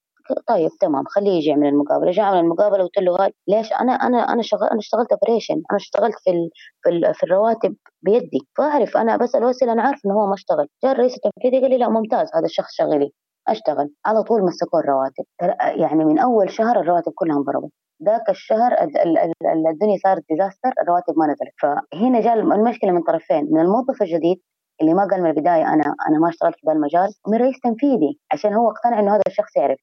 طيب 0.47 0.69
تمام 0.81 1.03
خليه 1.05 1.31
يجي 1.31 1.49
يعمل 1.49 1.67
المقابلة. 1.67 2.11
جاء 2.11 2.25
عمل 2.25 2.39
المقابلة 2.39 2.83
وقلت 2.83 2.97
له 2.97 3.15
هاي 3.19 3.33
ليش؟ 3.47 3.73
أنا 3.73 3.91
أنا 3.91 4.17
أنا 4.17 4.41
شغال 4.41 4.69
أنا 4.69 4.79
اشتغلت 4.79 5.11
operation 5.11 5.53
أنا 5.53 5.77
اشتغلت 5.77 6.15
في 6.23 6.29
ال 6.31 6.49
في, 6.83 6.89
ال 6.89 7.13
في 7.13 7.23
الرواتب 7.23 7.75
بيدي. 8.01 8.47
فاعرف 8.57 8.97
أنا 8.97 9.17
بسأل 9.17 9.43
واسال 9.43 9.69
أنا 9.69 9.81
عارف 9.81 9.99
إنه 10.05 10.13
هو 10.13 10.27
ما 10.27 10.33
اشتغل. 10.33 10.67
جاء 10.83 10.91
الرئيس 10.91 11.15
التنفيذي 11.15 11.61
قال 11.61 11.69
لي 11.71 11.77
لا 11.77 11.89
ممتاز 11.89 12.27
هذا 12.35 12.45
الشخص 12.45 12.71
شغلي 12.71 13.11
اشتغل. 13.47 13.89
على 14.05 14.23
طول 14.23 14.43
مسكوا 14.43 14.79
الرواتب. 14.79 15.25
يعني 15.81 16.05
من 16.05 16.19
أول 16.19 16.49
شهر 16.51 16.79
الرواتب 16.79 17.11
كلها 17.15 17.37
انضربت 17.37 17.71
ذاك 18.05 18.29
الشهر 18.29 18.71
الدنيا 19.71 19.97
صارت 20.03 20.23
ديزاستر 20.29 20.71
الرواتب 20.81 21.13
ما 21.17 21.25
نزلت. 21.25 21.53
فهنا 21.61 22.21
جاء 22.21 22.33
المشكلة 22.33 22.91
من 22.91 23.01
طرفين 23.03 23.47
من 23.51 23.61
الموظف 23.61 24.01
الجديد 24.01 24.37
اللي 24.81 24.93
ما 24.93 25.07
قال 25.11 25.23
من 25.23 25.29
البداية 25.29 25.63
أنا 25.73 25.95
أنا 26.09 26.19
ما 26.21 26.29
اشتغلت 26.29 26.55
في 26.55 26.67
ذا 26.67 26.73
المجال 26.73 27.09
ومن 27.27 27.37
رئيس 27.37 27.59
تنفيذي 27.63 28.19
عشان 28.31 28.53
هو 28.53 28.71
اقتنع 28.71 28.99
إنه 28.99 29.11
هذا 29.15 29.21
الشخص 29.27 29.57
يعرف. 29.57 29.79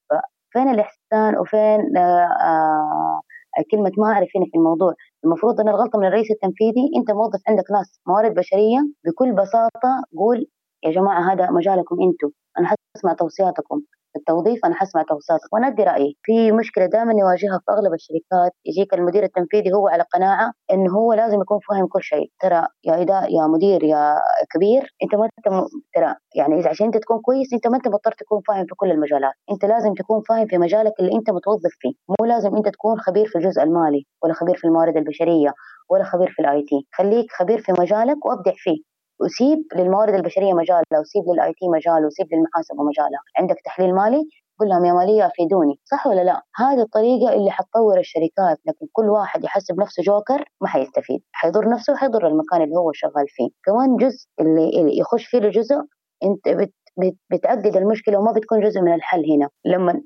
فين 0.52 0.68
الإحسان 0.68 1.38
وفين 1.38 1.96
آآ 1.96 2.28
آآ 2.40 3.62
كلمة 3.70 3.92
ما 3.98 4.06
أعرف 4.12 4.28
هنا 4.36 4.44
في 4.52 4.58
الموضوع؟ 4.58 4.94
المفروض 5.24 5.60
أن 5.60 5.68
الغلطة 5.68 5.98
من 5.98 6.06
الرئيس 6.06 6.30
التنفيذي 6.30 6.90
أنت 6.96 7.10
موظف 7.10 7.40
عندك 7.48 7.64
ناس 7.72 8.00
موارد 8.06 8.34
بشرية 8.34 8.78
بكل 9.06 9.32
بساطة 9.32 10.04
قول 10.18 10.46
يا 10.84 10.90
جماعة 10.90 11.32
هذا 11.32 11.50
مجالكم 11.50 11.96
أنتم 12.02 12.30
أنا 12.58 12.68
حسمع 12.96 13.12
توصياتكم. 13.12 13.80
التوظيف 14.16 14.64
أنا 14.64 14.74
حسمع 14.74 15.04
وأنا 15.52 15.66
ادي 15.68 15.82
رأيي 15.82 16.16
في 16.22 16.52
مشكلة 16.52 16.86
دائما 16.86 17.12
نواجهها 17.12 17.58
في 17.66 17.72
أغلب 17.72 17.94
الشركات 17.94 18.52
يجيك 18.66 18.94
المدير 18.94 19.22
التنفيذي 19.24 19.72
هو 19.72 19.88
على 19.88 20.04
قناعة 20.14 20.52
إنه 20.72 20.92
هو 20.92 21.12
لازم 21.12 21.40
يكون 21.40 21.58
فاهم 21.68 21.86
كل 21.86 22.02
شيء. 22.02 22.30
ترى 22.40 22.66
يا 22.84 23.02
إداء 23.02 23.34
يا 23.34 23.46
مدير 23.46 23.84
يا 23.84 24.14
كبير 24.54 24.94
أنت 25.02 25.14
ما 25.14 25.24
أنت 25.24 25.66
ترى 25.94 26.14
يعني 26.36 26.58
إذا 26.60 26.68
عشان 26.70 26.86
أنت 26.86 26.96
تكون 26.96 27.20
كويس 27.20 27.52
أنت 27.52 27.66
ما 27.66 27.76
أنت 27.76 27.88
مضطر 27.88 28.12
تكون 28.12 28.40
فاهم 28.48 28.66
في 28.66 28.74
كل 28.76 28.90
المجالات. 28.90 29.32
أنت 29.50 29.64
لازم 29.64 29.94
تكون 29.94 30.22
فاهم 30.28 30.46
في 30.46 30.58
مجالك 30.58 30.92
اللي 31.00 31.12
أنت 31.12 31.30
متوظف 31.30 31.74
فيه. 31.80 31.92
مو 32.08 32.26
لازم 32.26 32.56
أنت 32.56 32.68
تكون 32.68 32.98
خبير 33.00 33.26
في 33.26 33.38
الجزء 33.38 33.62
المالي 33.62 34.06
ولا 34.22 34.34
خبير 34.34 34.56
في 34.56 34.64
الموارد 34.64 34.96
البشرية 34.96 35.52
ولا 35.90 36.04
خبير 36.04 36.28
في 36.30 36.42
ال 36.42 36.62
IT 36.62 36.86
خليك 36.92 37.26
خبير 37.32 37.58
في 37.60 37.72
مجالك 37.80 38.26
وأبدع 38.26 38.52
فيه. 38.56 38.93
وسيب 39.20 39.58
للموارد 39.76 40.14
البشرية 40.14 40.52
مجالها 40.52 41.00
وسيب 41.00 41.22
لل 41.32 41.52
IT 41.52 41.68
مجاله 41.68 42.06
وسيب 42.06 42.26
للمحاسبة 42.32 42.82
مجالها. 42.82 43.20
عندك 43.38 43.56
تحليل 43.64 43.94
مالي؟ 43.94 44.28
قل 44.60 44.68
لهم 44.68 44.84
يا 44.84 44.92
مالية 44.92 45.26
أفيدوني 45.26 45.80
صح 45.84 46.06
ولا 46.06 46.20
لا؟ 46.24 46.42
هذه 46.56 46.82
الطريقة 46.82 47.32
اللي 47.32 47.50
حتطور 47.50 47.98
الشركات 47.98 48.58
لكن 48.66 48.86
كل 48.92 49.08
واحد 49.10 49.44
يحسب 49.44 49.80
نفسه 49.80 50.02
جوكر 50.02 50.44
ما 50.60 50.68
حيستفيد. 50.68 51.20
حيضر 51.32 51.68
نفسه 51.68 51.92
وحيضر 51.92 52.26
المكان 52.26 52.62
اللي 52.62 52.76
هو 52.76 52.92
شغال 52.92 53.26
فيه. 53.28 53.48
كمان 53.64 53.96
جزء 53.96 54.26
اللي, 54.40 54.80
اللي 54.80 54.98
يخش 54.98 55.26
فيه 55.26 55.38
الجزء 55.38 55.76
انت 56.24 56.48
بت 56.96 57.16
بتعقد 57.30 57.76
المشكلة 57.76 58.18
وما 58.18 58.32
بتكون 58.32 58.60
جزء 58.60 58.80
من 58.80 58.94
الحل 58.94 59.24
هنا 59.32 59.48
لما 59.64 60.02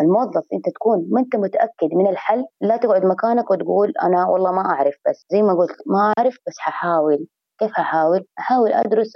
الموظف 0.00 0.42
أنت 0.52 0.68
تكون 0.74 1.06
ما 1.10 1.20
أنت 1.20 1.36
متأكد 1.36 1.94
من 1.94 2.06
الحل 2.06 2.44
لا 2.60 2.76
تقعد 2.76 3.04
مكانك 3.04 3.50
وتقول 3.50 3.92
أنا 4.02 4.26
والله 4.26 4.52
ما 4.52 4.62
أعرف 4.70 4.94
بس 5.08 5.26
زي 5.32 5.42
ما 5.42 5.54
قلت 5.54 5.76
ما 5.86 6.12
أعرف 6.18 6.38
بس 6.46 6.54
ححاول 6.58 7.26
كيف 7.60 7.72
ححاول؟ 7.72 8.26
أحاول 8.38 8.72
أدرس 8.72 9.12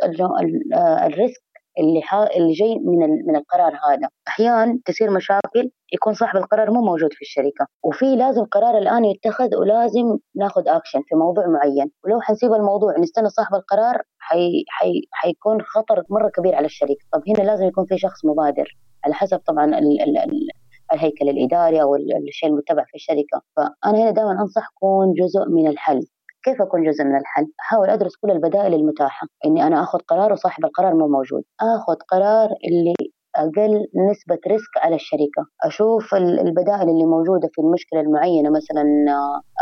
ال 1.06 1.13
risk 1.13 1.42
اللي 1.78 2.02
حا... 2.02 2.26
اللي 2.36 2.52
جاي 2.52 2.78
من. 2.78 2.98
من 3.26 3.36
القرار 3.36 3.72
هذا. 3.72 4.08
أحيانا 4.28 4.78
تصير 4.84 5.10
مشاكل 5.10 5.70
يكون 5.92 6.14
صاحب 6.14 6.36
القرار 6.36 6.70
مو 6.70 6.80
موجود 6.80 7.12
في 7.12 7.22
الشركة. 7.22 7.66
وفي 7.84 8.16
لازم 8.16 8.44
قرار 8.44 8.78
الآن 8.78 9.04
يتخذ 9.04 9.56
ولازم 9.56 10.18
ناخذ 10.36 10.68
اكشن 10.68 11.02
في 11.06 11.14
موضوع 11.14 11.46
معين. 11.46 11.90
ولو 12.04 12.20
حنسيب 12.20 12.52
الموضوع 12.52 12.98
نستنى 12.98 13.28
صاحب 13.28 13.54
القرار 13.54 14.02
حي... 14.18 14.64
حي... 14.68 14.92
حيكون 15.12 15.62
خطر 15.62 16.02
مرة 16.10 16.28
كبير 16.28 16.54
على 16.54 16.66
الشركة. 16.66 17.04
طب 17.12 17.22
هنا 17.28 17.46
لازم 17.46 17.66
يكون 17.66 17.86
في 17.86 17.98
شخص 17.98 18.24
مبادر. 18.24 18.76
على 19.04 19.14
حسب 19.14 19.38
طبعا 19.38 19.64
ال... 19.64 20.02
ال... 20.02 20.18
ال... 20.18 20.48
الهيكل 20.92 21.28
الإداري 21.28 21.82
أو 21.82 21.96
الشيء 22.28 22.48
المتبع 22.48 22.84
في 22.84 22.94
الشركة. 22.94 23.42
فأنا 23.56 23.98
هنا 23.98 24.10
دائما 24.10 24.32
انصح 24.32 24.68
كون 24.74 25.12
جزء 25.12 25.48
من 25.48 25.66
الحل. 25.68 26.00
كيف 26.48 26.62
أكون 26.62 26.82
جزء 26.84 27.04
من 27.04 27.16
الحل؟ 27.16 27.46
أحاول 27.60 27.90
أدرس 27.90 28.16
كل 28.16 28.30
البدائل 28.30 28.74
المتاحة. 28.74 29.26
إني 29.46 29.66
أنا 29.66 29.82
آخذ 29.82 29.98
قرار 29.98 30.32
وصاحب 30.32 30.64
القرار 30.64 30.94
مو 30.94 31.08
موجود، 31.08 31.42
آخذ 31.60 31.94
قرار 32.08 32.48
اللي 32.68 32.94
أقل 33.36 33.86
نسبة 34.10 34.38
risk 34.46 34.74
على 34.76 34.94
الشركة. 34.94 35.42
أشوف 35.64 36.14
البدائل 36.14 36.88
اللي 36.88 37.06
موجودة 37.06 37.48
في 37.52 37.60
المشكلة 37.60 38.00
المعينة 38.00 38.50
مثلا 38.50 38.84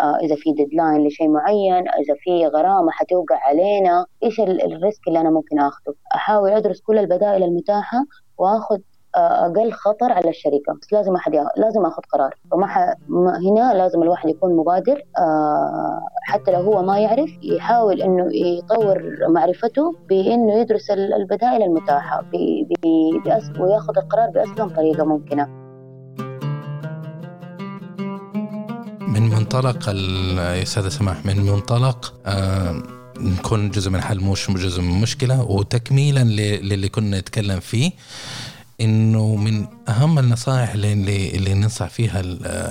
آه، 0.02 0.16
إذا 0.24 0.36
في 0.36 0.52
deadline 0.52 1.06
لشيء 1.06 1.28
معين 1.28 1.88
إذا 1.88 2.14
في 2.18 2.46
غرامة 2.46 2.90
حتوقع 2.90 3.38
علينا 3.48 4.06
إيش 4.22 4.40
ال 4.40 4.54
risk 4.54 5.08
اللي 5.08 5.20
أنا 5.20 5.30
ممكن 5.30 5.58
آخذه؟ 5.58 5.94
أحاول 6.14 6.50
أدرس 6.50 6.80
كل 6.80 6.98
البدائل 6.98 7.42
المتاحة 7.42 7.98
وآخذ 8.38 8.80
أقل 9.16 9.72
خطر 9.72 10.12
على 10.12 10.30
الشركة. 10.30 10.72
بس 10.82 10.92
لازم 10.92 11.14
أحد 11.14 11.32
لازم 11.56 11.86
أخذ 11.86 12.02
قرار. 12.12 12.34
فما 12.50 12.66
ح... 12.66 12.78
هنا 13.48 13.74
لازم 13.74 14.02
الواحد 14.02 14.28
يكون 14.28 14.56
مبادر 14.56 15.02
آه 15.18 16.00
حتى 16.22 16.50
لو 16.50 16.60
هو 16.60 16.82
ما 16.82 16.98
يعرف 16.98 17.30
يحاول 17.42 18.02
إنه 18.02 18.28
يطور 18.36 19.02
معرفته 19.28 19.96
بإنه 20.08 20.54
يدرس 20.54 20.90
البدائل 20.90 21.62
المتاحة 21.62 22.20
ب... 22.32 22.36
ب... 22.82 22.86
بأس... 23.24 23.50
ويأخذ 23.60 23.98
القرار 23.98 24.30
بأسلم 24.30 24.68
طريقة 24.68 25.04
ممكنة. 25.04 25.66
من 29.08 29.22
منطلق 29.22 29.88
يا 30.38 30.62
أستاذة 30.62 30.88
سماح 30.88 31.26
من 31.26 31.36
منطلق 31.46 32.14
آه 32.26 32.82
نكون 33.20 33.70
جزء 33.70 33.90
من 33.90 33.96
الحل 33.96 34.20
مش 34.20 34.50
جزء 34.50 34.82
من 34.82 34.90
المشكلة 34.90 35.50
وتكميلا 35.50 36.24
للي 36.62 36.88
كنا 36.88 37.18
نتكلم 37.18 37.60
فيه 37.60 37.90
إنه 38.80 39.36
من 39.36 39.66
أهم 39.88 40.18
النصائح 40.18 40.72
اللي 40.72 41.36
اللي 41.36 41.54
ننصح 41.54 41.88
فيها 41.88 42.22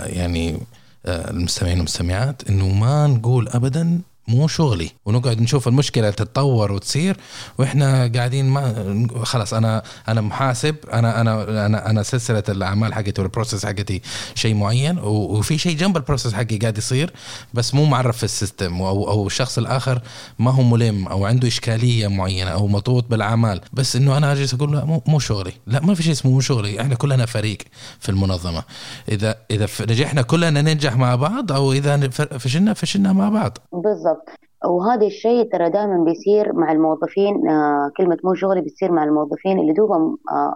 يعني 0.08 0.60
آه، 1.06 1.32
المستمعين 1.32 1.78
والمستمعات 1.78 2.50
إنه 2.50 2.68
ما 2.68 3.08
نقول 3.08 3.48
ابدا 3.48 4.02
مو 4.28 4.48
شغلي 4.48 4.90
ونقعد 5.06 5.42
نشوف 5.42 5.68
المشكلة 5.68 6.10
تتطور 6.10 6.72
وتصير 6.72 7.18
وإحنا 7.58 8.12
قاعدين 8.16 8.50
ما 8.50 9.08
خلاص 9.24 9.54
أنا 9.54 9.84
أنا 10.08 10.22
محاسب 10.22 10.76
أنا 10.94 11.22
أنا 11.22 11.66
أنا 11.66 11.90
أنا 11.90 12.04
سلسلة 12.04 12.44
الأعمال 12.50 12.94
حقتي 12.94 13.22
وال 13.22 13.32
process 13.32 13.66
حقتي 13.66 14.02
شيء 14.36 14.56
معين 14.56 15.00
وفي 15.00 15.58
شيء 15.58 15.78
جنب 15.78 15.98
ال 15.98 16.02
process 16.02 16.34
حقي 16.34 16.58
قاعد 16.58 16.78
يصير 16.78 17.14
بس 17.54 17.74
مو 17.74 17.86
معرف 17.86 18.18
في 18.18 18.24
ال 18.24 18.32
system 18.32 18.82
أو 18.82 19.10
أو 19.10 19.28
الشخص 19.28 19.58
الآخر 19.58 20.02
ما 20.40 20.52
هو 20.52 20.64
ملم 20.64 21.08
أو 21.08 21.26
عنده 21.26 21.48
إشكالية 21.48 22.08
معينة 22.08 22.52
أو 22.52 22.68
مضغوط 22.68 23.06
بالأعمال 23.10 23.62
بس 23.74 23.96
إنه 23.96 24.18
أنا 24.18 24.32
أجلس 24.32 24.54
أقول 24.54 24.76
لا 24.76 24.86
مو, 24.86 25.02
مو 25.08 25.20
شغلي. 25.20 25.52
لا 25.68 25.80
ما 25.80 25.96
في 25.96 26.04
شيء 26.04 26.12
اسمه 26.12 26.32
مو 26.32 26.40
شغلي 26.40 26.82
إحنا 26.82 26.96
كلنا 26.96 27.26
فريق 27.26 27.58
في 28.00 28.10
المنظمة. 28.10 28.64
اذا 29.10 29.36
إذا 29.52 29.68
نجحنا 29.82 30.22
كلنا 30.22 30.62
ننجح 30.62 30.96
مع 30.98 31.16
بعض 31.16 31.52
أو 31.52 31.72
إذا 31.74 32.10
فشلنا 32.10 32.74
فشلنا 32.74 33.14
مع 33.14 33.30
بعض. 33.30 33.58
بالضبط. 33.74 34.15
بالضبط. 34.16 34.40
وهذا 34.66 35.06
الشيء 35.06 35.52
ترى 35.52 35.70
دائما 35.70 36.04
بيصير 36.04 36.54
مع 36.54 36.72
الموظفين 36.72 37.50
آه 37.50 37.92
كلمة 37.98 38.18
مو 38.24 38.34
شغلي 38.34 38.62
بتصير 38.62 38.92
مع 38.92 39.04
الموظفين 39.04 39.60
اللي 39.60 39.74
دوبهم 39.74 40.18
آه 40.32 40.54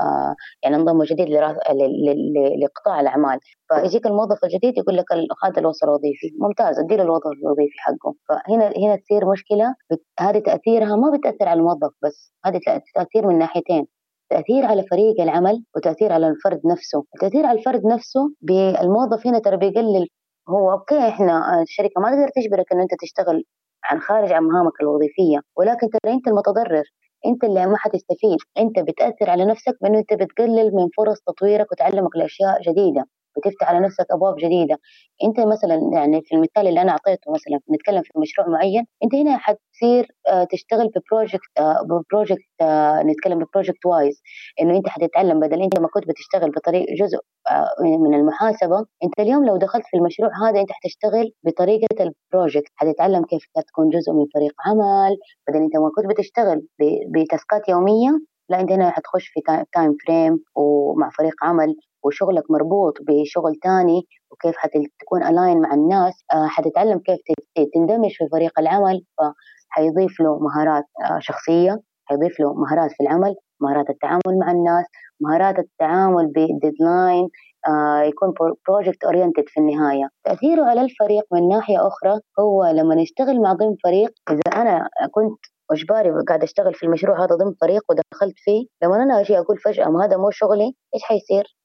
آه, 0.00 0.34
يعني 0.62 0.76
انضموا 0.76 1.04
جديد 1.04 1.28
لقطاع 2.62 3.00
الأعمال. 3.00 3.38
فيجيك 3.68 4.06
الموظف 4.06 4.44
الجديد 4.44 4.78
يقول 4.78 4.96
لك 4.96 5.04
هذا 5.44 5.60
الوصل 5.60 5.86
الوظيفي. 5.86 6.30
ممتاز 6.40 6.78
ادي 6.78 6.96
له 6.96 7.02
الوظيفه 7.02 7.30
الوظيفي 7.42 7.78
حقه. 7.78 8.14
فهنا 8.28 8.72
هنا 8.76 8.96
تصير 8.96 9.30
مشكلة 9.32 9.74
هذه 10.20 10.38
تأثيرها 10.38 10.96
ما 10.96 11.10
بتأثر 11.16 11.48
على 11.48 11.60
الموظف 11.60 11.90
بس 12.02 12.32
هذه 12.44 12.60
تأثير 12.94 13.26
من 13.26 13.38
ناحيتين. 13.38 13.86
تأثير 14.30 14.66
على 14.66 14.82
فريق 14.90 15.20
العمل 15.20 15.64
وتأثير 15.76 16.12
على 16.12 16.28
الفرد 16.28 16.60
نفسه. 16.66 17.04
التأثير 17.14 17.46
على 17.46 17.58
الفرد 17.58 17.86
نفسه 17.86 18.30
بالموظف 18.42 19.26
هنا 19.26 19.38
ترى 19.38 19.56
بيقلل 19.56 20.06
هو 20.48 20.72
okay 20.72 21.08
إحنا 21.08 21.62
الشركة 21.62 22.00
ما 22.00 22.10
تقدر 22.10 22.28
تجبرك 22.36 22.72
إنه 22.72 22.82
أنت 22.82 22.90
تشتغل 23.02 23.44
عن 23.84 24.00
خارج 24.00 24.32
عن 24.32 24.42
مهامك 24.44 24.80
الوظيفية 24.82 25.40
ولكن 25.56 25.90
ترى 25.90 26.12
أنت 26.12 26.28
المتضرر 26.28 26.84
أنت 27.26 27.44
اللي 27.44 27.66
ما 27.66 27.76
حتستفيد 27.76 28.38
أنت 28.58 28.78
بتأثر 28.78 29.30
على 29.30 29.44
نفسك 29.44 29.74
بأنه 29.82 29.98
أنت 29.98 30.12
بتقلل 30.14 30.74
من 30.74 30.88
فرص 30.96 31.18
تطويرك 31.26 31.72
وتعلمك 31.72 32.16
لاشياء 32.16 32.62
جديدة. 32.62 33.04
بتفتح 33.36 33.68
على 33.68 33.80
نفسك 33.80 34.06
أبواب 34.10 34.36
جديدة. 34.36 34.76
أنت 35.24 35.40
مثلا 35.40 35.90
يعني 35.92 36.22
في 36.22 36.34
المثال 36.34 36.68
اللي 36.68 36.82
أنا 36.82 36.92
أعطيته 36.92 37.32
مثلا 37.32 37.60
نتكلم 37.74 38.02
في 38.02 38.18
مشروع 38.18 38.48
معين 38.48 38.86
أنت 39.04 39.14
هنا 39.14 39.38
حتصير 39.38 40.08
آه، 40.28 40.44
تشتغل 40.44 40.90
ب 40.96 41.03
project 41.03 41.50
آه، 41.58 41.82
ب 41.82 41.91
project 41.91 42.50
آه، 42.60 43.02
نتكلم 43.02 43.38
ب 43.38 43.44
project 43.44 43.86
wise 43.86 44.22
إنه 44.60 44.76
أنت 44.76 44.88
حتتعلم 44.88 45.40
بدل 45.40 45.62
أنت 45.62 45.80
ما 45.80 45.88
كنت 45.88 46.04
بتشتغل 46.08 46.50
بطريق 46.50 46.86
جزء 47.00 47.18
من 47.80 48.14
المحاسبة 48.14 48.86
أنت 49.04 49.20
اليوم 49.20 49.46
لو 49.46 49.56
دخلت 49.56 49.84
في 49.86 49.96
المشروع 49.96 50.30
هذا 50.48 50.60
أنت 50.60 50.72
حتشتغل 50.72 51.32
بطريقة 51.44 51.86
ال 52.00 52.09
project 52.09 52.72
حتتعلم 52.76 53.24
كيف 53.24 53.44
تكون 53.68 53.88
جزء 53.88 54.12
من 54.12 54.26
فريق 54.34 54.52
عمل 54.66 55.16
بدل 55.48 55.62
أنت 55.62 55.76
ما 55.76 55.90
كنت 55.96 56.06
بتشتغل 56.06 56.66
ب 57.14 57.23
task 57.23 57.59
ات 57.59 57.68
يومية 57.68 58.20
انت 58.56 58.72
هنا 58.72 58.90
حتخش 58.90 59.28
في 59.28 59.40
time 59.72 59.96
frame 60.06 60.38
ومع 60.56 61.10
فريق 61.18 61.34
عمل 61.42 61.76
وشغلك 62.04 62.50
مربوط 62.50 62.94
بشغل 63.00 63.54
تاني 63.62 64.02
وكيف 64.30 64.56
حتكون 64.56 65.22
align 65.22 65.60
مع 65.60 65.74
الناس 65.74 66.24
آه، 66.32 66.46
حتتعلم 66.46 66.98
كيف 66.98 67.18
تندمج 67.74 68.10
في 68.10 68.28
فريق 68.32 68.58
العمل 68.58 69.04
فحيضيف 69.18 70.20
له 70.20 70.38
مهارات 70.38 70.84
آه، 71.10 71.18
شخصية 71.18 71.80
حيضيف 72.04 72.40
له 72.40 72.54
مهارات 72.54 72.90
في 72.92 73.02
العمل 73.02 73.34
مهارات 73.60 73.90
التعامل 73.90 74.38
مع 74.40 74.50
الناس 74.50 74.84
مهارات 75.20 75.58
التعامل 75.58 76.26
بال 76.26 76.46
deadline 76.46 77.28
يكون 78.04 78.34
project 78.68 79.04
oriented 79.04 79.44
في 79.46 79.60
النهاية. 79.60 80.08
تأثيره 80.24 80.64
على 80.64 80.80
الفريق 80.80 81.24
من 81.32 81.48
ناحية 81.48 81.86
أخرى 81.86 82.20
هو 82.38 82.66
لما 82.66 82.94
نشتغل 82.94 83.40
مع 83.40 83.52
ضمن 83.52 83.76
فريق 83.84 84.10
إذا 84.30 84.62
أنا 84.62 84.88
كنت 85.10 85.38
واجباري 85.70 86.10
قاعد 86.28 86.42
أشتغل 86.42 86.74
في 86.74 86.86
المشروع 86.86 87.24
هذا 87.24 87.34
ضمن 87.34 87.54
فريق 87.60 87.82
ودخلت 87.90 88.34
فيه 88.36 88.66
لما 88.82 89.02
أنا 89.02 89.20
أجي 89.20 89.38
أقول 89.38 89.58
فجأة 89.58 89.88
ما 89.88 90.04
هذا 90.04 90.16
مو 90.16 90.30
شغلي 90.30 90.74
إيش 90.94 91.02
حيصير؟ 91.02 91.56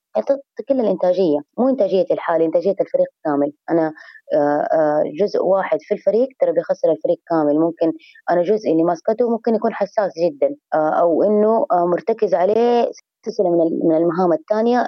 كل 0.69 0.79
الإنتاجية 0.79 1.39
مو 1.57 1.69
إنتاجية 1.69 2.05
الحال 2.11 2.41
إنتاجية 2.41 2.75
الفريق 2.81 3.07
كامل. 3.25 3.53
أنا 3.69 3.93
آه، 4.33 4.67
آه، 4.73 5.03
جزء 5.19 5.43
واحد 5.43 5.77
في 5.81 5.93
الفريق 5.93 6.27
ترى 6.39 6.51
بيخسر 6.51 6.91
الفريق 6.91 7.17
كامل. 7.29 7.59
ممكن 7.59 7.91
أنا 8.29 8.41
جزء 8.43 8.71
اللي 8.71 8.83
ماسكته 8.83 9.29
ممكن 9.29 9.55
يكون 9.55 9.73
حساس 9.73 10.11
جدا 10.25 10.55
آه، 10.73 10.89
أو 10.89 11.23
إنه 11.23 11.65
مرتكز 11.71 12.33
عليه 12.33 12.91
سلسله 13.25 13.49
من 13.49 13.87
من 13.89 13.95
المهام 13.95 14.33
الثانية 14.33 14.81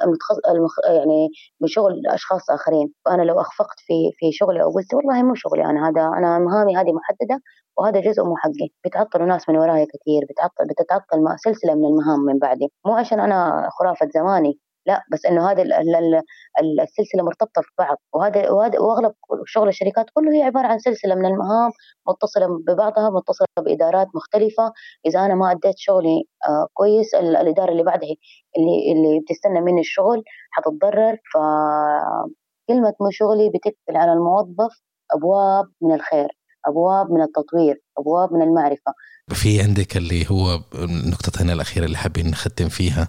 المخ... 0.50 0.74
يعني 0.98 1.30
من 1.62 1.68
شغل 1.68 2.02
أشخاص 2.08 2.50
آخرين. 2.50 2.94
فانا 3.06 3.22
لو 3.22 3.42
أخفقت 3.42 3.80
في 3.88 3.94
في 4.18 4.32
شغلي 4.32 4.64
أو 4.64 4.70
قلت 4.72 4.94
والله 4.94 5.24
مو 5.24 5.36
شغلي 5.36 5.66
أنا 5.66 5.90
هذا 5.90 6.02
أنا 6.18 6.40
مهامي 6.40 6.76
هذه 6.78 6.92
محددة 6.94 7.42
وهذا 7.78 8.00
جزء 8.00 8.24
مو 8.24 8.36
حقي. 8.38 8.68
بتعطلوا 8.86 9.28
ناس 9.28 9.50
من 9.50 9.58
ورايا 9.58 9.86
كثير 9.86 10.22
بتعطل 10.30 10.66
بتتعطل 10.70 11.40
سلسلة 11.46 11.76
من 11.76 11.86
المهام 11.86 12.20
من 12.20 12.40
بعدي. 12.40 12.68
مو 12.86 12.94
عشان 12.94 13.20
أنا 13.20 13.70
خرافة 13.80 14.08
زماني. 14.14 14.60
لا 14.88 15.04
بس 15.12 15.26
إنه 15.26 15.52
هذه 15.52 15.62
السلسلة 16.84 17.24
مرتبطة 17.24 17.62
في 17.62 17.70
بعض. 17.78 17.98
وهذا 18.14 18.50
وهذا 18.50 18.80
وأغلب 18.80 19.14
شغل 19.46 19.68
الشركات 19.68 20.06
كله 20.14 20.34
هي 20.36 20.44
عبارة 20.44 20.68
عن 20.68 20.80
سلسلة 20.80 21.16
من 21.16 21.26
المهام 21.26 21.72
متصلة 22.08 22.48
ببعضها 22.68 23.10
متصلة 23.10 23.48
بإدارات 23.66 24.08
مختلفة. 24.16 24.72
إذا 25.06 25.20
أنا 25.20 25.36
ما 25.36 25.52
أديت 25.52 25.78
شغلي 25.78 26.24
آه، 26.50 26.68
كويس 26.74 27.16
الإدارة 27.16 27.72
اللي 27.72 27.84
بعدها 27.84 28.16
اللي 28.58 28.92
اللي 28.92 29.20
بتستنى 29.20 29.62
مني 29.62 29.82
الشغل 29.82 30.24
حتتضرر. 30.52 31.18
فكلمه 31.34 32.94
مو 33.02 33.10
شغلي 33.12 33.50
بتقفل 33.50 33.98
على 33.98 34.14
الموظف 34.14 34.82
أبواب 35.14 35.66
من 35.82 35.94
الخير 35.96 36.30
أبواب 36.68 37.12
من 37.12 37.22
التطوير 37.22 37.82
أبواب 37.98 38.34
من 38.34 38.42
المعرفة. 38.42 38.94
في 39.30 39.62
عندك 39.62 39.98
اللي 39.98 40.26
هو 40.32 40.60
النقطتين 40.76 41.50
الأخيرة 41.50 41.86
اللي 41.86 41.98
حابين 41.98 42.28
نختم 42.28 42.70
فيها. 42.70 43.08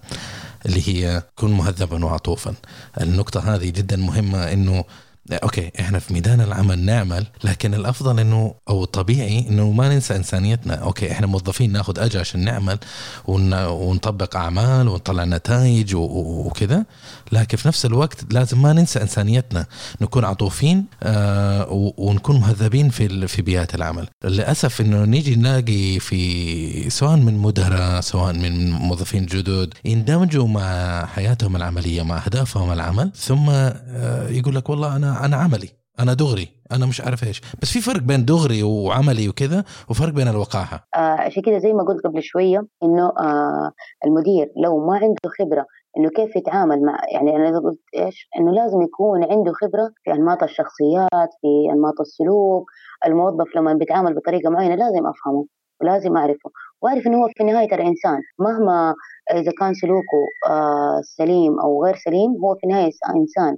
اللي 0.67 0.89
هي 0.89 1.23
كن 1.37 1.51
مهذبا 1.51 2.05
وعطوفا. 2.05 2.55
النقطة 3.01 3.55
هذه 3.55 3.71
جدا 3.71 3.97
مهمة 3.97 4.53
إنه 4.53 4.85
okay 5.33 5.71
إحنا 5.81 5.99
في 5.99 6.13
ميدان 6.13 6.41
العمل 6.41 6.79
نعمل 6.79 7.27
لكن 7.45 7.75
الأفضل 7.75 8.21
إنه 8.21 8.55
أو 8.69 8.85
الطبيعي 8.85 9.49
إنه 9.49 9.71
ما 9.71 9.89
ننسى 9.89 10.17
إنسانيتنا. 10.17 10.75
okay 10.75 11.13
إحنا 11.13 11.27
موظفين 11.27 11.73
ناخذ 11.73 11.99
أجر 11.99 12.21
عشان 12.21 12.45
نعمل 12.45 12.79
ونطبق 13.27 14.37
أعمال 14.37 14.89
ونطلع 14.89 15.25
نتائج 15.25 15.95
وكذا 15.95 16.85
لكن 17.33 17.57
في 17.57 17.69
نفس 17.69 17.87
الوقت 17.87 18.33
لازم 18.33 18.63
ما 18.63 18.73
ننسى 18.73 19.03
إنسانيتنا. 19.03 19.67
نكون 20.01 20.25
عطوفين 20.25 20.85
آه 21.03 21.93
ونكون 21.99 22.41
مهذبين 22.41 22.89
في 22.89 23.29
في 23.29 23.43
بيئات 23.43 23.75
العمل. 23.75 24.09
للأسف 24.25 24.81
إنه 24.81 25.05
نيجي 25.05 25.37
نلاقي 25.37 25.99
في 26.01 26.91
سواء 26.91 27.17
من 27.17 27.39
مدراء 27.39 28.01
سواء 28.01 28.33
من 28.33 28.71
موظفين 28.71 29.27
جدد 29.27 29.75
يندمجوا 29.85 30.49
مع 30.49 31.07
حياتهم 31.07 31.57
العملية 31.57 32.03
مع 32.03 32.25
أهدافهم 32.25 32.73
العمل 32.73 33.11
ثم 33.17 33.51
آه 33.51 34.29
يقول 34.29 34.55
لك 34.55 34.69
والله 34.69 34.97
أنا 34.97 35.18
أنا 35.25 35.37
عملي 35.37 35.69
أنا 36.01 36.15
دغري 36.15 36.49
أنا 36.73 36.87
مش 36.87 37.01
عارف 37.01 37.25
إيش. 37.25 37.41
بس 37.63 37.73
في 37.73 37.81
فرق 37.81 38.03
بين 38.03 38.25
دغري 38.25 38.63
وعملي 38.63 39.29
وكذا 39.29 39.65
وفرق 39.91 40.13
بين 40.13 40.29
الوقاحة. 40.29 40.89
آه 40.95 40.99
عشان 40.99 41.43
كذا 41.43 41.59
زي 41.59 41.73
ما 41.73 41.83
قلت 41.83 42.05
قبل 42.07 42.23
شوية 42.23 42.67
إنه 42.83 43.07
آه 43.07 43.73
المدير 44.07 44.53
لو 44.65 44.87
ما 44.87 44.95
عنده 44.95 45.29
خبرة 45.39 45.67
إنه 45.97 46.09
كيف 46.09 46.37
يتعامل 46.37 46.83
مع 46.83 46.99
يعني 47.13 47.37
أنا 47.37 47.59
قلت 47.59 47.81
إيش 47.97 48.29
إنه 48.39 48.53
لازم 48.53 48.83
يكون 48.83 49.25
عنده 49.25 49.53
خبرة 49.53 49.91
في 50.05 50.13
أنماط 50.13 50.43
الشخصيات 50.43 51.31
في 51.41 51.73
أنماط 51.73 52.01
السلوك 52.01 52.65
الموظف 53.07 53.57
لما 53.57 53.73
بيتعامل 53.73 54.15
بطريقة 54.15 54.51
معينة 54.51 54.75
لازم 54.75 55.07
أفهمه 55.07 55.47
ولازم 55.81 56.17
أعرفه 56.17 56.51
وأعرف 56.83 57.07
إنه 57.07 57.19
هو 57.19 57.29
في 57.37 57.43
النهايه 57.43 57.69
ترى 57.69 57.83
انسان 57.87 58.21
مهما 58.39 58.95
إذا 59.33 59.53
كان 59.61 59.75
سلوكه 59.75 60.23
آه 60.51 61.01
سليم 61.03 61.61
أو 61.61 61.85
غير 61.85 61.97
سليم 61.97 62.31
هو 62.45 62.55
في 62.55 62.65
النهايه 62.65 62.91
إنسان. 63.17 63.57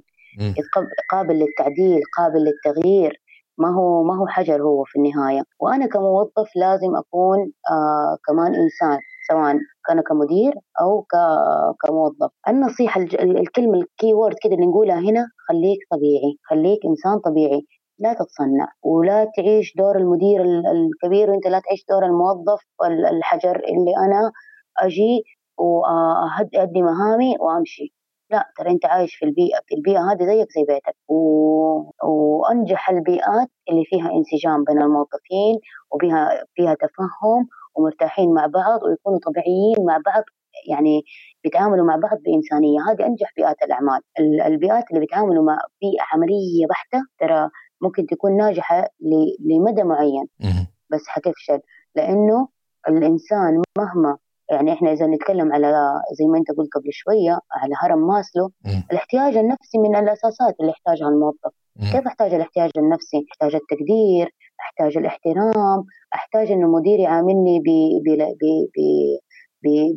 قابل 1.11 1.35
للتعديل 1.39 2.01
قابل 2.17 2.39
للتغيير 2.43 3.21
ما 3.57 3.69
هو 3.75 4.03
ما 4.03 4.15
هو 4.17 4.27
حجر 4.27 4.61
هو 4.63 4.83
في 4.83 4.99
النهاية. 4.99 5.43
وأنا 5.59 5.85
كموظف 5.87 6.49
لازم 6.55 6.95
أكون 6.95 7.51
آه 7.71 8.17
كمان 8.27 8.55
إنسان 8.55 8.99
سواء 9.29 9.55
كان 9.87 10.01
كمدير 10.01 10.53
أو 10.81 11.05
كموظف. 11.83 12.31
النصيحة 12.47 13.01
الكلمة 13.21 13.77
الكي 13.77 14.13
وورد 14.13 14.35
كده 14.43 14.53
اللي 14.55 14.65
نقولها 14.65 14.99
هنا 14.99 15.27
خليك 15.49 15.79
طبيعي 15.91 16.37
خليك 16.49 16.79
إنسان 16.85 17.19
طبيعي. 17.19 17.67
لا 17.99 18.13
تتصنع 18.13 18.67
ولا 18.83 19.31
تعيش 19.37 19.73
دور 19.77 19.97
المدير 19.97 20.41
الكبير 20.71 21.29
وأنت 21.31 21.47
لا 21.47 21.59
تعيش 21.59 21.85
دور 21.89 22.05
الموظف 22.05 22.59
الحجر 23.11 23.55
اللي 23.55 23.97
أنا 23.97 24.31
أجي 24.77 25.23
وأدي 25.57 26.81
مهامي 26.81 27.35
وأمشي. 27.39 27.93
لا 28.31 28.51
ترى 28.57 28.71
أنت 28.71 28.85
عايش 28.85 29.15
في 29.15 29.25
البيئة 29.25 29.59
البيئة 29.77 30.11
هذه 30.11 30.25
زيك 30.25 30.47
زي 30.51 30.63
بيتك. 30.67 30.95
و... 31.07 31.15
وأنجح 32.03 32.89
البيئات 32.89 33.49
اللي 33.69 33.83
فيها 33.85 34.11
انسجام 34.11 34.63
بين 34.63 34.81
الموظفين 34.81 35.59
وفيها 35.91 36.29
فيها 36.55 36.73
تفهم 36.73 37.47
ومرتاحين 37.75 38.33
مع 38.33 38.45
بعض 38.45 38.83
ويكونوا 38.83 39.19
طبيعيين 39.19 39.85
مع 39.87 39.97
بعض 40.05 40.23
يعني 40.69 41.01
بيتعاملوا 41.43 41.85
مع 41.85 41.95
بعض 41.95 42.17
بإنسانية. 42.25 42.79
هذه 42.89 43.05
أنجح 43.05 43.33
بيئات 43.37 43.55
الأعمال. 43.63 44.01
البيئات 44.45 44.83
اللي 44.89 44.99
بيتعاملوا 44.99 45.43
مع 45.43 45.57
بيئة 45.81 46.03
عملية 46.13 46.67
بحتة 46.69 46.99
ترى 47.19 47.49
ممكن 47.81 48.05
تكون 48.05 48.37
ناجحة 48.37 48.87
لمدى 49.39 49.83
معين. 49.83 50.27
بس 50.89 51.07
حتفشل 51.07 51.59
لأنه 51.95 52.47
الإنسان 52.87 53.61
مهما 53.77 54.17
يعني 54.51 54.73
إحنا 54.73 54.91
إذا 54.91 55.07
نتكلم 55.07 55.53
على 55.53 56.01
زي 56.19 56.25
ما 56.25 56.37
أنت 56.37 56.47
قلت 56.57 56.73
قبل 56.75 56.89
شوية 56.91 57.39
على 57.51 57.73
هرم 57.83 58.07
ماسلو 58.07 58.45
م. 58.65 58.69
الاحتياج 58.91 59.37
النفسي 59.37 59.77
من 59.77 59.95
الأساسات 59.95 60.55
اللي 60.59 60.71
يحتاجها 60.71 61.07
الموظف 61.07 61.53
م. 61.75 61.91
كيف 61.91 62.07
أحتاج 62.07 62.33
الاحتياج 62.33 62.71
النفسي؟ 62.77 63.25
أحتاج 63.31 63.55
التقدير، 63.55 64.35
أحتاج 64.59 64.97
الاحترام، 64.97 65.85
أحتاج 66.15 66.51
إنه 66.51 66.67
مديري 66.67 67.03
يعاملني 67.03 67.59
ب 67.59 67.67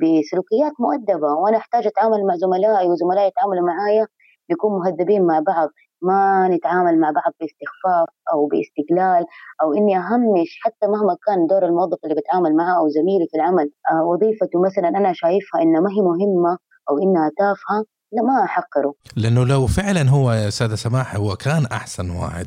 بسلوكيات 0.03 0.73
مؤدبة 0.81 1.33
وأنا 1.35 1.57
أحتاج 1.57 1.87
أتعامل 1.87 2.27
مع 2.27 2.37
زملائي 2.37 2.89
وزملائي 2.89 3.29
يتعاملوا 3.29 3.67
معايا 3.67 4.07
بيكونوا 4.49 4.79
مهذبين 4.79 5.23
مع 5.27 5.41
بعض 5.47 5.69
ما 6.03 6.49
نتعامل 6.49 7.01
مع 7.01 7.11
بعض 7.11 7.33
باستخفاف 7.41 8.09
أو 8.33 8.47
باستقلال 8.47 9.25
أو 9.63 9.75
إني 9.75 9.99
أهمش 9.99 10.59
حتى 10.63 10.87
مهما 10.87 11.17
كان 11.27 11.47
دور 11.47 11.65
الموظف 11.65 11.99
اللي 12.05 12.15
بتعامل 12.15 12.57
معه 12.57 12.79
أو 12.79 12.89
زميلي 12.89 13.27
في 13.31 13.37
العمل. 13.37 13.71
آه، 13.91 14.05
وظيفته 14.05 14.61
مثلا 14.67 14.89
أنا 14.89 15.13
شايفها 15.13 15.63
إنها 15.63 15.81
ما 15.81 15.91
هي 15.91 16.01
مهمة 16.03 16.59
أو 16.91 16.99
إنها 16.99 17.31
تافهة 17.39 17.85
لا 18.13 18.23
ما 18.23 18.45
أحقره. 18.45 18.95
لأنه 19.17 19.45
لو 19.45 19.67
فعلا 19.67 20.11
هو 20.11 20.33
يا 20.33 20.51
ساده 20.51 20.77
سماح 20.77 21.17
هو 21.17 21.37
كان 21.37 21.67
أحسن 21.67 22.11
واحد. 22.11 22.47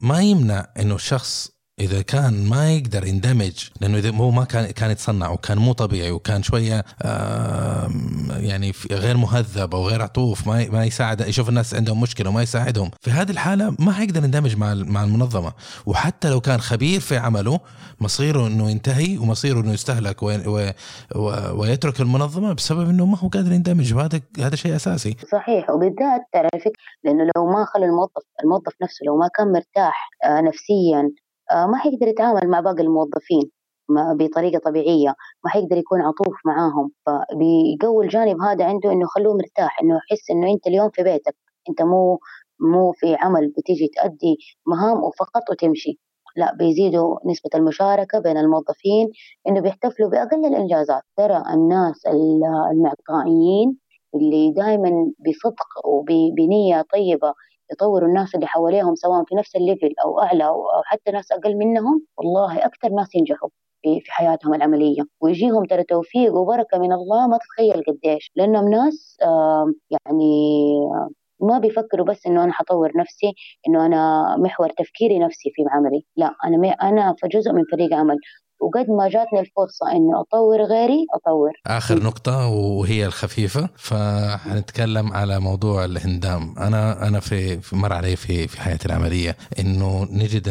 ما 0.00 0.20
يمنع 0.20 0.66
إنه 0.80 0.94
الشخص 0.94 1.50
إذا 1.82 2.02
كان 2.02 2.48
ما 2.48 2.72
يقدر 2.72 3.06
يندمج 3.06 3.68
لأنه 3.80 3.98
إذا 3.98 4.10
هو 4.10 4.30
ما 4.30 4.44
كان 4.44 4.70
كان 4.70 4.90
يتصنع 4.90 5.30
وكان 5.30 5.58
مو 5.58 5.72
طبيعي 5.72 6.10
وكان 6.10 6.42
شوية 6.42 6.84
يعني 8.30 8.72
غير 8.92 9.16
مهذب 9.16 9.74
أو 9.74 9.88
غير 9.88 10.02
عطوف 10.02 10.46
ما 10.46 10.68
ما 10.68 10.84
يساعد 10.84 11.20
يشوف 11.20 11.48
الناس 11.48 11.74
عندهم 11.74 12.00
مشكلة 12.00 12.30
وما 12.30 12.42
يساعدهم. 12.42 12.90
في 13.00 13.10
هذه 13.10 13.30
الحالة 13.30 13.76
ما 13.78 13.92
حيقدر 13.92 14.24
يندمج 14.24 14.56
مع 14.56 14.74
مع 14.74 15.04
المنظمة. 15.04 15.52
وحتى 15.86 16.30
لو 16.30 16.40
كان 16.40 16.60
خبير 16.60 17.00
في 17.00 17.16
عمله 17.16 17.60
مصيره 18.00 18.46
إنه 18.46 18.70
ينتهي 18.70 19.18
ومصيره 19.18 19.60
إنه 19.60 19.72
يستهلك 19.72 20.22
ويترك 21.52 22.00
المنظمة 22.00 22.52
بسبب 22.52 22.88
إنه 22.90 23.06
ما 23.06 23.18
هو 23.18 23.28
قادر 23.28 23.52
يندمج. 23.52 23.94
وهذا 23.94 24.20
هذا 24.38 24.56
شيء 24.56 24.76
أساسي. 24.76 25.16
صحيح. 25.32 25.70
وبالذات 25.70 26.20
ترى 26.32 26.48
لأنه 27.04 27.24
لو 27.36 27.46
ما 27.46 27.64
خلى 27.64 27.86
الموظف 27.86 28.22
الموظف 28.44 28.72
نفسه 28.82 29.04
لو 29.06 29.16
ما 29.16 29.28
كان 29.36 29.52
مرتاح 29.52 30.10
آه، 30.24 30.40
نفسيا 30.40 31.10
ما 31.54 31.76
حيقدر 31.78 32.08
يتعامل 32.08 32.48
مع 32.50 32.60
باقي 32.60 32.82
الموظفين 32.82 33.50
بطريقة 34.18 34.58
طبيعية 34.58 35.14
ما 35.44 35.50
حيقدر 35.50 35.76
يكون 35.76 36.00
عطوف 36.02 36.36
معاهم. 36.46 36.90
فبيقوي 37.06 38.04
الجانب 38.04 38.42
هذا 38.42 38.64
عنده 38.64 38.92
إنه 38.92 39.06
خلوه 39.06 39.34
مرتاح 39.36 39.80
إنه 39.82 39.96
يحس 39.96 40.30
إنه 40.30 40.52
أنت 40.52 40.66
اليوم 40.66 40.90
في 40.90 41.02
بيتك 41.02 41.36
أنت 41.68 41.82
مو 41.82 42.18
مو 42.60 42.92
في 42.92 43.14
عمل 43.20 43.52
بتيجي 43.58 43.88
تأدي 43.96 44.36
مهام 44.66 45.02
وفقط 45.04 45.50
وتمشي. 45.50 45.98
لا 46.36 46.54
بيزيدوا 46.54 47.18
نسبة 47.26 47.50
المشاركة 47.54 48.18
بين 48.20 48.36
الموظفين 48.38 49.10
إنه 49.48 49.60
بيحتفلوا 49.60 50.10
بأقل 50.10 50.46
الإنجازات. 50.46 51.02
ترى 51.16 51.42
الناس 51.54 52.06
المعطائيين 52.72 53.76
اللي 54.14 54.52
دائما 54.52 54.90
بصدق 55.28 55.86
وبنية 55.86 56.82
طيبة 56.92 57.34
يطوروا 57.72 58.08
الناس 58.08 58.34
اللي 58.34 58.46
حواليهم 58.46 58.94
سواء 58.94 59.24
في 59.24 59.34
نفس 59.34 59.56
الليفل 59.56 59.94
أو 60.04 60.20
أعلى 60.20 60.46
أو 60.46 60.64
حتى 60.84 61.10
ناس 61.10 61.32
أقل 61.32 61.56
منهم 61.56 62.06
والله 62.18 62.66
أكثر 62.66 62.88
ناس 62.88 63.14
ينجحوا 63.14 63.48
في 63.84 64.12
حياتهم 64.12 64.54
العملية. 64.54 65.02
ويجيهم 65.20 65.64
ترى 65.64 65.84
توفيق 65.84 66.34
وبركة 66.34 66.78
من 66.78 66.92
الله 66.92 67.26
ما 67.28 67.38
تتخيل 67.38 67.82
قديش. 67.88 68.32
لأنهم 68.36 68.68
ناس 68.68 69.16
يعني 69.90 70.32
ما 71.40 71.58
بيفكروا 71.58 72.06
بس 72.06 72.26
إنه 72.26 72.44
أنا 72.44 72.52
حطور 72.52 72.92
نفسي 72.96 73.32
إنه 73.68 73.86
أنا 73.86 74.36
محور 74.38 74.68
تفكيري 74.70 75.18
نفسي 75.18 75.50
في 75.54 75.62
عملي. 75.70 76.04
لا 76.16 76.34
أنا 76.44 76.68
أنا 76.68 77.14
في 77.18 77.28
جزء 77.28 77.52
من 77.52 77.64
فريق 77.72 77.94
عمل. 77.94 78.16
وقد 78.62 78.90
ما 78.90 79.08
جاتني 79.08 79.40
الفرصة 79.40 79.92
إنه 79.92 80.20
أطور 80.20 80.62
غيري 80.62 81.06
أطور. 81.14 81.52
آخر 81.66 82.02
نقطة 82.02 82.46
وهي 82.46 83.06
الخفيفة 83.06 83.68
فحنتكلم 83.76 85.12
على 85.12 85.40
موضوع 85.40 85.84
الهندام. 85.84 86.54
أنا 86.58 87.08
أنا 87.08 87.20
في 87.20 87.60
مر 87.72 87.92
علي 87.92 88.16
في 88.16 88.48
في 88.48 88.60
حياتي 88.60 88.86
العملية 88.86 89.36
إنه 89.58 90.08
نجد 90.10 90.48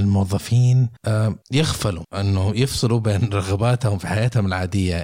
الموظفين 0.00 0.88
آه، 1.04 1.34
يغفلوا 1.52 2.02
إنه 2.14 2.52
يفصلوا 2.56 3.00
بين 3.00 3.28
رغباتهم 3.32 3.98
في 3.98 4.06
حياتهم 4.06 4.46
العادية 4.46 4.96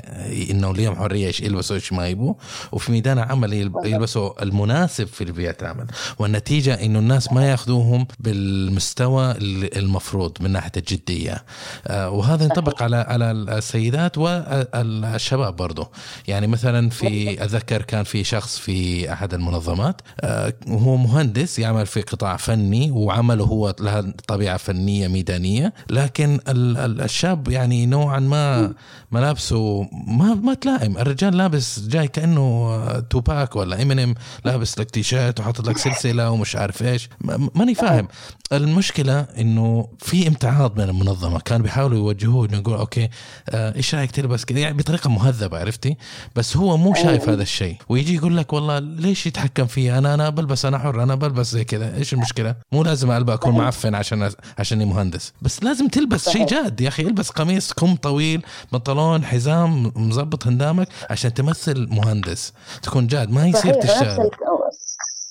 إنه 0.51 0.75
ليهم 0.75 0.97
حرية 0.97 1.27
إيش 1.27 1.41
يلبسوا 1.41 1.77
إيش 1.77 1.93
ما 1.93 2.09
يبوا 2.09 2.35
وفي 2.73 2.93
ميدان 2.93 3.19
العمل 3.19 3.53
يلبسوا 3.85 4.43
المناسب 4.43 5.07
في 5.07 5.25
بيئة 5.25 5.57
العمل. 5.63 5.87
والنتيجة 6.19 6.85
إنه 6.85 6.99
الناس 6.99 7.33
ما 7.33 7.51
يأخذوهم 7.51 8.07
بالمستوى 8.21 9.35
المفروض 9.77 10.33
من 10.41 10.51
ناحية 10.51 10.73
الجدية. 10.77 11.45
آه، 11.87 12.11
وهذا 12.11 12.32
وهذا 12.33 12.45
ينطبق 12.45 12.83
على 12.83 12.97
على 12.97 13.31
السيدات 13.31 14.19
والشباب 14.19 15.57
برضه 15.57 15.91
يعني 16.29 16.47
مثلا 16.47 16.91
في 16.91 17.45
أتذكر 17.45 17.83
كان 17.83 18.05
في 18.05 18.25
شخص 18.25 18.59
في 18.59 19.13
أحد 19.13 19.35
المنظمات 19.35 20.01
آه، 20.21 20.55
وهو 20.69 20.97
مهندس 20.97 21.59
يعمل 21.59 21.87
في 21.87 22.01
قطاع 22.01 22.37
فني 22.37 22.91
وعمله 22.91 23.45
هو 23.45 23.75
لها 23.81 24.15
طبيعة 24.27 24.57
فنية 24.57 25.09
ميدانية 25.09 25.73
لكن 25.91 26.39
الشاب 26.49 27.49
يعني 27.49 27.87
نوعا 27.87 28.21
ما 28.21 28.73
ملابسه 29.13 29.83
ما 30.07 30.35
ما 30.35 30.55
تلائم. 30.55 30.99
الرجال 30.99 31.37
لابس 31.37 31.81
جاي 31.81 32.09
كأنه 32.09 32.83
توباك 33.11 33.57
ولا 33.57 33.83
إمينيم 33.83 34.15
لابس 34.45 34.79
لك 34.79 34.91
تي 34.91 35.03
شيرت 35.03 35.41
وحاطط 35.41 35.69
لك 35.69 35.79
سلسلة 35.79 36.31
ومش 36.31 36.57
عارف 36.57 36.83
إيش. 36.83 37.09
ماني 37.55 37.75
فاهم. 37.75 38.09
المشكلة 38.53 39.21
إنه 39.21 39.89
في 39.99 40.29
امتعاض 40.29 40.81
من 40.81 40.89
المنظمة. 40.89 41.41
كانوا 41.41 41.63
بيحاولوا 41.63 41.99
يوجهوه 41.99 42.22
انه 42.25 42.59
يقول 42.59 42.75
okay 42.75 43.09
آه 43.49 43.77
إيش 43.77 43.95
رأيك 43.95 44.11
تلبس 44.11 44.45
كذا؟ 44.45 44.59
يعني 44.59 44.77
بطريقة 44.77 45.11
مهذبة 45.11 45.59
عرفتي؟ 45.59 45.97
بس 46.37 46.57
هو 46.57 46.77
مو 46.77 46.95
شايف 46.95 47.29
هذا 47.29 47.43
الشيء. 47.43 47.77
ويجي 47.89 48.15
يقول 48.15 48.37
لك 48.37 48.53
والله 48.53 48.79
ليش 48.79 49.27
يتحكم 49.27 49.67
فيا؟ 49.67 49.99
أنا 49.99 50.15
أنا 50.15 50.29
بلبس 50.31 50.65
أنا 50.65 50.79
حر 50.79 51.03
أنا 51.03 51.15
بلبس 51.15 51.53
زي 51.53 51.65
كذا. 51.65 51.97
إيش 51.97 52.13
المشكلة؟ 52.13 52.55
مو 52.73 52.83
لازم 52.83 53.11
البس 53.11 53.35
أكون 53.35 53.55
معفن 53.55 53.95
عشان 53.95 54.31
عشاني 54.59 54.85
مهندس. 54.85 55.33
بس 55.43 55.63
لازم 55.63 55.89
تلبس 55.89 56.29
شيء 56.29 56.47
جاد. 56.47 56.81
يا 56.81 56.89
أخي 56.89 57.03
البس 57.03 57.31
قميص 57.31 57.73
كم 57.73 57.97
طويل 57.97 58.43
بنطلون 58.73 59.25
حزام 59.25 59.93
مظبط 59.97 60.47
هندامك 60.47 60.89
عشان 61.11 61.35
تمثل 61.35 61.89
مهندس 61.91 62.53
تكون 62.83 63.07
جاد. 63.07 63.31
ما 63.31 63.47
يصير 63.47 63.75
تشتغل 63.75 64.31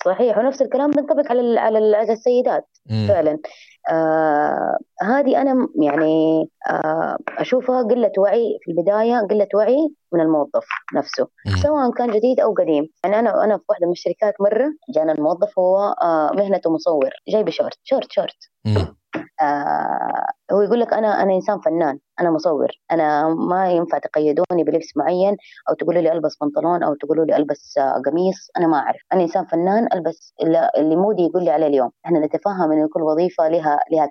صحيح 0.06 0.38
ونفس 0.38 0.62
الكلام 0.62 0.92
بينطبق 0.92 1.32
على 1.32 1.60
على 1.60 2.14
السيدات 2.14 2.68
مم. 2.90 3.06
فعلا 3.08 3.40
آه 3.92 4.78
هذه 5.02 5.42
أنا 5.42 5.68
يعني 5.82 6.50
آه 6.70 7.18
أشوفها 7.38 7.84
قلة 7.84 8.12
وعي 8.18 8.58
في 8.62 8.72
البداية 8.72 9.20
قلة 9.30 9.48
وعي 9.56 9.90
من 10.14 10.22
الموظف 10.22 10.68
نفسه 10.96 11.28
مم. 11.48 11.56
سواء 11.56 11.92
كان 11.92 12.12
جديد 12.12 12.40
أو 12.40 12.54
قديم 12.54 12.90
يعني 13.04 13.20
أنا 13.20 13.44
أنا 13.44 13.58
في 13.58 13.64
واحدة 13.70 13.86
من 13.86 13.92
الشركات 13.92 14.34
مرة 14.42 14.74
جانا 14.96 15.12
الموظف 15.12 15.60
هو 15.60 15.78
آه 16.02 16.32
مهنته 16.34 16.74
مصور 16.74 17.10
جاي 17.30 17.44
بشورت 17.44 17.78
شورت 17.84 18.12
شورت 18.12 18.50
مم. 18.66 19.01
آه 19.42 20.26
هو 20.52 20.62
يقول 20.62 20.80
لك 20.80 20.94
أنا 20.94 21.22
أنا 21.24 21.34
إنسان 21.36 21.60
فنان 21.60 22.00
أنا 22.22 22.32
مصور 22.32 22.68
أنا 22.92 23.28
ما 23.30 23.72
ينفع 23.72 23.98
تقيدوني 23.98 24.64
بلبس 24.66 24.98
معين 24.98 25.38
أو 25.70 25.74
تقولوا 25.76 26.02
لي 26.02 26.12
ألبس 26.12 26.38
بنطلون 26.42 26.84
أو 26.84 26.94
تقولوا 26.96 27.26
لي 27.26 27.36
ألبس 27.38 27.78
آه، 27.78 28.02
قميص 28.06 28.50
أنا 28.58 28.68
ما 28.68 28.78
أعرف. 28.78 29.02
أنا 29.14 29.22
إنسان 29.22 29.46
فنان 29.46 29.88
ألبس 29.94 30.34
اللي 30.78 30.96
mood 30.96 31.16
ي 31.16 31.22
يقول 31.24 31.44
لي 31.44 31.52
عليه 31.52 31.68
اليوم. 31.68 31.92
إحنا 32.06 32.20
نتفهم 32.20 32.72
إن 32.72 32.88
كل 32.94 33.02
وظيفة 33.02 33.48
لها 33.48 33.80
لها 33.92 34.10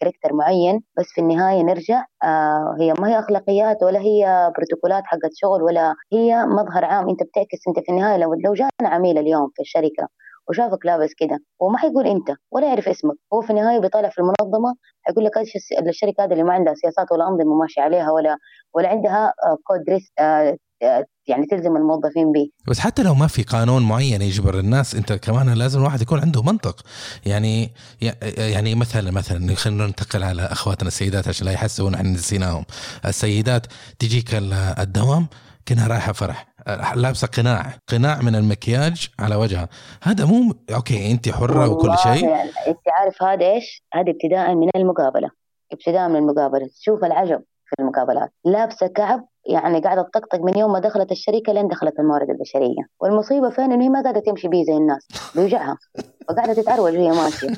character 0.00 0.32
معين 0.32 0.82
بس 0.98 1.06
في 1.14 1.20
النهاية 1.20 1.62
نرجع 1.62 2.04
آه 2.24 2.76
هي 2.80 2.94
ما 2.98 3.08
هي 3.08 3.18
أخلاقيات 3.18 3.82
ولا 3.82 4.00
هي 4.00 4.52
بروتوكولات 4.56 5.02
حقت 5.06 5.30
شغل 5.34 5.62
ولا 5.62 5.94
هي 6.12 6.46
مظهر 6.46 6.84
عام. 6.84 7.08
أنت 7.08 7.22
بتعكس 7.22 7.58
أنت 7.68 7.86
في 7.86 7.92
النهاية 7.92 8.16
لو 8.16 8.34
لو 8.34 8.54
جانا 8.54 8.70
عميل 8.94 9.18
اليوم 9.18 9.50
في 9.54 9.62
الشركة 9.62 10.08
وشافك 10.48 10.86
لابس 10.86 11.10
كده 11.16 11.38
وما 11.60 11.78
حيقول 11.78 12.06
إنت 12.06 12.28
ولا 12.50 12.66
يعرف 12.68 12.88
اسمك. 12.88 13.16
هو 13.32 13.40
في 13.40 13.50
النهاية 13.50 13.78
بيطالع 13.78 14.08
في 14.08 14.18
المنظمة 14.18 14.74
حيقول 15.02 15.24
لك 15.24 15.36
إيش 15.36 15.52
الشركة 15.88 16.24
هذه 16.24 16.32
اللي 16.32 16.42
ما 16.42 16.52
عندها 16.52 16.74
سياسات 16.74 17.12
ولا 17.12 17.28
أنظمة 17.28 17.54
ماشيه 17.60 17.82
عليها 17.82 18.10
ولا 18.10 18.36
ولا 18.74 18.88
عندها 18.88 19.32
كود 19.64 19.80
ريس 19.94 20.12
آه، 20.18 20.56
آه، 20.82 21.04
يعني 21.26 21.46
تلزم 21.46 21.76
الموظفين 21.76 22.32
به. 22.32 22.50
بس 22.68 22.78
حتى 22.78 23.02
لو 23.02 23.14
ما 23.14 23.26
في 23.26 23.42
قانون 23.42 23.82
معين 23.82 24.22
يجبر 24.22 24.58
الناس 24.58 24.94
أنت 24.94 25.12
كمان 25.12 25.54
لازم 25.54 25.80
الواحد 25.80 26.02
يكون 26.02 26.20
عنده 26.20 26.42
منطق. 26.42 26.82
يعني 27.26 27.70
يعني 28.38 28.74
مثلا 28.74 29.10
مثلا 29.10 29.54
خلينا 29.54 29.86
ننتقل 29.86 30.22
على 30.22 30.42
أخواتنا 30.42 30.88
السيدات 30.88 31.28
عشان 31.28 31.46
لا 31.46 31.52
يحسوا 31.52 31.88
ان 31.88 31.94
إحنا 31.94 32.08
نسيناهم 32.08 32.64
السيدات 33.04 33.66
تجيك 33.98 34.34
الدوام 34.78 35.26
كأنها 35.66 35.88
رايحة 35.88 36.12
فرح. 36.12 36.53
لابسة 36.96 37.26
قناع 37.26 37.62
قناع 37.88 38.22
من 38.22 38.34
المكياج 38.34 39.08
على 39.18 39.34
وجهها. 39.34 39.68
هذا 40.02 40.24
مو 40.24 40.54
أوكي 40.74 41.10
انت 41.10 41.28
حرة 41.28 41.68
وكل 41.68 41.98
شيء. 41.98 42.28
يعني 42.28 42.50
انت 42.66 42.88
عارف 42.88 43.22
هذا 43.22 43.46
إيش؟ 43.46 43.82
هذا 43.94 44.10
ابتداء 44.10 44.54
من 44.54 44.68
المقابلة. 44.76 45.30
ابتداء 45.72 46.08
من 46.08 46.16
المقابلة. 46.16 46.68
شوف 46.80 47.04
العجب 47.04 47.42
في 47.64 47.74
المقابلات. 47.80 48.30
لابسة 48.44 48.86
كعب 48.86 49.28
يعني 49.46 49.80
قاعدة 49.80 50.02
تطقطق 50.02 50.40
من 50.40 50.58
يوم 50.58 50.72
ما 50.72 50.78
دخلت 50.78 51.12
الشركة 51.12 51.52
لين 51.52 51.68
دخلت 51.68 51.98
الموارد 51.98 52.30
البشرية. 52.30 52.82
والمصيبة 53.00 53.50
فين؟ 53.50 53.72
إنه 53.72 53.84
هي 53.84 53.88
ما 53.88 54.02
قاعدة 54.02 54.20
تمشي 54.20 54.48
بيه 54.48 54.64
زي 54.64 54.76
الناس. 54.76 55.08
بيوجعها. 55.34 55.78
فقاعدة 56.28 56.52
تتعروج 56.52 56.96
وهي 56.96 57.10
ماشية. 57.10 57.54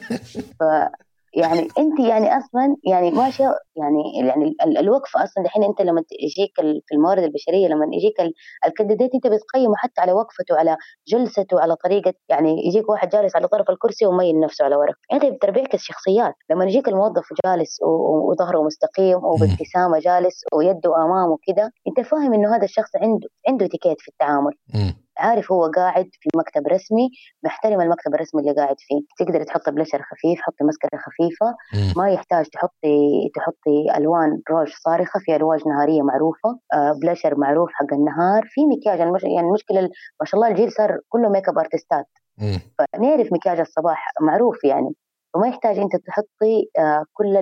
ف 0.61 0.63
يعني 1.37 1.61
انت 1.79 2.01
يعني 2.01 2.37
أصلا 2.39 2.77
يعني 2.85 3.11
ماشيه 3.11 3.55
يعني 3.77 4.03
يعني 4.27 4.81
الوقفه 4.81 5.25
أصلا 5.25 5.45
دحين 5.45 5.65
أنت 5.65 5.81
لما 5.81 6.03
يجيك 6.21 6.51
في 6.87 6.95
الموارد 6.95 7.23
البشرية 7.23 7.69
لما 7.69 7.87
يجيك 7.93 8.35
الكنديديت 8.67 9.15
أنت 9.15 9.27
بتقيمه 9.27 9.77
حتى 9.77 10.01
على 10.01 10.13
وقفته 10.13 10.59
على 10.59 10.77
جلسته 11.09 11.61
على 11.61 11.77
طريقة 11.77 12.13
يعني 12.29 12.67
يجيك 12.67 12.89
واحد 12.89 13.09
جالس 13.09 13.37
على 13.37 13.49
طرف 13.49 13.71
الكرسي 13.71 14.07
ومين 14.07 14.41
نفسه 14.41 14.65
على 14.65 14.77
ورق. 14.77 14.95
انت 15.13 15.25
بتربيك 15.25 15.77
شخصيات 15.77 16.35
لما 16.51 16.65
يجيك 16.65 16.89
الموظف 16.89 17.25
جالس 17.47 17.79
وظهره 18.29 18.63
مستقيم 18.63 19.17
وبابتسامة 19.25 19.99
جالس 19.99 20.45
ويده 20.55 20.97
أمامه 21.05 21.39
كده 21.47 21.73
أنت 21.89 22.07
فاهم 22.07 22.35
إنه 22.35 22.57
هذا 22.57 22.65
الشخص 22.65 22.91
عنده 22.97 23.29
عنده 23.49 23.67
اتيكيت 23.67 24.01
في 24.01 24.09
التعامل. 24.09 24.53
عارف 25.19 25.53
هو 25.53 25.71
قاعد 25.77 26.09
في 26.21 26.29
مكتب 26.37 26.67
رسمي 26.67 27.11
محترم 27.45 27.81
المكتب 27.81 28.15
الرسمي 28.15 28.41
اللي 28.41 28.55
قاعد 28.55 28.77
فيه. 28.79 29.01
تقدر 29.25 29.43
تحط 29.43 29.69
بلشر 29.69 30.03
خفيف 30.03 30.41
حطي 30.41 30.65
مسكرة 30.65 30.99
خفيفة. 30.99 31.55
ما 31.97 32.11
يحتاج 32.11 32.47
تحطي 32.47 33.31
تحطي 33.35 33.97
ألوان 33.97 34.41
روج 34.51 34.69
صارخة 34.85 35.21
في 35.21 35.37
ألوان 35.37 35.69
نهارية 35.69 36.03
معروفة 36.03 36.59
آه 36.75 36.93
بلشر 37.03 37.39
معروف 37.39 37.71
حق 37.73 37.95
النهار. 37.95 38.43
في 38.47 38.67
مكياج 38.67 38.99
يعني 38.99 39.47
المشكلة 39.49 39.81
ما 40.21 40.27
شاء 40.27 40.41
الله 40.41 40.49
الجيل 40.49 40.73
صار 40.73 41.01
كله 41.09 41.29
makeup 41.29 41.49
artist 41.49 41.59
ات 41.59 42.07
فنعرف 42.79 43.33
مكياج 43.33 43.61
الصباح 43.61 44.13
معروف 44.21 44.65
يعني. 44.65 44.95
وما 45.37 45.49
يحتاج 45.49 45.79
أنت 45.79 45.93
تحطي 46.07 46.69
آه، 46.79 47.05
كل 47.15 47.37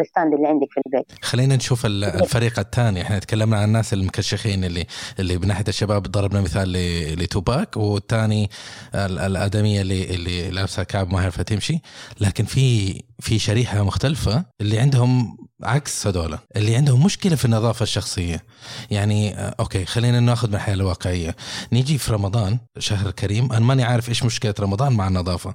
ال 0.00 0.06
stand 0.06 0.34
اللي 0.34 0.48
عندك 0.48 0.66
في 0.70 0.80
البيت. 0.86 1.24
خلينا 1.24 1.56
نشوف 1.56 1.86
الفريق 2.22 2.58
الثاني. 2.58 3.02
إحنا 3.02 3.18
تكلمنا 3.18 3.56
عن 3.56 3.64
الناس 3.64 3.92
المكشخين 3.92 4.64
اللي 4.64 4.86
اللي 5.18 5.38
بناحيه 5.38 5.64
الشباب 5.68 6.02
ضربنا 6.02 6.40
مثال 6.40 6.72
لتوباك 7.18 7.76
والثاني 7.76 8.50
الأدمية 8.94 9.80
اللي 9.80 10.14
اللي 10.14 10.50
لابسة 10.50 10.82
كعب 10.82 11.12
ما 11.12 11.20
عارفه 11.20 11.42
تمشي 11.42 11.80
لكن 12.20 12.44
في 12.44 12.94
في 13.20 13.38
شريحة 13.38 13.82
مختلفة 13.82 14.44
اللي 14.60 14.78
عندهم 14.78 15.36
عكس 15.64 16.06
هذول 16.06 16.38
اللي 16.56 16.76
عندهم 16.76 17.04
مشكلة 17.04 17.36
في 17.36 17.44
النظافة 17.44 17.82
الشخصية. 17.82 18.44
يعني 18.90 19.34
آه، 19.34 19.54
أوكي 19.60 19.84
خلينا 19.84 20.20
ناخذ 20.20 20.48
من 20.48 20.54
الحياة 20.54 20.74
الواقعية. 20.74 21.36
نيجي 21.72 21.98
في 21.98 22.12
رمضان 22.12 22.58
شهر 22.78 23.10
كريم 23.10 23.52
أنا 23.52 23.64
ماني 23.64 23.84
عارف 23.84 24.08
إيش 24.08 24.24
مشكلة 24.24 24.54
رمضان 24.60 24.92
مع 24.92 25.08
النظافة. 25.08 25.54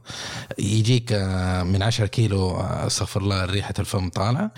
يجيك 0.60 1.12
آه، 1.12 1.64
من 1.64 1.84
10 1.84 2.06
كيلو 2.06 2.50
آه، 2.50 2.88
أستغفر 2.88 3.22
الله 3.22 3.46
ريحة 3.46 3.74
الفم 3.80 4.10
طالعة 4.10 4.52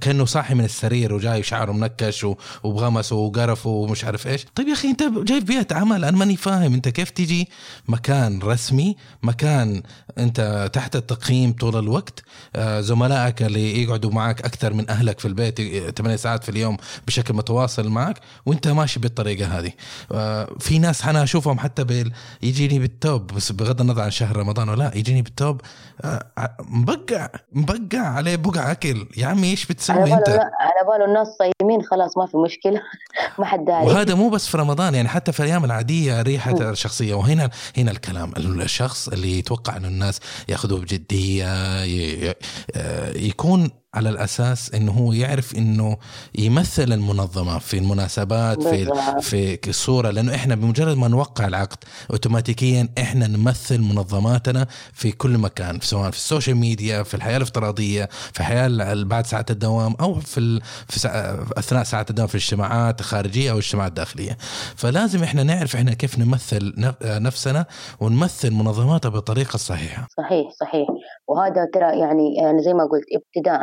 كأنه 0.00 0.24
صاحي 0.24 0.54
من 0.54 0.64
السرير 0.64 1.14
وجاي 1.14 1.42
شعره 1.42 1.72
منكش 1.72 2.26
وبغمس 2.64 3.12
وقرف 3.12 3.66
ومش 3.66 4.04
عارف 4.04 4.26
إيش. 4.26 4.46
طيب 4.54 4.68
يا 4.68 4.72
أخي 4.72 4.88
أنت 4.88 5.02
جاي 5.02 5.40
في 5.40 5.46
بيئة 5.46 5.66
عمل 5.70 6.04
أنا 6.04 6.16
ماني 6.16 6.36
فاهم. 6.36 6.74
أنت 6.74 6.88
كيف 6.88 7.10
تيجي 7.10 7.48
مكان 7.88 8.38
رسمي 8.42 8.96
مكان 9.22 9.82
أنت 10.18 10.70
تحت 10.72 10.96
التقييم 10.96 11.52
طول 11.52 11.76
الوقت 11.78 12.22
آه، 12.56 12.80
زملائك 12.80 13.42
اللي 13.42 13.82
يقعدوا 13.82 14.10
معك 14.12 14.40
أكثر 14.42 14.72
من 14.72 14.90
أهلك 14.90 15.18
في 15.20 15.28
البيت 15.28 15.60
8 15.98 16.16
ساعات 16.16 16.44
في 16.44 16.48
اليوم 16.48 16.76
بشكل 17.06 17.34
متواصل 17.34 17.88
معك 17.88 18.20
وأنت 18.46 18.68
ماشي 18.68 19.00
بالطريقة 19.00 19.58
هذه. 19.58 19.72
آه، 20.12 20.56
في 20.60 20.78
ناس 20.78 21.04
أنا 21.04 21.22
أشوفهم 21.22 21.58
حتى 21.58 21.84
بال 21.84 22.12
يجيني 22.42 22.78
بالتوب 22.78 23.26
بس 23.26 23.52
بغض 23.52 23.80
النظر 23.80 24.02
عن 24.02 24.10
شهر 24.10 24.36
رمضان 24.36 24.68
ولا 24.68 24.92
يجيني 24.96 25.22
بالتوب 25.22 25.60
آه، 26.04 26.56
مبقع 26.60 27.28
مبقع 27.52 28.00
عليه 28.06 28.36
بقع 28.36 28.72
أكل. 28.72 29.06
يا 29.16 29.26
عمي 29.26 29.39
إيش 29.44 29.66
بتسوي 29.66 30.14
انت؟ 30.14 30.28
على 30.28 30.86
باله 30.88 31.04
الناس 31.04 31.28
صايمين 31.28 31.82
خلاص 31.82 32.18
ما 32.18 32.26
في 32.26 32.36
مشكلة. 32.36 32.82
ما 33.38 33.44
حد 33.44 33.64
داري. 33.64 33.86
وهذا 33.86 34.14
مو 34.14 34.28
بس 34.28 34.46
في 34.46 34.56
رمضان 34.56 34.94
يعني 34.94 35.08
حتى 35.08 35.32
في 35.32 35.40
الأيام 35.40 35.64
العادية 35.64 36.22
ريحة 36.22 36.70
الشخصية. 36.70 37.14
وهنا 37.14 37.50
هنا 37.76 37.90
الكلام. 37.90 38.32
الشخص 38.36 39.08
اللي 39.08 39.38
يتوقع 39.38 39.76
إنه 39.76 39.88
الناس 39.88 40.20
يأخذوه 40.48 40.80
بجدية 40.80 41.46
آه، 41.46 43.10
يكون 43.16 43.70
على 43.94 44.08
الأساس 44.08 44.74
إنه 44.74 44.92
هو 44.92 45.12
يعرف 45.12 45.54
إنه 45.56 45.96
يمثل 46.38 46.92
المنظمة 46.92 47.58
في 47.58 47.78
المناسبات 47.78 48.62
في 48.62 48.84
في 49.20 49.68
الصورة 49.70 50.10
لأنه 50.10 50.34
إحنا 50.34 50.54
بمجرد 50.54 50.96
ما 50.96 51.08
نوقع 51.08 51.46
العقد 51.46 51.76
اوتوماتيكيا 52.10 52.88
إحنا 52.98 53.26
نمثل 53.26 53.80
منظماتنا 53.80 54.66
في 54.92 55.12
كل 55.12 55.38
مكان 55.38 55.80
سواء 55.80 56.10
في 56.10 56.16
السوشيال 56.16 56.56
ميديا 56.56 57.02
في 57.02 57.14
الحياة 57.14 57.36
الافتراضية 57.36 58.08
في 58.32 58.40
الحياة 58.40 58.94
بعد 59.02 59.26
ساعه 59.26 59.46
الدوام 59.50 59.94
أو 60.00 60.20
في, 60.20 60.60
في 60.88 61.08
أثناء 61.56 61.84
ساعه 61.84 62.06
الدوام 62.10 62.28
في 62.28 62.34
الاجتماعات 62.34 63.00
الخارجية 63.00 63.50
أو 63.50 63.58
الاجتماعات 63.58 63.90
الداخلية. 63.90 64.38
فلازم 64.76 65.22
إحنا 65.22 65.42
نعرف 65.42 65.76
إحنا 65.76 65.94
كيف 65.94 66.18
نمثل 66.18 66.74
نفسنا 67.04 67.66
ونمثل 68.00 68.50
منظماتنا 68.50 69.10
بالطريقة 69.10 69.54
الصحيحه 69.54 70.08
صحيح 70.16 70.50
صحيح. 70.60 70.86
وهذا 71.30 71.64
ترى 71.64 71.98
يعني 71.98 72.34
يعني 72.34 72.62
زي 72.62 72.74
ما 72.74 72.84
قلت 72.84 73.04
ابتداء 73.14 73.60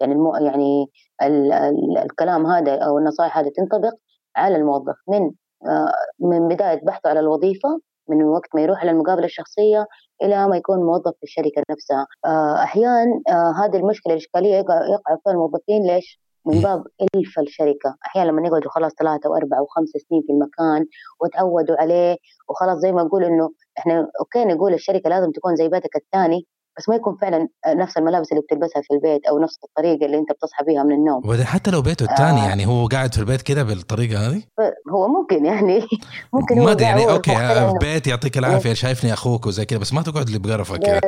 يعني 0.00 0.12
المو 0.12 0.36
يعني 0.36 0.86
ال 1.22 1.52
ال 1.52 1.98
الكلام 1.98 2.46
هذا 2.46 2.74
أو 2.78 2.98
النصائح 2.98 3.38
هذه 3.38 3.50
تنطبق 3.56 3.92
على 4.36 4.56
الموظف. 4.56 4.94
من 5.08 5.30
آه 5.66 5.92
من 6.20 6.48
بداية 6.48 6.80
بحثه 6.84 7.10
على 7.10 7.20
الوظيفة 7.20 7.80
من 8.08 8.24
وقت 8.24 8.48
ما 8.54 8.60
يروح 8.62 8.84
للمقابله 8.84 9.24
الشخصية 9.24 9.86
إلى 10.22 10.48
ما 10.48 10.56
يكون 10.56 10.78
موظف 10.78 11.12
في 11.18 11.22
الشركة 11.22 11.62
نفسها. 11.70 12.06
آه 12.26 12.62
أحيانا 12.62 13.20
آه 13.30 13.52
هذه 13.64 13.76
المشكلة 13.76 14.12
الإشكالية 14.12 14.54
يقع, 14.56 14.80
فيها 15.24 15.32
الموظفين 15.32 15.82
ليش؟ 15.86 16.20
من 16.46 16.60
باب 16.60 16.84
إلف 17.14 17.38
الشركة. 17.38 17.96
أحيانا 18.06 18.30
لما 18.30 18.46
يقعدوا 18.48 18.70
خلاص 18.70 18.92
ثلاثة 18.98 19.30
وأربعة 19.30 19.62
وخمس 19.62 19.88
سنين 19.88 20.22
في 20.26 20.32
المكان 20.32 20.86
وتعودوا 21.20 21.76
عليه 21.80 22.16
وخلاص 22.48 22.78
زي 22.78 22.92
ما 22.92 23.02
نقول 23.02 23.24
إنه 23.24 23.50
إحنا 23.78 24.10
okay 24.20 24.44
نقول 24.44 24.74
الشركة 24.74 25.10
لازم 25.10 25.30
تكون 25.30 25.56
زي 25.56 25.68
بيتك 25.68 25.96
الثاني 25.96 26.46
بس 26.80 26.88
ما 26.88 26.94
يكون 26.94 27.16
فعلا 27.20 27.48
نفس 27.66 27.98
الملابس 27.98 28.32
اللي 28.32 28.42
بتلبسها 28.42 28.82
في 28.82 28.94
البيت 28.94 29.26
أو 29.26 29.38
نفس 29.38 29.58
الطريقة 29.64 30.06
اللي 30.06 30.18
أنت 30.18 30.32
بتصحى 30.32 30.64
بيها 30.64 30.82
من 30.82 30.94
النوم. 30.94 31.24
وبعدين 31.24 31.44
حتى 31.44 31.70
لو 31.70 31.82
بيته 31.82 32.04
الثاني 32.04 32.40
آه. 32.40 32.48
يعني 32.48 32.66
هو 32.66 32.86
قاعد 32.86 33.14
في 33.14 33.20
البيت 33.20 33.42
كده 33.42 33.62
بالطريقة 33.62 34.28
هذه؟ 34.28 34.42
هو 34.90 35.08
ممكن 35.08 35.44
يعني 35.44 35.80
ممكن 36.34 36.58
ما 36.58 36.72
أدري 36.72 36.84
يعني 36.84 37.10
okay 37.10 37.36
في 37.36 37.78
بيت 37.80 38.06
يعطيك 38.06 38.38
العافية 38.38 38.72
شايفني 38.72 39.12
أخوك 39.12 39.46
وزي 39.46 39.64
كده 39.64 39.80
بس 39.80 39.92
ما 39.92 40.02
تقعد 40.02 40.30
لي 40.30 40.38
بقرفه 40.38 40.76
كده 40.76 41.00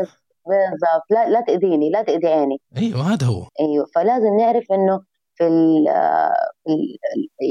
بالضبط. 0.47 1.07
لا 1.11 1.29
لا 1.29 1.41
تأذيني 1.41 1.91
لا 1.91 2.03
تأذي 2.03 2.27
عيني. 2.27 2.61
أيوه 2.77 3.13
هذا 3.13 3.27
هو. 3.27 3.47
أيوه 3.61 3.87
فلازم 3.95 4.37
نعرف 4.39 4.65
إنه 4.73 5.01
في 5.35 5.47
ال 5.47 5.87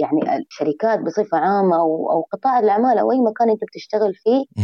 يعني 0.02 0.38
الشركات 0.38 1.00
بصفة 1.00 1.38
عامة 1.38 1.76
أو 1.76 2.12
أو 2.12 2.22
قطاع 2.32 2.60
الأعمال 2.60 2.98
أو 2.98 3.12
أي 3.12 3.20
مكان 3.20 3.50
أنت 3.50 3.64
بتشتغل 3.64 4.14
فيه. 4.16 4.64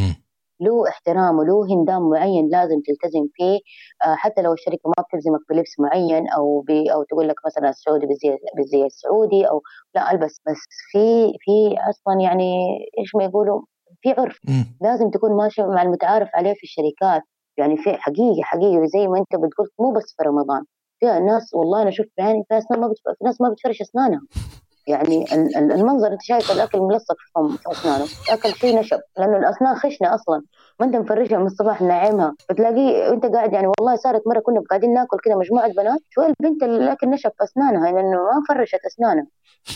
له 0.59 0.89
احترام 0.89 1.37
وله 1.39 1.65
هندام 1.73 2.09
معين 2.09 2.49
لازم 2.49 2.81
تلتزم 2.87 3.27
فيه. 3.33 3.59
آه، 4.05 4.15
حتى 4.15 4.41
لو 4.41 4.53
الشركة 4.53 4.89
ما 4.97 5.03
بتلزمك 5.03 5.39
بلبس 5.49 5.79
معين 5.79 6.29
أو 6.29 6.61
بي 6.61 6.93
أو 6.93 7.03
تقول 7.03 7.27
لك 7.27 7.35
مثلا 7.45 7.69
السعودي 7.69 8.05
بالزي 8.05 8.37
بالزي 8.57 8.85
السعودي 8.85 9.49
أو 9.49 9.61
لا 9.95 10.11
ألبس. 10.11 10.41
بس 10.47 10.61
في 10.91 11.33
في 11.39 11.75
أصلا 11.89 12.21
يعني 12.21 12.77
إيش 12.99 13.15
ما 13.15 13.23
يقولوا 13.23 13.61
في 14.01 14.09
عرف. 14.17 14.37
لازم 14.81 15.09
تكون 15.09 15.37
ماشي 15.37 15.61
مع 15.61 15.81
المتعارف 15.81 16.29
عليه 16.33 16.53
في 16.53 16.63
الشركات. 16.63 17.21
يعني 17.57 17.77
في 17.77 17.93
حقيقي 17.93 18.43
حقيقي 18.43 18.87
زي 18.87 19.07
ما 19.07 19.17
أنت 19.17 19.35
بتقول 19.35 19.67
مو 19.79 19.91
بس 19.91 20.15
في 20.17 20.23
رمضان. 20.23 20.63
في 20.99 21.05
ناس 21.05 21.53
والله 21.53 21.81
أنا 21.81 21.91
شفت 21.91 22.11
يعني 22.17 22.43
في 22.47 22.53
ناس 22.53 22.71
ما 22.71 22.87
في 23.17 23.25
ناس 23.25 23.41
ما 23.41 23.49
بتفرش 23.49 23.81
أسنانها. 23.81 24.21
يعني 24.87 25.25
المنظر 25.57 26.13
انت 26.13 26.21
شايف 26.21 26.51
الأكل 26.51 26.79
ملصق 26.79 27.15
في 27.19 27.31
فم 27.35 27.57
اسنانه 27.71 28.09
أكل 28.29 28.53
شيء 28.55 28.79
نشب 28.79 28.99
لأنه 29.17 29.37
الأسنان 29.37 29.75
خشنة 29.75 30.15
أصلا. 30.15 30.43
ما 30.79 30.85
انت 30.85 30.95
مفرشها 30.95 31.37
من 31.37 31.45
الصباح 31.45 31.81
ناعمها. 31.81 32.35
بتلاقيه 32.49 33.13
انت 33.13 33.25
قاعد 33.25 33.53
يعني 33.53 33.67
والله 33.67 33.95
صارت 33.95 34.21
مرة 34.27 34.39
كنا 34.39 34.61
قاعدين 34.69 34.93
ناكل 34.93 35.17
كذا 35.25 35.35
مجموعة 35.35 35.67
بنات 35.73 35.99
شوي 36.09 36.25
البنت 36.25 36.63
الاكل 36.63 37.09
نشف 37.09 37.31
في 37.37 37.43
اسنانها 37.43 37.91
لأنه 37.91 38.17
ما 38.17 38.43
فرشت 38.49 38.79
أسنانها. 38.87 39.27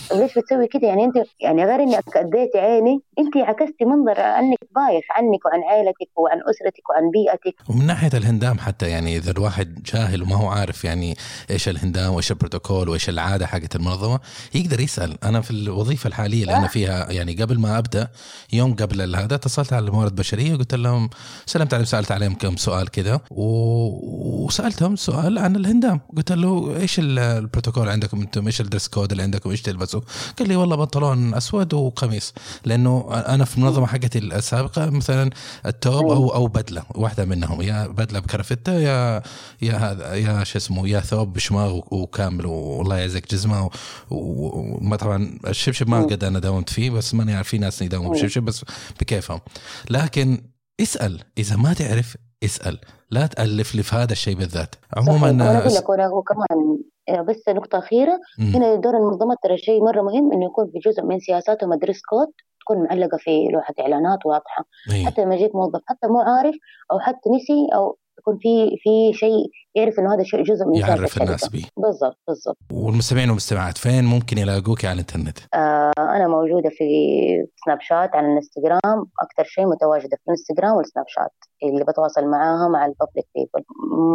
طيب 0.10 0.22
ليش 0.22 0.40
بتسوي 0.40 0.68
كذا 0.68 0.86
يعني 0.86 1.06
أنت 1.06 1.16
يعني 1.40 1.66
غير 1.66 1.84
انك 1.84 2.18
اديتي 2.18 2.58
عيني 2.60 3.02
أنت 3.20 3.38
عكستي 3.38 3.86
منظر 3.86 4.22
عنك 4.22 4.58
بايخ 4.76 5.04
عنك 5.12 5.46
وعن 5.46 5.64
عائلتك 5.64 6.10
وعن 6.16 6.38
أسرتك 6.38 6.90
وعن 6.90 7.12
بيئتك. 7.12 7.56
ومن 7.70 7.88
ناحية 7.88 8.18
الهندام 8.18 8.60
حتى 8.60 8.90
يعني 8.90 9.18
إذا 9.18 9.32
الواحد 9.32 9.84
جاهل 9.84 10.24
وما 10.24 10.36
هو 10.36 10.48
عارف 10.48 10.86
يعني 10.86 11.16
إيش 11.52 11.70
الهندام 11.70 12.14
وإيش 12.14 12.32
البروتوكول 12.32 12.90
وإيش 12.90 13.10
العادة 13.10 13.46
حقت 13.48 13.76
المنظمة 13.76 14.20
يقدر 14.56 14.80
يسأل. 14.80 15.18
أنا 15.24 15.42
في 15.42 15.52
الوظيفة 15.52 16.08
الحالية 16.08 16.42
اللي 16.42 16.58
أنا 16.58 16.68
فيها 16.68 17.12
يعني 17.12 17.34
قبل 17.34 17.60
ما 17.60 17.78
أبدأ 17.78 18.08
يوم 18.54 18.76
قبل 18.76 19.16
هذا 19.16 19.36
اتصلت 19.36 19.74
على 19.74 19.86
الموارد 19.86 20.12
البشرية 20.12 20.54
وقلت 20.54 20.76
لهم 20.76 20.91
سلمت 21.46 21.74
عليهم 21.74 21.86
سألت 21.86 22.12
عليهم 22.12 22.34
كم 22.36 22.58
سؤال 22.58 22.88
كذا. 22.90 23.22
وسألتهم 23.32 24.96
سؤال 24.96 25.38
عن 25.40 25.56
الهندام. 25.56 26.02
قلت 26.18 26.32
له 26.32 26.78
إيش 26.78 27.00
البروتوكول 27.00 27.90
عندكم؟ 27.90 28.22
أنتم 28.22 28.46
إيش 28.46 28.62
الدرس 28.62 28.88
كود 28.88 29.12
اللي 29.12 29.24
عندكم؟ 29.24 29.50
إيش 29.50 29.62
تلبسوا؟ 29.62 30.02
قال 30.40 30.48
لي 30.48 30.56
والله 30.56 30.76
بنطلون 30.76 31.34
أسود 31.34 31.74
وقميص 31.74 32.34
لأنه 32.66 33.08
أنا 33.12 33.46
في 33.46 33.58
المنظمه 33.58 33.88
حقتي 33.88 34.20
السابقة 34.20 34.90
مثلا 34.90 35.30
التوب 35.66 36.12
أو 36.12 36.30
أو 36.36 36.48
بدلة 36.48 36.84
واحدة 36.96 37.26
منهم 37.26 37.62
يا 37.62 37.88
بدلة 37.88 38.20
بكرافته 38.20 38.72
يا 38.72 39.22
يا 39.62 39.74
هذا 39.74 40.14
يا 40.14 40.44
شو 40.44 40.58
اسمه 40.58 40.88
يا 40.88 41.00
ثوب 41.00 41.34
بشماغ 41.34 41.80
وكامل 41.92 42.46
والله 42.46 42.98
يعزك 42.98 43.32
جزمة 43.32 43.70
وما 44.10 44.96
طبعا 44.96 45.40
الشبشب 45.48 45.90
ما 45.90 46.02
قد 46.02 46.24
أنا 46.24 46.40
داومت 46.40 46.70
فيه 46.70 46.90
بس 46.90 47.14
ماني 47.14 47.34
عارف 47.34 47.48
في 47.48 47.58
ناس 47.58 47.82
يداوموا 47.82 48.12
بالشبشب 48.12 48.44
بس 48.44 48.66
بكيفهم. 49.00 49.40
لكن 49.90 50.42
اسأل. 50.82 51.20
إذا 51.38 51.56
ما 51.56 51.74
تعرف 51.74 52.18
اسأل. 52.44 52.80
لا 53.12 53.28
تألف 53.28 53.76
لي 53.76 53.84
في 53.84 53.96
هذا 53.96 54.12
الشيء 54.12 54.36
بالذات. 54.36 54.76
عموما 54.98 55.30
أنا 55.30 55.58
أقول 55.58 55.74
لك 55.74 55.90
وكمان 55.90 56.80
آه، 57.10 57.22
بس 57.22 57.50
نقطة 57.50 57.78
أخيرة. 57.78 58.20
مم. 58.40 58.56
هنا 58.56 58.76
دور 58.76 58.98
المنظمات 58.98 59.38
ترى 59.44 59.58
شيء 59.58 59.84
مرة 59.84 60.02
مهم 60.02 60.34
إنه 60.34 60.46
يكون 60.46 60.72
في 60.72 60.80
جزء 60.80 61.04
من 61.04 61.20
سياساتهم 61.20 61.74
dress 61.74 62.02
code 62.02 62.28
تكون 62.62 62.78
معلقة 62.84 63.18
في 63.18 63.48
لوحة 63.54 63.74
إعلانات 63.80 64.26
واضحة. 64.26 64.66
أيه. 64.92 65.06
حتى 65.06 65.22
لما 65.22 65.36
يجيك 65.36 65.56
موظف 65.56 65.82
حتى 65.86 66.08
مو 66.08 66.20
عارف 66.20 66.56
أو 66.92 67.00
حتى 67.00 67.30
نسي 67.30 67.68
أو 67.76 67.98
يكون 68.20 68.38
في 68.42 68.78
في 68.84 69.14
شيء 69.14 69.50
يعرف 69.76 70.00
إنه 70.00 70.14
هذا 70.14 70.24
شيء 70.24 70.44
جزء 70.44 70.66
من 70.66 70.76
يعرف 70.76 71.22
الناس 71.22 71.50
به 71.50 71.66
بالضبط 71.78 72.18
بالضبط. 72.28 72.58
والمستمعين 72.72 73.30
والمستمعات 73.30 73.78
فين 73.78 74.04
ممكن 74.04 74.38
يلاقوك 74.38 74.86
على 74.86 74.94
الإنترنت؟ 74.94 75.38
آه 75.54 75.92
أنا 76.00 76.28
موجودة 76.28 76.70
في 76.70 76.86
سناب 77.66 77.78
شات 77.82 78.16
على 78.16 78.28
الإنستغرام. 78.28 79.06
أكثر 79.22 79.44
شيء 79.44 79.66
متواجدة 79.68 80.18
في 80.18 80.24
الإنستغرام 80.28 80.76
والسناب 80.78 81.06
شات 81.08 81.32
اللي 81.64 81.84
بتواصل 81.84 82.26
معاها 82.26 82.68
مع 82.68 82.86
الببليك 82.86 83.28
بيبل 83.36 83.66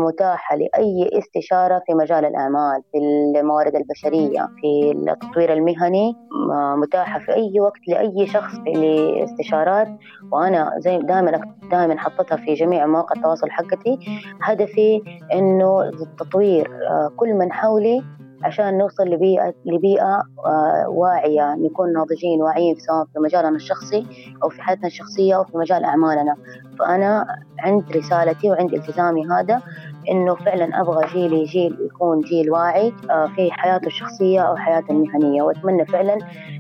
متاحة 0.07 0.57
لأي 0.57 1.11
استشارة 1.19 1.83
في 1.87 1.95
مجال 1.95 2.25
الأعمال 2.25 2.83
في 2.93 2.99
الموارد 2.99 3.75
البشرية 3.77 4.49
في 4.61 4.93
التطوير 5.13 5.53
المهني. 5.53 6.15
متاحة 6.83 7.19
في 7.19 7.33
أي 7.35 7.61
وقت 7.61 7.81
لأي 7.89 8.27
شخص 8.27 8.55
لاستشارات 8.67 9.89
وأنا 10.33 10.71
زي 10.79 10.99
دائما 10.99 11.41
دائما 11.71 11.99
حطتها 11.99 12.37
في 12.37 12.55
جميع 12.55 12.87
مواقع 12.87 13.17
التواصل 13.17 13.51
حقتي. 13.51 13.99
هدفي 14.43 15.03
إنه 15.33 15.46
التطوير 16.03 16.71
آه، 16.91 17.11
كل 17.17 17.35
من 17.35 17.53
حولي 17.53 18.03
عشان 18.43 18.79
نوصل 18.79 19.05
لبيئة 19.05 19.55
لبيئة 19.65 20.23
آه، 20.47 20.89
واعية 20.89 21.55
نكون 21.55 21.93
ناضجين 21.93 22.43
واعيين 22.43 22.77
سواء 22.79 23.05
في 23.05 23.19
مجالنا 23.19 23.57
الشخصي 23.57 24.07
أو 24.43 24.49
في 24.49 24.63
حياتنا 24.63 24.87
الشخصية 24.87 25.37
أو 25.37 25.45
في 25.45 25.57
مجال 25.57 25.85
أعمالنا. 25.85 26.37
فأنا 26.79 27.27
عند 27.59 27.97
رسالتي 27.97 28.51
وعند 28.51 28.75
التزامي 28.75 29.27
هذا. 29.27 29.63
إنه 30.11 30.35
فعلا 30.35 30.81
أبغى 30.81 31.07
جيلي 31.13 31.45
جيل 31.45 31.77
يكون 31.81 32.21
جيل 32.21 32.51
واعي 32.51 32.93
آه، 33.11 33.27
في 33.37 33.51
حياته 33.53 33.87
الشخصية 33.87 34.41
أو 34.41 34.57
حياته 34.57 34.91
المهنية. 34.91 35.43
وأتمنى 35.43 35.87
فعلا 35.87 36.19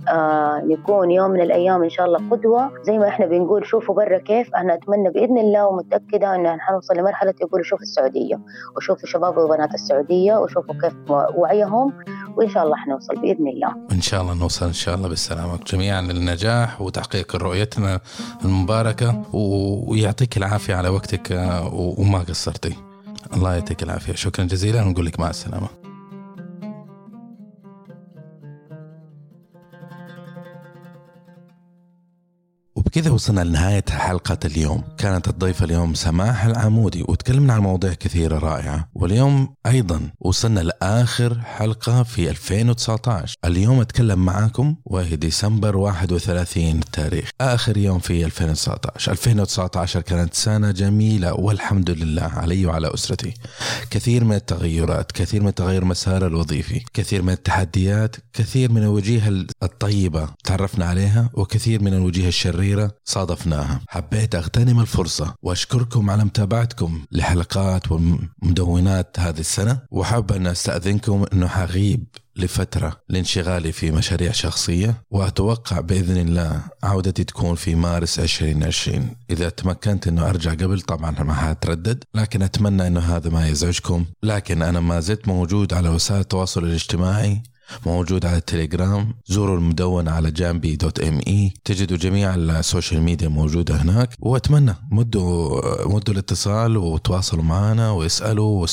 آه، 0.08 0.62
نكون 0.64 1.10
يوم 1.10 1.30
من 1.30 1.40
الأيام 1.40 1.82
إن 1.82 1.90
شاء 1.90 2.06
الله 2.06 2.30
قدوة. 2.30 2.70
زي 2.82 2.98
ما 2.98 3.08
إحنا 3.08 3.26
بنقول 3.26 3.66
شوفوا 3.66 3.94
برا 3.94 4.18
كيف. 4.18 4.54
أنا 4.56 4.74
أتمنى 4.74 5.10
بإذن 5.10 5.38
الله 5.38 5.66
ومتأكدة 5.66 6.34
إن 6.34 6.60
حنوصل 6.60 6.94
لمرحلة 6.96 7.34
يقولوا 7.42 7.64
شوفوا 7.64 7.82
السعودية 7.82 8.40
وشوفوا 8.76 9.08
شباب 9.08 9.36
وبنات 9.38 9.74
السعودية 9.74 10.34
وشوفوا 10.36 10.74
كيف 10.82 11.10
وعيهم. 11.10 11.92
وإن 12.36 12.48
شاء 12.48 12.64
الله 12.64 12.76
حنوصل 12.76 13.14
بإذن 13.14 13.48
الله. 13.48 13.74
إن 13.92 14.00
شاء 14.00 14.22
الله 14.22 14.34
نوصل 14.34 14.66
إن 14.66 14.72
شاء 14.72 14.94
الله 14.94 15.08
بالسلامة. 15.08 15.58
جميعا 15.66 16.02
للنجاح 16.02 16.80
وتحقيق 16.80 17.36
رؤيتنا 17.36 18.00
المباركة 18.44 19.22
ويعطيك 19.88 20.36
العافية 20.36 20.74
على 20.74 20.88
وقتك 20.88 21.32
آه، 21.32 21.74
وما 21.98 22.18
قصرتي. 22.18 22.85
الله 23.34 23.54
يعطيك 23.54 23.82
العافية. 23.82 24.12
شكرا 24.12 24.44
جزيلا 24.44 24.82
ونقول 24.82 25.06
لك 25.06 25.20
مع 25.20 25.30
السلامة. 25.30 25.85
وبكذا 32.96 33.12
وصلنا 33.12 33.40
لنهاية 33.40 33.84
حلقة 33.90 34.38
اليوم. 34.44 34.82
كانت 34.98 35.28
الضيفة 35.28 35.64
اليوم 35.64 35.94
سماح 35.94 36.44
العمودي 36.44 37.04
وتكلمنا 37.08 37.52
عن 37.52 37.60
مواضيع 37.60 37.92
كثيرة 37.92 38.38
رائعة. 38.38 38.88
واليوم 38.94 39.54
أيضا 39.66 40.10
وصلنا 40.20 40.60
لآخر 40.60 41.38
حلقة 41.40 42.02
في 42.02 42.30
2019 42.30 43.36
اليوم 43.44 43.80
أتكلم 43.80 44.24
معاكم 44.24 44.76
وهي 44.84 45.16
ديسمبر 45.16 45.76
31 45.76 46.78
التاريخ 46.78 47.30
آخر 47.40 47.76
يوم 47.76 47.98
في 47.98 48.24
2019 48.24 49.12
2019 49.12 50.00
كانت 50.00 50.34
سنة 50.34 50.70
جميلة 50.70 51.34
والحمد 51.34 51.90
لله 51.90 52.22
علي 52.22 52.66
وعلى 52.66 52.94
أسرتي. 52.94 53.34
كثير 53.90 54.24
من 54.24 54.36
التغيرات 54.36 55.12
كثير 55.12 55.42
من 55.42 55.54
تغير 55.54 55.84
مسار 55.84 56.26
الوظيفي 56.26 56.80
كثير 56.94 57.22
من 57.22 57.32
التحديات 57.32 58.16
كثير 58.32 58.72
من 58.72 58.82
الوجيه 58.82 59.28
الطيبة 59.62 60.28
تعرفنا 60.44 60.84
عليها 60.84 61.30
وكثير 61.34 61.82
من 61.82 61.94
الوجيه 61.94 62.28
الشريرة 62.28 62.85
صادفناها. 63.04 63.80
حبيت 63.88 64.34
أغتنم 64.34 64.80
الفرصة 64.80 65.34
وأشكركم 65.42 66.10
على 66.10 66.24
متابعتكم 66.24 67.04
لحلقات 67.12 67.82
ومدونات 67.92 69.20
هذه 69.20 69.40
السنة 69.40 69.78
وحاب 69.90 70.32
أن 70.32 70.46
أستأذنكم 70.46 71.24
أنه 71.32 71.46
حغيب 71.46 72.04
لفترة 72.36 72.96
لانشغالي 73.08 73.72
في 73.72 73.90
مشاريع 73.90 74.32
شخصية 74.32 75.02
وأتوقع 75.10 75.80
بإذن 75.80 76.16
الله 76.16 76.60
عودتي 76.82 77.24
تكون 77.24 77.54
في 77.54 77.74
مارس 77.74 78.18
2020 78.18 79.10
إذا 79.30 79.48
تمكنت 79.48 80.08
أنه 80.08 80.28
أرجع 80.28 80.50
قبل 80.50 80.80
طبعا 80.80 81.22
ما 81.22 81.34
حتردد 81.34 82.04
لكن 82.14 82.42
أتمنى 82.42 82.86
أنه 82.86 83.00
هذا 83.00 83.30
ما 83.30 83.48
يزعجكم 83.48 84.04
لكن 84.22 84.62
أنا 84.62 84.80
ما 84.80 85.00
زلت 85.00 85.28
موجود 85.28 85.74
على 85.74 85.88
وسائل 85.88 86.20
التواصل 86.20 86.64
الاجتماعي 86.64 87.42
موجود 87.86 88.26
على 88.26 88.36
التليجرام 88.36 89.14
زوروا 89.26 89.56
المدونة 89.56 90.10
على 90.10 90.30
جنبي 90.30 90.76
dot 90.76 91.00
me 91.00 91.52
تجدوا 91.64 91.96
جميع 91.96 92.34
ال 92.34 92.44
social 92.44 93.02
media 93.02 93.28
موجودة 93.28 93.74
هناك 93.74 94.10
وأتمنى 94.20 94.74
مدوا 94.90 95.88
مدوا 95.88 96.14
الاتصال 96.14 96.76
وتواصلوا 96.76 97.44
معنا 97.44 97.90
واسألوا. 97.90 98.66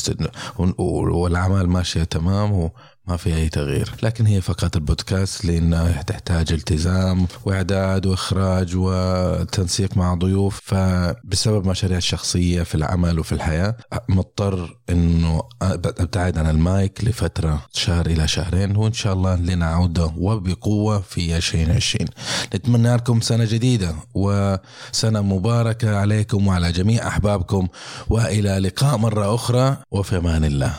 والأعمال 0.67 1.69
ماشية 1.69 2.03
تمام 2.03 2.69
ما 3.07 3.17
في 3.17 3.35
أي 3.35 3.49
تغيير. 3.49 3.91
لكن 4.03 4.25
هي 4.25 4.41
فقط 4.41 4.75
البودكاست 4.75 5.45
لأنها 5.45 6.01
تحتاج 6.01 6.53
التزام 6.53 7.27
وإعداد 7.45 8.05
وإخراج 8.05 8.71
وتنسيق 8.75 9.97
مع 9.97 10.13
ضيوف. 10.13 10.61
فبسبب 10.63 11.67
مشاريع 11.67 11.97
الشخصية 11.97 12.63
في 12.63 12.75
العمل 12.75 13.19
وفي 13.19 13.31
الحياة 13.31 13.75
مضطر 14.09 14.77
أنه 14.89 15.41
أبتعد 15.61 16.37
عن 16.37 16.49
المايك 16.49 17.03
لفترة 17.03 17.65
شهر 17.73 18.05
إلى 18.05 18.27
شهرين. 18.27 18.75
وإن 18.75 18.93
شاء 18.93 19.13
الله 19.13 19.35
لنا 19.35 19.65
عودة 19.65 20.13
وبقوة 20.17 20.99
في 20.99 21.37
2020 21.37 22.07
نتمنى 22.55 22.95
لكم 22.95 23.21
سنة 23.21 23.45
جديدة 23.45 23.95
وسنة 24.13 25.21
مباركة 25.21 25.97
عليكم 25.97 26.47
وعلى 26.47 26.71
جميع 26.71 27.07
أحبابكم. 27.07 27.67
وإلى 28.09 28.59
لقاء 28.59 28.97
مرة 28.97 29.35
أخرى. 29.35 29.77
وفي 29.91 30.17
أمان 30.17 30.45
الله. 30.45 30.73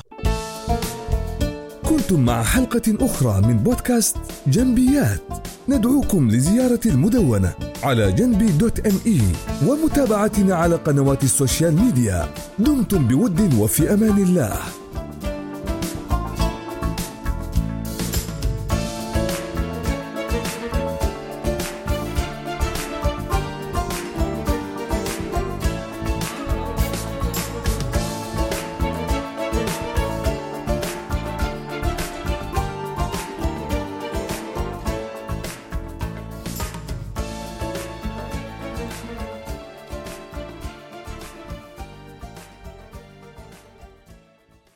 كنتم 2.04 2.24
مع 2.24 2.42
حلقة 2.42 2.82
أخرى 3.00 3.40
من 3.40 3.56
بودكاست 3.56 4.16
جنبيات. 4.46 5.20
ندعوكم 5.68 6.30
لزيارة 6.30 6.80
المدونة 6.86 7.54
على 7.82 8.12
جنبي 8.12 8.46
dot 8.46 8.86
me 8.86 9.20
ومتابعتنا 9.66 10.54
على 10.54 10.76
قنوات 10.76 11.24
ال 11.24 11.32
social 11.32 11.76
media. 11.76 12.28
دمتم 12.58 13.08
بود 13.08 13.54
وفي 13.54 13.94
أمان 13.94 14.22
الله. 14.22 14.58